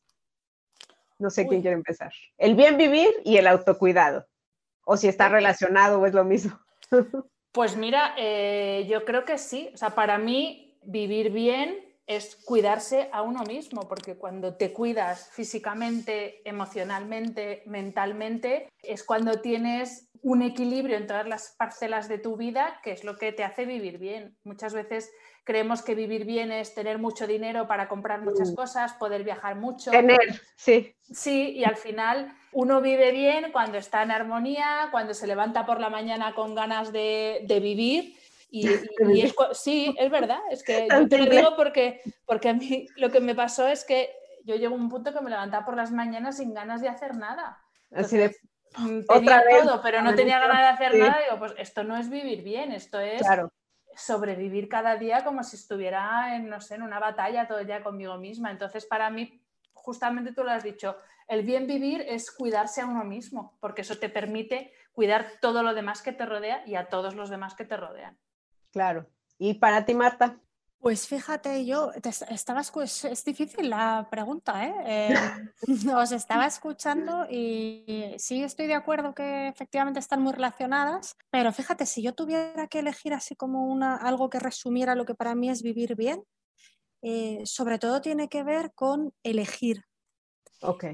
[1.18, 2.12] No sé quién quiere empezar.
[2.38, 4.26] El bien vivir y el autocuidado.
[4.84, 6.58] O si está relacionado o es lo mismo.
[7.52, 9.70] Pues mira, eh, yo creo que sí.
[9.72, 15.30] O sea, para mí vivir bien es cuidarse a uno mismo, porque cuando te cuidas
[15.30, 22.78] físicamente, emocionalmente, mentalmente, es cuando tienes un equilibrio en todas las parcelas de tu vida,
[22.82, 24.36] que es lo que te hace vivir bien.
[24.44, 25.10] Muchas veces
[25.46, 28.54] creemos que vivir bien es tener mucho dinero para comprar muchas mm.
[28.56, 29.92] cosas, poder viajar mucho.
[29.92, 30.18] Tener,
[30.56, 30.92] sí.
[31.00, 35.80] Sí, y al final uno vive bien cuando está en armonía, cuando se levanta por
[35.80, 38.16] la mañana con ganas de, vivir.
[38.50, 38.66] Y,
[39.52, 43.20] sí, es verdad, es que yo te lo digo porque, porque a mí lo que
[43.20, 44.10] me pasó es que
[44.42, 47.14] yo llego a un punto que me levantaba por las mañanas sin ganas de hacer
[47.14, 47.62] nada.
[47.94, 48.34] Así de
[48.78, 51.18] mm, tenía todo, pero no tenía ganas de hacer nada.
[51.22, 53.52] Digo, pues esto no es vivir bien, esto es claro
[53.96, 57.82] sobrevivir cada día como si estuviera en, no sé, en una batalla todo el día
[57.82, 58.50] conmigo misma.
[58.50, 59.42] Entonces, para mí,
[59.72, 60.96] justamente tú lo has dicho,
[61.28, 65.74] el bien vivir es cuidarse a uno mismo, porque eso te permite cuidar todo lo
[65.74, 68.16] demás que te rodea y a todos los demás que te rodean.
[68.70, 69.06] Claro.
[69.38, 70.38] ¿Y para ti, Marta?
[70.78, 71.90] Pues fíjate, yo
[72.30, 74.74] estaba, es difícil la pregunta, ¿eh?
[75.56, 75.56] eh
[75.96, 81.86] os estaba escuchando y sí estoy de acuerdo que efectivamente están muy relacionadas, pero fíjate,
[81.86, 85.50] si yo tuviera que elegir así como una, algo que resumiera lo que para mí
[85.50, 86.22] es vivir bien,
[87.02, 89.84] eh, sobre todo tiene que ver con elegir,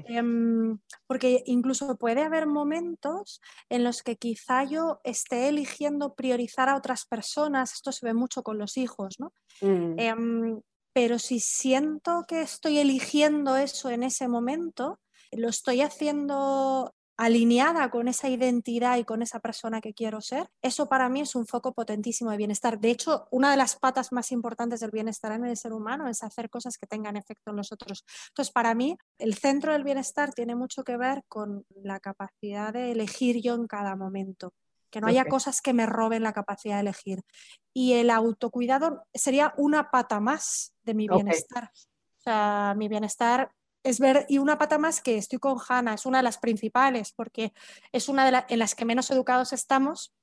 [0.07, 6.75] Em, porque incluso puede haber momentos en los que quizá yo esté eligiendo priorizar a
[6.75, 9.33] otras personas, esto se ve mucho con los hijos, ¿no?
[9.61, 9.99] Mm.
[9.99, 10.61] Em,
[10.93, 14.99] pero si siento que estoy eligiendo eso en ese momento,
[15.31, 20.89] lo estoy haciendo alineada con esa identidad y con esa persona que quiero ser, eso
[20.89, 22.79] para mí es un foco potentísimo de bienestar.
[22.79, 26.23] De hecho, una de las patas más importantes del bienestar en el ser humano es
[26.23, 28.03] hacer cosas que tengan efecto en los otros.
[28.29, 32.91] Entonces, para mí, el centro del bienestar tiene mucho que ver con la capacidad de
[32.91, 34.53] elegir yo en cada momento
[34.89, 37.23] que no haya cosas que me roben la capacidad de elegir.
[37.73, 41.71] Y el autocuidado sería una pata más de mi bienestar.
[41.73, 43.51] O sea, mi bienestar
[43.83, 47.11] es ver, y una pata más que estoy con Hanna, es una de las principales,
[47.11, 47.53] porque
[47.91, 50.13] es una de las en las que menos educados estamos.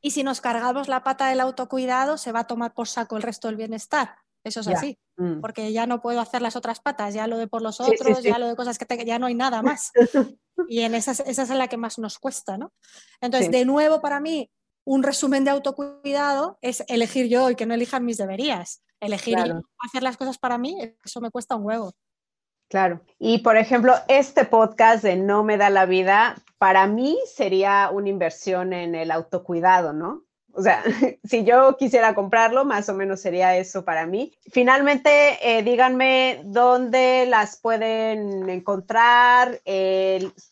[0.00, 3.22] Y si nos cargamos la pata del autocuidado, se va a tomar por saco el
[3.22, 4.16] resto del bienestar.
[4.42, 5.40] eso es así, mm.
[5.40, 8.38] porque ya no puedo hacer las otras patas, ya lo de por los otros, ya
[8.38, 9.92] lo de cosas que ya no hay nada más.
[10.68, 12.72] y en esa, esa es la que más nos cuesta, ¿no?
[13.20, 14.50] Entonces, de nuevo, para mí,
[14.84, 18.82] un resumen de autocuidado es elegir yo y que no elijan mis deberías.
[19.00, 21.92] Elegir hacer las cosas para mí, eso me cuesta un huevo.
[22.68, 23.00] Claro.
[23.18, 28.08] Y por ejemplo, este podcast de No me da la vida, para mí sería una
[28.08, 30.24] inversión en el autocuidado, ¿no?
[30.52, 30.82] O sea,
[31.24, 34.32] si yo quisiera comprarlo, más o menos sería eso para mí.
[34.50, 39.60] Finalmente, eh, díganme dónde las pueden encontrar,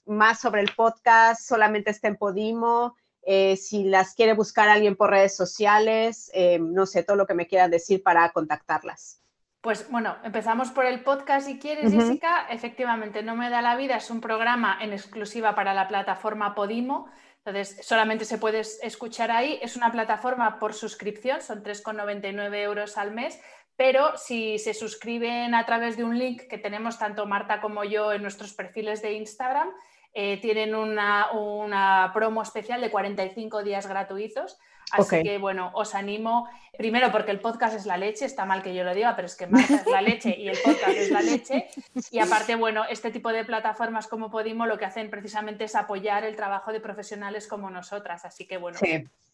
[0.07, 2.95] más sobre el podcast, solamente está en Podimo.
[3.23, 7.35] Eh, si las quiere buscar alguien por redes sociales, eh, no sé, todo lo que
[7.35, 9.21] me quieran decir para contactarlas.
[9.67, 12.47] Pues bueno, empezamos por el podcast si quieres, Jessica.
[12.51, 17.11] Efectivamente, No me da la vida es un programa en exclusiva para la plataforma Podimo.
[17.39, 19.59] Entonces, solamente se puede escuchar ahí.
[19.61, 23.41] Es una plataforma por suscripción, son 3,99 euros al mes.
[23.75, 28.13] Pero si se suscriben a través de un link que tenemos tanto Marta como yo
[28.13, 29.73] en nuestros perfiles de Instagram,
[30.15, 34.61] eh, tienen una, promo especial de 45 días gratuitos.
[34.93, 38.75] Así que bueno, os animo, primero porque el podcast es la leche, está mal que
[38.75, 41.23] yo lo diga, pero es que Marta es la leche y el podcast es la
[41.23, 41.69] leche.
[42.11, 46.25] Y aparte, bueno, este tipo de plataformas como Podimo lo que hacen precisamente es apoyar
[46.25, 48.25] el trabajo de profesionales como nosotras.
[48.25, 48.79] Así que bueno,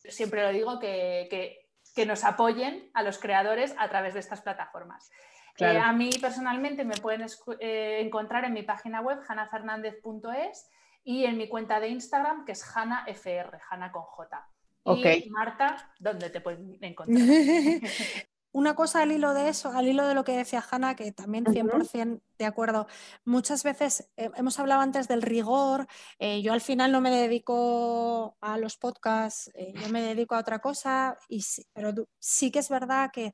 [0.08, 1.66] siempre lo digo que,
[2.06, 5.10] nos apoyen a los creadores a través de estas plataformas.
[5.58, 7.26] Eh, a mí personalmente me pueden
[7.60, 10.70] eh, encontrar en mi página web, hanafernandez.es,
[11.04, 14.48] y en mi cuenta de Instagram, que es hanafr, Hanna con J.
[14.84, 17.18] Y Marta, ¿dónde te pueden encontrar?
[18.54, 21.46] Una cosa al hilo de eso, al hilo de lo que decía Hanna, que también
[21.46, 22.86] 100% de acuerdo.
[23.24, 25.86] Muchas veces eh, hemos hablado antes del rigor.
[26.20, 31.16] yo al final no me dedico a los podcasts, yo me dedico a otra cosa,
[31.28, 31.42] y
[31.72, 33.32] pero sí que es verdad que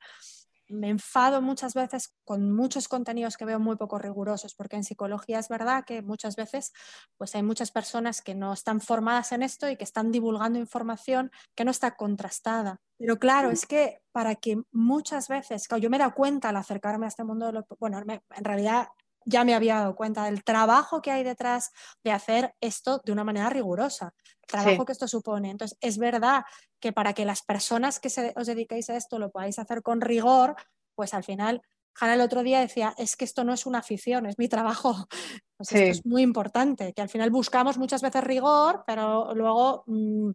[0.69, 5.39] me enfado muchas veces con muchos contenidos que veo muy poco rigurosos, porque en psicología
[5.39, 6.73] es verdad que muchas veces
[7.17, 11.31] pues hay muchas personas que no están formadas en esto y que están divulgando información
[11.55, 12.81] que no está contrastada.
[12.99, 17.07] Pero claro, es que para que muchas veces, yo me he dado cuenta al acercarme
[17.07, 18.89] a este mundo, de bueno, en realidad
[19.29, 21.71] ya me había dado cuenta del trabajo que hay detrás
[22.03, 25.51] de hacer esto de una manera rigurosa, el trabajo que esto supone.
[25.51, 26.45] Entonces, es verdad
[26.81, 30.57] que para que las personas que os dediquéis a esto lo podáis hacer con rigor,
[30.95, 31.61] pues al final,
[32.01, 35.07] Hanna el otro día decía, es que esto no es una afición, es mi trabajo.
[35.59, 39.83] Pues esto es muy importante, que al final buscamos muchas veces rigor, pero luego...
[39.87, 40.31] Mm,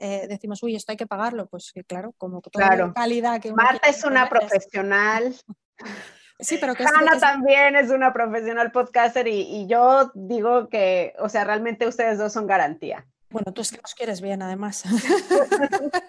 [0.00, 2.94] eh, decimos, uy, esto hay que pagarlo, pues claro, como toda claro.
[2.94, 5.34] calidad que Marta es una profesional.
[6.40, 11.42] Sí, pero que Hanna también es una profesional podcaster y, yo digo que, o sea,
[11.44, 13.04] realmente ustedes dos son garantía.
[13.30, 14.84] Bueno, tú es que nos quieres bien, además.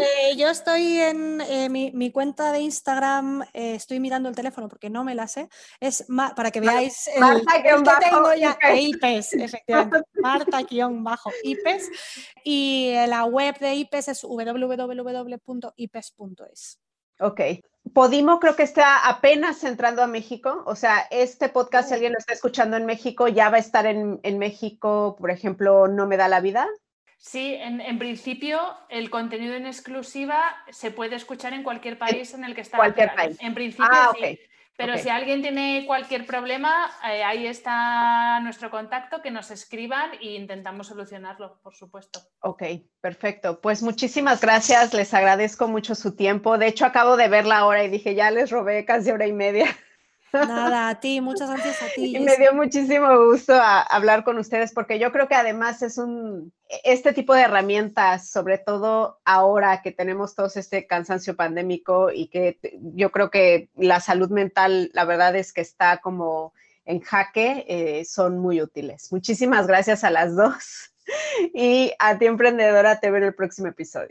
[0.00, 4.88] Eh, yo estoy en eh, mi, cuenta de Instagram, eh, estoy mirando el teléfono porque
[4.90, 5.48] no me la sé.
[5.80, 6.06] Es
[6.36, 7.74] para que veáis el, Marta que
[8.08, 10.02] tengo ya IPES, efectivamente.
[10.22, 11.90] Marta-IPES.
[12.44, 14.78] Y la web de IPES es www.ipes.es.
[17.20, 17.40] Ok.
[17.94, 20.62] Podimo creo que está apenas entrando a México.
[20.66, 23.86] O sea, este podcast, si alguien lo está escuchando en México, ya va a estar
[23.86, 26.68] en, México, por ejemplo, No me da la vida.
[27.16, 32.54] Sí, en, principio el contenido en exclusiva se puede escuchar en cualquier país en, el
[32.54, 32.76] que está.
[32.76, 33.36] Cualquier país.
[33.40, 34.38] En principio ah, sí.
[34.78, 40.36] Pero si alguien tiene cualquier problema, eh, ahí está nuestro contacto, que nos escriban e
[40.36, 42.20] intentamos solucionarlo, por supuesto.
[42.42, 42.62] Ok,
[43.00, 43.60] perfecto.
[43.60, 46.58] Pues muchísimas gracias, les agradezco mucho su tiempo.
[46.58, 49.32] De hecho, acabo de ver la hora y dije, ya les robé casi hora y
[49.32, 49.66] media.
[50.32, 52.16] Nada, a ti, muchas gracias a ti.
[52.16, 56.52] Y me dio muchísimo gusto hablar con ustedes porque yo creo que además es un,
[56.84, 62.58] este tipo de herramientas, sobre todo ahora que tenemos todos este cansancio pandémico y que
[62.94, 66.52] yo creo que la salud mental, la verdad es que está como
[66.84, 69.12] en jaque, eh, son muy útiles.
[69.12, 70.92] Muchísimas gracias a las dos
[71.54, 74.10] y a ti emprendedora te veo en el próximo episodio.